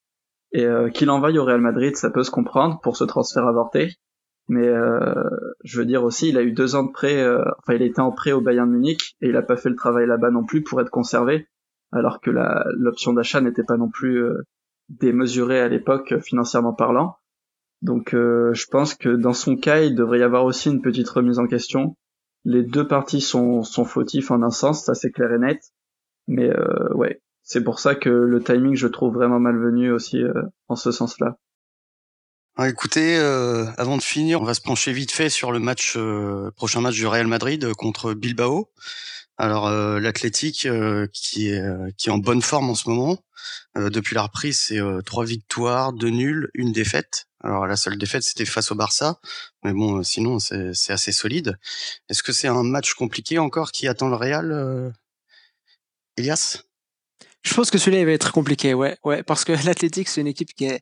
Et 0.52 0.66
euh, 0.66 0.90
qu'il 0.90 1.10
envoie 1.10 1.32
au 1.32 1.46
Real 1.46 1.62
Madrid, 1.62 1.96
ça 1.96 2.10
peut 2.10 2.24
se 2.24 2.32
comprendre 2.32 2.80
pour 2.82 2.98
ce 2.98 3.04
transfert 3.04 3.46
avorté. 3.46 3.96
Mais 4.50 4.68
euh, 4.68 5.14
je 5.64 5.80
veux 5.80 5.86
dire 5.86 6.04
aussi, 6.04 6.30
il 6.30 6.38
a 6.38 6.44
eu 6.44 6.52
deux 6.52 6.76
ans 6.76 6.84
de 6.84 6.92
prêt, 6.92 7.22
euh, 7.22 7.44
enfin 7.60 7.76
il 7.76 7.82
était 7.82 8.02
en 8.02 8.12
prêt 8.12 8.32
au 8.32 8.42
Bayern 8.42 8.70
Munich 8.70 9.16
et 9.22 9.30
il 9.30 9.38
a 9.38 9.42
pas 9.42 9.56
fait 9.56 9.70
le 9.70 9.76
travail 9.76 10.08
là-bas 10.08 10.32
non 10.32 10.44
plus 10.44 10.64
pour 10.64 10.82
être 10.82 10.90
conservé, 10.90 11.48
alors 11.92 12.20
que 12.20 12.32
l'option 12.76 13.14
d'achat 13.14 13.42
n'était 13.42 13.64
pas 13.64 13.78
non 13.78 13.90
plus 13.90 14.24
démesurée 14.90 15.62
à 15.62 15.68
l'époque 15.68 16.20
financièrement 16.20 16.74
parlant. 16.74 17.16
Donc 17.84 18.10
je 18.14 18.66
pense 18.72 18.96
que 18.96 19.10
dans 19.10 19.34
son 19.34 19.56
cas, 19.56 19.82
il 19.82 19.96
devrait 19.96 20.20
y 20.20 20.24
avoir 20.24 20.46
aussi 20.46 20.70
une 20.70 20.82
petite 20.82 21.10
remise 21.10 21.40
en 21.40 21.46
question 21.46 21.96
les 22.46 22.64
deux 22.64 22.88
parties 22.88 23.22
sont, 23.22 23.64
sont 23.64 23.86
fautifs 23.86 24.32
en 24.32 24.42
un 24.42 24.50
sens, 24.50 24.86
ça 24.86 24.94
c'est 24.94 25.12
clair 25.12 25.32
et 25.34 25.40
net. 25.40 25.62
Mais 26.28 26.50
euh, 26.50 26.94
ouais, 26.94 27.22
c'est 27.44 27.64
pour 27.64 27.80
ça 27.80 27.96
que 27.96 28.10
le 28.10 28.42
timing 28.42 28.76
je 28.76 28.88
trouve 28.88 29.14
vraiment 29.14 29.40
malvenu 29.40 29.92
aussi 29.92 30.24
euh, 30.24 30.34
en 30.68 30.76
ce 30.76 30.92
sens-là. 30.92 31.38
Écoutez, 32.68 33.18
euh, 33.18 33.66
avant 33.78 33.96
de 33.96 34.02
finir, 34.02 34.42
on 34.42 34.44
va 34.44 34.54
se 34.54 34.60
pencher 34.60 34.92
vite 34.92 35.12
fait 35.12 35.30
sur 35.30 35.52
le 35.52 35.60
match 35.60 35.98
prochain 36.56 36.82
match 36.82 36.96
du 36.96 37.08
Real 37.08 37.28
Madrid 37.28 37.74
contre 37.76 38.14
Bilbao. 38.14 38.70
Alors 39.38 39.70
l'Athletic 39.70 40.68
qui 41.14 41.50
est 41.50 41.96
qui 41.96 42.10
est 42.10 42.12
en 42.12 42.18
bonne 42.18 42.42
forme 42.42 42.70
en 42.70 42.76
ce 42.76 42.90
moment. 42.90 43.18
depuis 43.76 44.14
la 44.14 44.24
reprise, 44.24 44.60
c'est 44.60 44.80
trois 45.06 45.24
victoires, 45.24 45.94
deux 45.94 46.10
nuls, 46.10 46.50
une 46.54 46.74
défaite. 46.74 47.28
Alors 47.42 47.66
la 47.66 47.78
seule 47.78 47.98
défaite 47.98 48.24
c'était 48.24 48.44
face 48.44 48.72
au 48.72 48.76
Barça, 48.76 49.20
mais 49.64 49.72
bon 49.72 50.04
sinon 50.04 50.40
c'est 50.40 50.92
assez 50.92 51.14
solide. 51.14 51.58
Est-ce 52.10 52.24
que 52.24 52.34
c'est 52.34 52.50
un 52.50 52.64
match 52.64 52.94
compliqué 52.94 53.40
encore 53.40 53.72
qui 53.72 53.88
attend 53.88 54.10
le 54.10 54.16
Real, 54.18 54.52
euh... 54.52 54.92
Elias? 56.18 56.64
Je 57.44 57.54
pense 57.54 57.72
que 57.72 57.78
celui-là 57.78 58.04
va 58.04 58.12
être 58.12 58.34
compliqué, 58.34 58.74
ouais, 58.74 58.98
ouais, 59.06 59.24
parce 59.24 59.46
que 59.46 59.54
l'Athletic 59.66 60.10
c'est 60.10 60.20
une 60.20 60.28
équipe 60.28 60.54
qui 60.54 60.66
est 60.66 60.82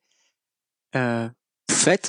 euh, 0.95 1.29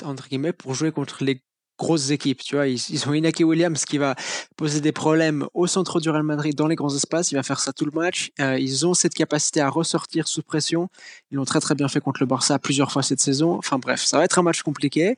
entre 0.03 0.27
guillemets 0.27 0.53
pour 0.53 0.73
jouer 0.73 0.91
contre 0.91 1.23
les 1.23 1.41
grosses 1.79 2.11
équipes. 2.11 2.43
Tu 2.43 2.55
vois, 2.55 2.67
ils, 2.67 2.79
ils, 2.89 3.07
ont 3.07 3.13
Inaki 3.13 3.43
Williams 3.43 3.85
qui 3.85 3.97
va 3.97 4.15
poser 4.57 4.81
des 4.81 4.91
problèmes 4.91 5.47
au 5.53 5.65
centre 5.65 5.99
du 6.01 6.09
Real 6.09 6.23
Madrid 6.23 6.53
dans 6.53 6.67
les 6.67 6.75
grands 6.75 6.93
espaces. 6.93 7.31
Il 7.31 7.35
va 7.35 7.43
faire 7.43 7.59
ça 7.59 7.71
tout 7.71 7.85
le 7.85 7.91
match. 7.91 8.31
Euh, 8.39 8.59
ils 8.59 8.85
ont 8.85 8.93
cette 8.93 9.13
capacité 9.13 9.61
à 9.61 9.69
ressortir 9.69 10.27
sous 10.27 10.43
pression. 10.43 10.89
Ils 11.31 11.35
l'ont 11.35 11.45
très 11.45 11.61
très 11.61 11.73
bien 11.73 11.87
fait 11.87 12.01
contre 12.01 12.19
le 12.19 12.27
Barça 12.27 12.59
plusieurs 12.59 12.91
fois 12.91 13.01
cette 13.01 13.21
saison. 13.21 13.53
Enfin 13.53 13.79
bref, 13.79 14.03
ça 14.03 14.17
va 14.17 14.25
être 14.25 14.37
un 14.37 14.43
match 14.43 14.61
compliqué. 14.61 15.15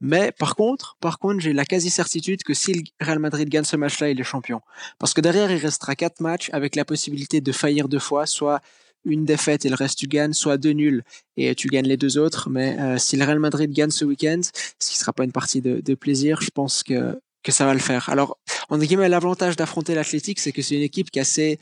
Mais 0.00 0.30
par 0.32 0.54
contre, 0.54 0.96
par 1.00 1.18
contre, 1.18 1.40
j'ai 1.40 1.54
la 1.54 1.64
quasi 1.64 1.90
certitude 1.90 2.42
que 2.42 2.54
si 2.54 2.74
le 2.74 2.82
Real 3.00 3.18
Madrid 3.18 3.48
gagne 3.48 3.64
ce 3.64 3.76
match-là, 3.76 4.10
il 4.10 4.20
est 4.20 4.24
champion. 4.24 4.60
Parce 4.98 5.14
que 5.14 5.22
derrière, 5.22 5.50
il 5.50 5.58
restera 5.58 5.96
quatre 5.96 6.20
matchs 6.20 6.50
avec 6.52 6.76
la 6.76 6.84
possibilité 6.84 7.40
de 7.40 7.52
faillir 7.52 7.88
deux 7.88 7.98
fois, 7.98 8.26
soit 8.26 8.60
une 9.04 9.24
défaite 9.24 9.64
et 9.64 9.68
le 9.68 9.74
reste 9.74 9.98
tu 9.98 10.06
gagnes, 10.06 10.32
soit 10.32 10.56
deux 10.56 10.72
nuls 10.72 11.02
et 11.36 11.54
tu 11.54 11.68
gagnes 11.68 11.86
les 11.86 11.96
deux 11.96 12.18
autres. 12.18 12.50
Mais 12.50 12.78
euh, 12.78 12.98
si 12.98 13.16
le 13.16 13.24
Real 13.24 13.38
Madrid 13.38 13.72
gagne 13.72 13.90
ce 13.90 14.04
week-end, 14.04 14.40
ce 14.78 14.90
qui 14.90 14.98
sera 14.98 15.12
pas 15.12 15.24
une 15.24 15.32
partie 15.32 15.60
de, 15.60 15.80
de 15.80 15.94
plaisir, 15.94 16.40
je 16.40 16.50
pense 16.50 16.82
que 16.82 17.18
que 17.42 17.52
ça 17.52 17.66
va 17.66 17.74
le 17.74 17.80
faire. 17.80 18.08
Alors, 18.08 18.38
en 18.70 18.78
guillemets, 18.78 19.08
l'avantage 19.08 19.56
d'affronter 19.56 19.94
l'Athletic, 19.94 20.38
c'est 20.38 20.52
que 20.52 20.62
c'est 20.62 20.76
une 20.76 20.82
équipe 20.82 21.10
qui 21.10 21.18
est 21.18 21.22
assez 21.22 21.58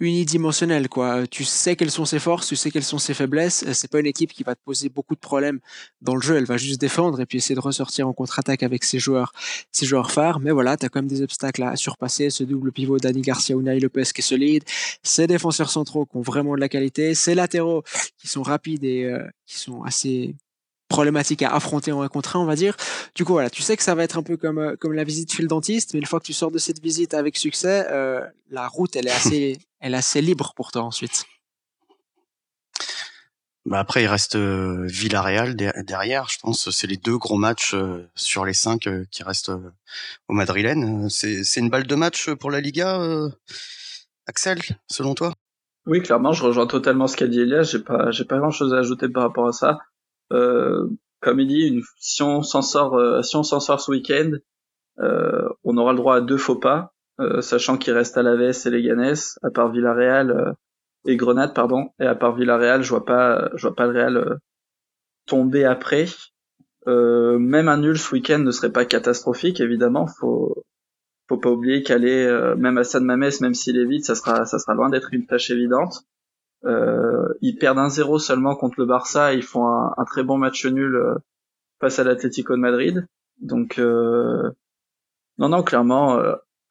unidimensionnel 0.00 0.88
quoi. 0.88 1.26
Tu 1.26 1.44
sais 1.44 1.76
quelles 1.76 1.90
sont 1.90 2.04
ses 2.04 2.18
forces, 2.18 2.48
tu 2.48 2.56
sais 2.56 2.70
quelles 2.70 2.84
sont 2.84 2.98
ses 2.98 3.14
faiblesses. 3.14 3.64
C'est 3.72 3.90
pas 3.90 4.00
une 4.00 4.06
équipe 4.06 4.32
qui 4.32 4.42
va 4.42 4.54
te 4.54 4.60
poser 4.64 4.88
beaucoup 4.88 5.14
de 5.14 5.20
problèmes 5.20 5.60
dans 6.02 6.14
le 6.14 6.20
jeu. 6.20 6.36
Elle 6.36 6.44
va 6.46 6.56
juste 6.56 6.80
défendre 6.80 7.20
et 7.20 7.26
puis 7.26 7.38
essayer 7.38 7.54
de 7.54 7.60
ressortir 7.60 8.08
en 8.08 8.12
contre-attaque 8.12 8.62
avec 8.62 8.84
ses 8.84 8.98
joueurs, 8.98 9.32
ses 9.72 9.86
joueurs 9.86 10.10
phares. 10.10 10.40
Mais 10.40 10.50
voilà, 10.50 10.76
t'as 10.76 10.88
quand 10.88 11.00
même 11.00 11.08
des 11.08 11.22
obstacles 11.22 11.62
à 11.62 11.76
surpasser. 11.76 12.30
Ce 12.30 12.44
double 12.44 12.72
pivot 12.72 12.98
Dani 12.98 13.22
Garcia, 13.22 13.56
Unai 13.56 13.78
Lopez 13.80 14.04
qui 14.14 14.20
est 14.20 14.22
solide. 14.22 14.64
Ces 15.02 15.26
défenseurs 15.26 15.70
centraux 15.70 16.06
qui 16.06 16.16
ont 16.16 16.22
vraiment 16.22 16.54
de 16.54 16.60
la 16.60 16.68
qualité. 16.68 17.14
Ces 17.14 17.34
latéraux 17.34 17.82
qui 18.18 18.28
sont 18.28 18.42
rapides 18.42 18.84
et 18.84 19.04
euh, 19.04 19.26
qui 19.46 19.58
sont 19.58 19.82
assez 19.82 20.34
problématique 20.88 21.42
à 21.42 21.54
affronter 21.54 21.92
en 21.92 22.02
un 22.02 22.08
contre 22.08 22.36
on 22.36 22.44
va 22.44 22.56
dire. 22.56 22.76
Du 23.14 23.24
coup, 23.24 23.32
voilà, 23.32 23.50
tu 23.50 23.62
sais 23.62 23.76
que 23.76 23.82
ça 23.82 23.94
va 23.94 24.04
être 24.04 24.18
un 24.18 24.22
peu 24.22 24.36
comme, 24.36 24.58
euh, 24.58 24.76
comme 24.76 24.92
la 24.92 25.04
visite 25.04 25.32
chez 25.32 25.42
le 25.42 25.48
dentiste, 25.48 25.94
mais 25.94 26.00
une 26.00 26.06
fois 26.06 26.20
que 26.20 26.24
tu 26.24 26.32
sors 26.32 26.50
de 26.50 26.58
cette 26.58 26.80
visite 26.80 27.14
avec 27.14 27.36
succès, 27.36 27.86
euh, 27.90 28.20
la 28.50 28.68
route, 28.68 28.96
elle 28.96 29.06
est 29.06 29.12
assez, 29.12 29.58
elle 29.80 29.94
est 29.94 29.98
assez 29.98 30.20
libre 30.20 30.52
pour 30.56 30.72
toi 30.72 30.82
ensuite. 30.82 31.24
Bah 33.66 33.78
après, 33.78 34.02
il 34.02 34.08
reste 34.08 34.36
euh, 34.36 34.86
Villarreal 34.86 35.56
derrière. 35.56 36.28
Je 36.28 36.38
pense 36.38 36.70
c'est 36.70 36.86
les 36.86 36.98
deux 36.98 37.16
gros 37.16 37.38
matchs 37.38 37.74
sur 38.14 38.44
les 38.44 38.52
cinq 38.52 38.88
qui 39.10 39.22
restent 39.22 39.52
au 40.28 40.32
Madrilène. 40.34 41.08
C'est 41.08 41.56
une 41.56 41.70
balle 41.70 41.86
de 41.86 41.94
match 41.94 42.28
pour 42.28 42.50
la 42.50 42.60
Liga, 42.60 43.00
Axel, 44.26 44.60
selon 44.90 45.14
toi? 45.14 45.32
Oui, 45.86 46.02
clairement, 46.02 46.32
je 46.32 46.42
rejoins 46.44 46.66
totalement 46.66 47.06
ce 47.06 47.16
qu'a 47.16 47.26
dit 47.26 47.40
Elias. 47.40 47.62
J'ai 47.62 47.78
pas, 47.78 48.10
j'ai 48.10 48.24
pas 48.26 48.38
grand 48.38 48.50
chose 48.50 48.74
à 48.74 48.78
ajouter 48.78 49.08
par 49.08 49.22
rapport 49.22 49.48
à 49.48 49.52
ça. 49.52 49.78
Euh, 50.32 50.88
comme 51.20 51.40
il 51.40 51.48
dit, 51.48 51.66
une, 51.66 51.82
si 51.98 52.22
on 52.22 52.42
s'en 52.42 52.62
sort, 52.62 52.96
euh, 52.96 53.22
si 53.22 53.36
on 53.36 53.42
s'en 53.42 53.60
sort 53.60 53.80
ce 53.80 53.90
week-end, 53.90 54.32
euh, 55.00 55.48
on 55.64 55.76
aura 55.76 55.92
le 55.92 55.98
droit 55.98 56.16
à 56.16 56.20
deux 56.20 56.38
faux 56.38 56.56
pas, 56.56 56.92
sachant 57.40 57.78
qu'il 57.78 57.92
reste 57.92 58.16
à 58.16 58.22
la 58.22 58.32
et 58.34 58.70
Leganés, 58.70 59.12
à 59.42 59.50
part 59.50 59.70
Villarreal 59.70 60.54
et 61.06 61.16
Grenade, 61.16 61.54
pardon, 61.54 61.90
et 62.00 62.06
à 62.06 62.14
part 62.16 62.34
Villarreal, 62.34 62.82
je 62.82 62.90
vois 62.90 63.04
pas, 63.04 63.50
je 63.54 63.66
vois 63.68 63.76
pas 63.76 63.86
le 63.86 63.92
Real 63.92 64.38
tomber 65.26 65.64
après. 65.64 66.06
Euh, 66.86 67.38
même 67.38 67.68
un 67.68 67.78
nul 67.78 67.98
ce 67.98 68.14
week-end 68.14 68.38
ne 68.38 68.50
serait 68.50 68.72
pas 68.72 68.84
catastrophique, 68.84 69.60
évidemment. 69.60 70.06
Faut, 70.06 70.64
faut 71.28 71.38
pas 71.38 71.50
oublier 71.50 71.82
qu'aller, 71.82 72.26
euh, 72.26 72.54
même 72.56 72.78
à 72.78 72.84
San 72.84 73.04
Mamés, 73.04 73.30
même 73.40 73.54
s'il 73.54 73.78
est 73.78 73.86
vide, 73.86 74.04
ça 74.04 74.14
sera, 74.14 74.44
ça 74.44 74.58
sera 74.58 74.74
loin 74.74 74.90
d'être 74.90 75.12
une 75.12 75.26
tâche 75.26 75.50
évidente. 75.50 76.02
Euh, 76.64 77.34
ils 77.40 77.56
perdent 77.56 77.78
un 77.78 77.88
0 77.88 78.18
seulement 78.18 78.56
contre 78.56 78.76
le 78.78 78.86
Barça, 78.86 79.34
ils 79.34 79.42
font 79.42 79.66
un, 79.66 80.04
très 80.06 80.22
bon 80.22 80.38
match 80.38 80.64
nul 80.66 80.96
euh, 80.96 81.14
face 81.80 81.98
à 81.98 82.04
l'Atlético 82.04 82.54
de 82.54 82.60
Madrid. 82.60 83.06
Donc 83.40 83.78
euh, 83.78 84.50
non 85.38 85.48
non 85.48 85.62
clairement 85.62 86.20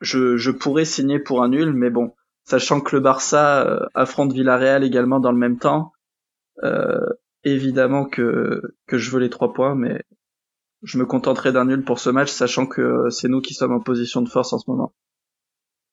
je, 0.02 0.38
je 0.38 0.52
pourrais 0.52 0.86
signer 0.86 1.20
pour 1.20 1.44
un 1.44 1.50
nul, 1.50 1.74
mais 1.74 1.90
bon, 1.90 2.14
sachant 2.46 2.82
que 2.82 2.96
le 2.96 3.02
Barça 3.02 3.88
affronte 3.94 4.34
Villarreal 4.34 4.84
également 4.84 5.20
dans 5.20 5.32
le 5.32 5.38
même 5.38 5.60
temps, 5.60 5.94
euh, 6.64 7.00
évidemment 7.44 8.06
que, 8.06 8.62
que 8.88 8.98
je 8.98 9.12
veux 9.12 9.20
les 9.20 9.30
trois 9.30 9.54
points, 9.54 9.76
mais 9.76 10.02
je 10.82 10.98
me 10.98 11.06
contenterai 11.06 11.52
d'un 11.52 11.66
nul 11.66 11.84
pour 11.84 12.00
ce 12.00 12.10
match, 12.10 12.32
sachant 12.32 12.68
que 12.68 13.10
c'est 13.10 13.28
nous 13.28 13.42
qui 13.42 13.54
sommes 13.54 13.74
en 13.74 13.80
position 13.80 14.22
de 14.22 14.30
force 14.30 14.54
en 14.54 14.60
ce 14.60 14.70
moment. 14.70 14.94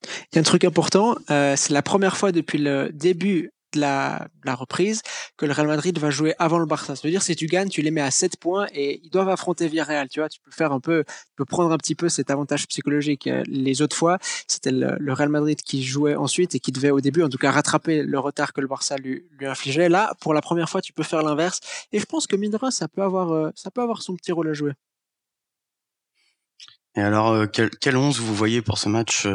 Il 0.04 0.36
y 0.36 0.38
a 0.38 0.40
un 0.40 0.44
truc 0.44 0.64
important, 0.64 1.16
euh, 1.30 1.54
c'est 1.56 1.72
la 1.72 1.82
première 1.82 2.16
fois 2.16 2.32
depuis 2.32 2.58
le 2.58 2.90
début 2.92 3.50
la, 3.76 4.28
la, 4.44 4.54
reprise 4.54 5.02
que 5.36 5.46
le 5.46 5.52
Real 5.52 5.66
Madrid 5.66 5.98
va 5.98 6.10
jouer 6.10 6.34
avant 6.38 6.58
le 6.58 6.66
Barça. 6.66 6.96
Ça 6.96 7.02
veut 7.04 7.10
dire 7.10 7.22
si 7.22 7.36
tu 7.36 7.46
gagnes, 7.46 7.68
tu 7.68 7.82
les 7.82 7.90
mets 7.90 8.00
à 8.00 8.10
7 8.10 8.36
points 8.38 8.66
et 8.74 9.00
ils 9.02 9.10
doivent 9.10 9.28
affronter 9.28 9.68
Villarreal. 9.68 10.08
Tu 10.08 10.20
vois, 10.20 10.28
tu 10.28 10.40
peux 10.40 10.50
faire 10.50 10.72
un 10.72 10.80
peu, 10.80 11.04
tu 11.04 11.34
peux 11.36 11.44
prendre 11.44 11.72
un 11.72 11.78
petit 11.78 11.94
peu 11.94 12.08
cet 12.08 12.30
avantage 12.30 12.66
psychologique. 12.68 13.26
Euh, 13.26 13.42
les 13.46 13.82
autres 13.82 13.96
fois, 13.96 14.18
c'était 14.46 14.70
le, 14.70 15.12
Real 15.12 15.28
Madrid 15.28 15.60
qui 15.62 15.82
jouait 15.82 16.14
ensuite 16.14 16.54
et 16.54 16.60
qui 16.60 16.72
devait 16.72 16.90
au 16.90 17.00
début, 17.00 17.22
en 17.22 17.28
tout 17.28 17.38
cas, 17.38 17.50
rattraper 17.50 18.02
le 18.02 18.18
retard 18.18 18.52
que 18.52 18.60
le 18.60 18.66
Barça 18.66 18.96
lui, 18.96 19.24
infligeait. 19.42 19.88
Là, 19.88 20.14
pour 20.20 20.34
la 20.34 20.40
première 20.40 20.68
fois, 20.68 20.80
tu 20.80 20.92
peux 20.92 21.02
faire 21.02 21.22
l'inverse. 21.22 21.60
Et 21.92 21.98
je 21.98 22.04
pense 22.04 22.26
que 22.26 22.36
mine 22.36 22.56
ça 22.70 22.88
peut 22.88 23.02
avoir, 23.02 23.32
euh, 23.32 23.50
ça 23.54 23.70
peut 23.70 23.82
avoir 23.82 24.02
son 24.02 24.16
petit 24.16 24.32
rôle 24.32 24.48
à 24.48 24.52
jouer. 24.52 24.72
Et 26.96 27.00
alors, 27.00 27.28
euh, 27.30 27.46
quel, 27.46 27.70
quel 27.70 27.96
11 27.96 28.20
vous 28.20 28.34
voyez 28.34 28.62
pour 28.62 28.78
ce 28.78 28.88
match, 28.88 29.26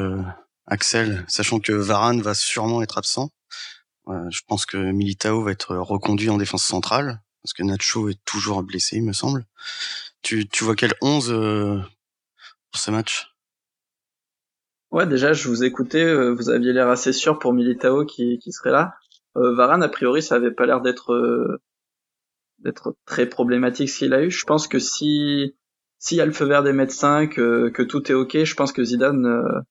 Axel, 0.67 1.23
sachant 1.27 1.59
que 1.59 1.71
Varane 1.71 2.21
va 2.21 2.33
sûrement 2.33 2.81
être 2.81 2.97
absent? 2.97 3.29
Je 4.07 4.41
pense 4.47 4.65
que 4.65 4.77
Militao 4.77 5.43
va 5.43 5.51
être 5.51 5.75
reconduit 5.75 6.29
en 6.29 6.37
défense 6.37 6.63
centrale 6.63 7.21
parce 7.45 7.53
que 7.53 7.61
Nacho 7.61 8.09
est 8.09 8.19
toujours 8.25 8.63
blessé, 8.63 8.97
il 8.97 9.03
me 9.03 9.13
semble. 9.13 9.45
Tu, 10.23 10.47
tu 10.47 10.63
vois 10.63 10.75
quel 10.75 10.93
11 11.01 11.31
euh, 11.31 11.77
pour 12.71 12.81
ce 12.81 12.89
match? 12.89 13.35
Ouais, 14.89 15.05
déjà, 15.05 15.31
je 15.33 15.47
vous 15.47 15.63
écoutais, 15.63 16.03
euh, 16.03 16.33
vous 16.33 16.49
aviez 16.49 16.73
l'air 16.73 16.89
assez 16.89 17.13
sûr 17.13 17.37
pour 17.37 17.53
Militao 17.53 18.03
qui, 18.03 18.39
qui 18.39 18.51
serait 18.51 18.71
là. 18.71 18.95
Euh, 19.37 19.53
Varane, 19.53 19.83
a 19.83 19.89
priori, 19.89 20.23
ça 20.23 20.35
avait 20.35 20.49
pas 20.49 20.65
l'air 20.65 20.81
d'être 20.81 21.13
euh, 21.13 21.61
d'être 22.57 22.95
très 23.05 23.27
problématique 23.27 23.91
ce 23.91 23.99
qu'il 23.99 24.13
a 24.15 24.23
eu. 24.23 24.31
Je 24.31 24.45
pense 24.45 24.67
que 24.67 24.79
si 24.79 25.55
s'il 25.99 26.17
y 26.17 26.21
a 26.21 26.25
le 26.25 26.31
feu 26.31 26.45
vert 26.45 26.63
des 26.63 26.73
médecins, 26.73 27.27
que, 27.27 27.69
que 27.69 27.83
tout 27.83 28.11
est 28.11 28.15
ok, 28.15 28.43
je 28.43 28.55
pense 28.55 28.71
que 28.71 28.83
Zidane 28.83 29.63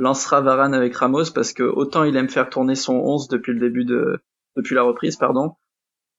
lancera 0.00 0.40
Varane 0.40 0.74
avec 0.74 0.96
Ramos 0.96 1.30
parce 1.34 1.52
que 1.52 1.62
autant 1.62 2.04
il 2.04 2.16
aime 2.16 2.28
faire 2.28 2.50
tourner 2.50 2.74
son 2.74 2.94
11 2.94 3.28
depuis 3.28 3.52
le 3.52 3.60
début 3.60 3.84
de 3.84 4.20
depuis 4.56 4.74
la 4.74 4.82
reprise 4.82 5.16
pardon, 5.16 5.54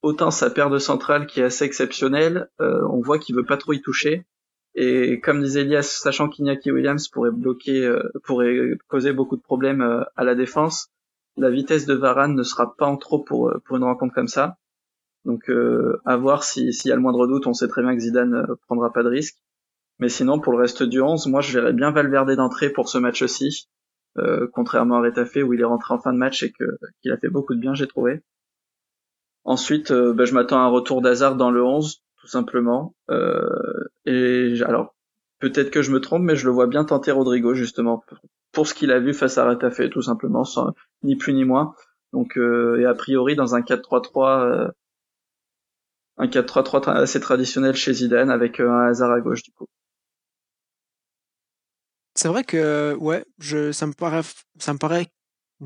autant 0.01 0.31
sa 0.31 0.49
paire 0.49 0.69
de 0.69 0.77
centrale 0.79 1.27
qui 1.27 1.41
est 1.41 1.43
assez 1.43 1.65
exceptionnelle, 1.65 2.49
euh, 2.61 2.81
on 2.89 3.01
voit 3.01 3.19
qu'il 3.19 3.35
veut 3.35 3.45
pas 3.45 3.57
trop 3.57 3.73
y 3.73 3.81
toucher. 3.81 4.25
Et 4.73 5.19
comme 5.19 5.43
disait 5.43 5.61
Elias, 5.61 5.83
sachant 5.83 6.29
qu'Iñaki 6.29 6.71
Williams 6.71 7.09
pourrait 7.09 7.31
bloquer, 7.31 7.85
euh, 7.85 8.09
pourrait 8.23 8.77
causer 8.87 9.11
beaucoup 9.11 9.35
de 9.35 9.41
problèmes 9.41 9.81
euh, 9.81 10.03
à 10.15 10.23
la 10.23 10.33
défense, 10.33 10.87
la 11.35 11.49
vitesse 11.49 11.85
de 11.85 11.93
Varane 11.93 12.35
ne 12.35 12.43
sera 12.43 12.75
pas 12.75 12.85
en 12.85 12.97
trop 12.97 13.19
pour 13.19 13.53
pour 13.65 13.77
une 13.77 13.83
rencontre 13.83 14.13
comme 14.13 14.27
ça. 14.27 14.57
Donc 15.25 15.51
à 16.05 16.17
voir 16.17 16.43
s'il 16.43 16.71
y 16.85 16.91
a 16.91 16.95
le 16.95 17.01
moindre 17.01 17.27
doute, 17.27 17.45
on 17.45 17.53
sait 17.53 17.67
très 17.67 17.83
bien 17.83 17.93
que 17.93 18.01
Zidane 18.01 18.47
prendra 18.65 18.91
pas 18.91 19.03
de 19.03 19.09
risque. 19.09 19.37
Mais 20.01 20.09
sinon, 20.09 20.39
pour 20.39 20.51
le 20.51 20.59
reste 20.59 20.81
du 20.81 20.99
11, 20.99 21.27
moi 21.27 21.41
je 21.41 21.53
verrais 21.53 21.73
bien 21.73 21.91
Valverde 21.91 22.31
d'entrée 22.35 22.71
pour 22.71 22.89
ce 22.89 22.97
match-ci, 22.97 23.69
euh, 24.17 24.47
contrairement 24.51 24.97
à 24.97 25.01
Retafe 25.01 25.37
où 25.45 25.53
il 25.53 25.61
est 25.61 25.65
rentré 25.65 25.93
en 25.93 25.99
fin 25.99 26.11
de 26.11 26.17
match 26.17 26.41
et 26.41 26.51
qu'il 26.51 27.11
a 27.11 27.17
fait 27.17 27.29
beaucoup 27.29 27.53
de 27.53 27.59
bien, 27.59 27.75
j'ai 27.75 27.87
trouvé. 27.87 28.23
Ensuite, 29.43 29.91
euh, 29.91 30.11
bah, 30.13 30.25
je 30.25 30.33
m'attends 30.33 30.57
à 30.57 30.63
un 30.63 30.69
retour 30.69 31.01
d'Hazard 31.01 31.35
dans 31.35 31.51
le 31.51 31.63
11, 31.63 32.01
tout 32.19 32.27
simplement. 32.27 32.95
Euh, 33.11 33.47
et 34.05 34.55
alors, 34.65 34.95
peut-être 35.39 35.69
que 35.69 35.83
je 35.83 35.91
me 35.91 36.01
trompe, 36.01 36.23
mais 36.23 36.35
je 36.35 36.47
le 36.47 36.51
vois 36.51 36.67
bien 36.67 36.83
tenter 36.83 37.11
Rodrigo 37.11 37.53
justement 37.53 38.03
pour 38.51 38.67
ce 38.67 38.73
qu'il 38.73 38.91
a 38.91 38.99
vu 38.99 39.13
face 39.13 39.37
à 39.37 39.47
Retafe, 39.47 39.87
tout 39.91 40.01
simplement, 40.01 40.43
sans 40.43 40.73
ni 41.03 41.15
plus 41.15 41.33
ni 41.33 41.45
moins. 41.45 41.75
Donc, 42.11 42.37
et 42.37 42.85
a 42.85 42.93
priori 42.95 43.35
dans 43.35 43.55
un 43.55 43.61
4-3-3 43.61 44.71
un 46.17 46.27
4-3-3 46.27 46.89
assez 46.89 47.19
traditionnel 47.19 47.75
chez 47.75 47.93
Zidane 47.93 48.29
avec 48.29 48.59
un 48.59 48.87
Hazard 48.87 49.11
à 49.11 49.21
gauche 49.21 49.43
du 49.43 49.51
coup. 49.53 49.67
C'est 52.21 52.27
vrai 52.27 52.43
que 52.43 52.95
ouais, 52.99 53.25
je, 53.39 53.71
ça 53.71 53.87
me 53.87 53.93
paraît, 53.93 54.21
ça 54.59 54.73
me 54.73 54.77
paraît 54.77 55.07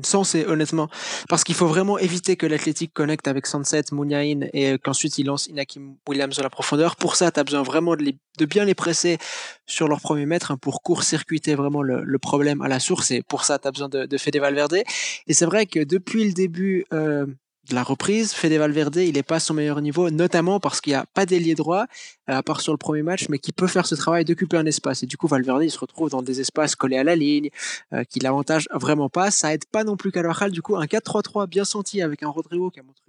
sensé 0.02 0.46
honnêtement, 0.46 0.88
parce 1.28 1.44
qu'il 1.44 1.54
faut 1.54 1.66
vraiment 1.66 1.98
éviter 1.98 2.36
que 2.36 2.46
l'Athletic 2.46 2.94
connecte 2.94 3.28
avec 3.28 3.46
Sunset, 3.46 3.82
Mouniain 3.92 4.40
et 4.54 4.78
qu'ensuite 4.78 5.18
il 5.18 5.26
lance 5.26 5.48
Inakim 5.48 5.96
Williams 6.08 6.34
de 6.34 6.42
la 6.42 6.48
profondeur. 6.48 6.96
Pour 6.96 7.14
ça, 7.14 7.30
tu 7.30 7.40
as 7.40 7.44
besoin 7.44 7.62
vraiment 7.62 7.94
de, 7.94 8.14
de, 8.38 8.44
bien 8.46 8.64
les 8.64 8.74
presser 8.74 9.18
sur 9.66 9.86
leur 9.86 10.00
premier 10.00 10.24
mètre 10.24 10.50
hein, 10.50 10.56
pour 10.56 10.80
court-circuiter 10.80 11.56
vraiment 11.56 11.82
le, 11.82 12.02
le, 12.02 12.18
problème 12.18 12.62
à 12.62 12.68
la 12.68 12.80
source. 12.80 13.10
Et 13.10 13.20
pour 13.20 13.44
ça, 13.44 13.58
tu 13.58 13.68
as 13.68 13.70
besoin 13.70 13.90
de, 13.90 14.06
de 14.06 14.16
Fede 14.16 14.38
Valverde. 14.38 14.82
Et 15.26 15.34
c'est 15.34 15.44
vrai 15.44 15.66
que 15.66 15.80
depuis 15.80 16.24
le 16.24 16.32
début 16.32 16.86
euh, 16.94 17.26
de 17.68 17.74
la 17.74 17.82
reprise, 17.82 18.32
Fede 18.32 18.52
Valverde, 18.52 18.96
il 18.96 19.14
n'est 19.14 19.22
pas 19.22 19.36
à 19.36 19.40
son 19.40 19.54
meilleur 19.54 19.80
niveau, 19.80 20.10
notamment 20.10 20.60
parce 20.60 20.80
qu'il 20.80 20.92
n'y 20.92 20.96
a 20.96 21.06
pas 21.14 21.26
d'ailier 21.26 21.54
droit, 21.54 21.86
euh, 22.28 22.36
à 22.36 22.42
part 22.42 22.60
sur 22.60 22.72
le 22.72 22.78
premier 22.78 23.02
match, 23.02 23.28
mais 23.28 23.38
qui 23.38 23.52
peut 23.52 23.66
faire 23.66 23.86
ce 23.86 23.94
travail 23.94 24.24
d'occuper 24.24 24.56
un 24.56 24.66
espace. 24.66 25.02
Et 25.02 25.06
du 25.06 25.16
coup, 25.16 25.26
Valverde, 25.26 25.68
se 25.68 25.78
retrouve 25.78 26.10
dans 26.10 26.22
des 26.22 26.40
espaces 26.40 26.74
collés 26.76 26.98
à 26.98 27.04
la 27.04 27.16
ligne, 27.16 27.50
euh, 27.92 28.04
qui 28.04 28.20
l'avantage 28.20 28.68
vraiment 28.72 29.08
pas. 29.08 29.30
Ça 29.30 29.52
aide 29.52 29.64
pas 29.66 29.84
non 29.84 29.96
plus 29.96 30.12
Carvajal. 30.12 30.50
Du 30.50 30.62
coup, 30.62 30.76
un 30.76 30.86
4-3-3 30.86 31.46
bien 31.46 31.64
senti 31.64 32.02
avec 32.02 32.22
un 32.22 32.28
Rodrigo 32.28 32.70
qui 32.70 32.80
a 32.80 32.82
montré 32.82 33.06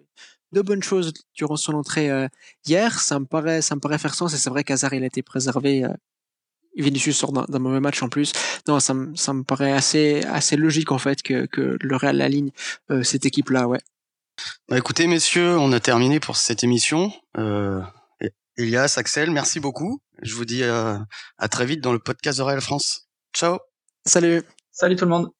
de 0.51 0.61
bonnes 0.61 0.83
choses 0.83 1.13
durant 1.35 1.57
son 1.57 1.73
entrée 1.73 2.09
euh, 2.09 2.27
hier. 2.65 2.99
Ça 2.99 3.19
me 3.19 3.25
paraît, 3.25 3.61
ça 3.61 3.75
me 3.75 3.79
paraît 3.79 3.97
faire 3.97 4.15
sens. 4.15 4.33
Et 4.33 4.37
c'est 4.37 4.49
vrai 4.49 4.63
qu'Hazard, 4.63 4.93
il 4.93 5.03
a 5.03 5.07
été 5.07 5.21
préservé. 5.21 5.83
Euh, 5.83 5.93
Vinicius 6.75 7.17
sort 7.17 7.31
d'un 7.31 7.59
mauvais 7.59 7.79
match 7.79 8.03
en 8.03 8.09
plus. 8.09 8.33
Non, 8.67 8.79
ça, 8.79 8.93
me, 8.93 9.15
ça 9.15 9.33
me 9.33 9.43
paraît 9.43 9.71
assez, 9.71 10.21
assez 10.25 10.55
logique 10.55 10.91
en 10.91 10.99
fait 10.99 11.23
que, 11.23 11.47
que 11.47 11.75
le 11.81 11.95
Real 11.95 12.17
la 12.17 12.29
ligne 12.29 12.51
euh, 12.91 13.01
cette 13.01 13.25
équipe-là, 13.25 13.67
ouais. 13.67 13.79
Bah 14.69 14.77
écoutez, 14.77 15.07
messieurs, 15.07 15.57
on 15.57 15.71
a 15.71 15.79
terminé 15.79 16.19
pour 16.19 16.35
cette 16.37 16.63
émission. 16.63 17.11
Euh, 17.37 17.81
Elias, 18.57 18.95
Axel, 18.97 19.31
merci 19.31 19.59
beaucoup. 19.59 20.01
Je 20.21 20.33
vous 20.35 20.45
dis 20.45 20.63
à, 20.63 21.05
à 21.37 21.47
très 21.47 21.65
vite 21.65 21.81
dans 21.81 21.93
le 21.93 21.99
podcast 21.99 22.39
de 22.39 22.43
Real 22.43 22.61
France. 22.61 23.07
Ciao. 23.33 23.59
Salut. 24.05 24.43
Salut 24.71 24.95
tout 24.95 25.05
le 25.05 25.11
monde. 25.11 25.36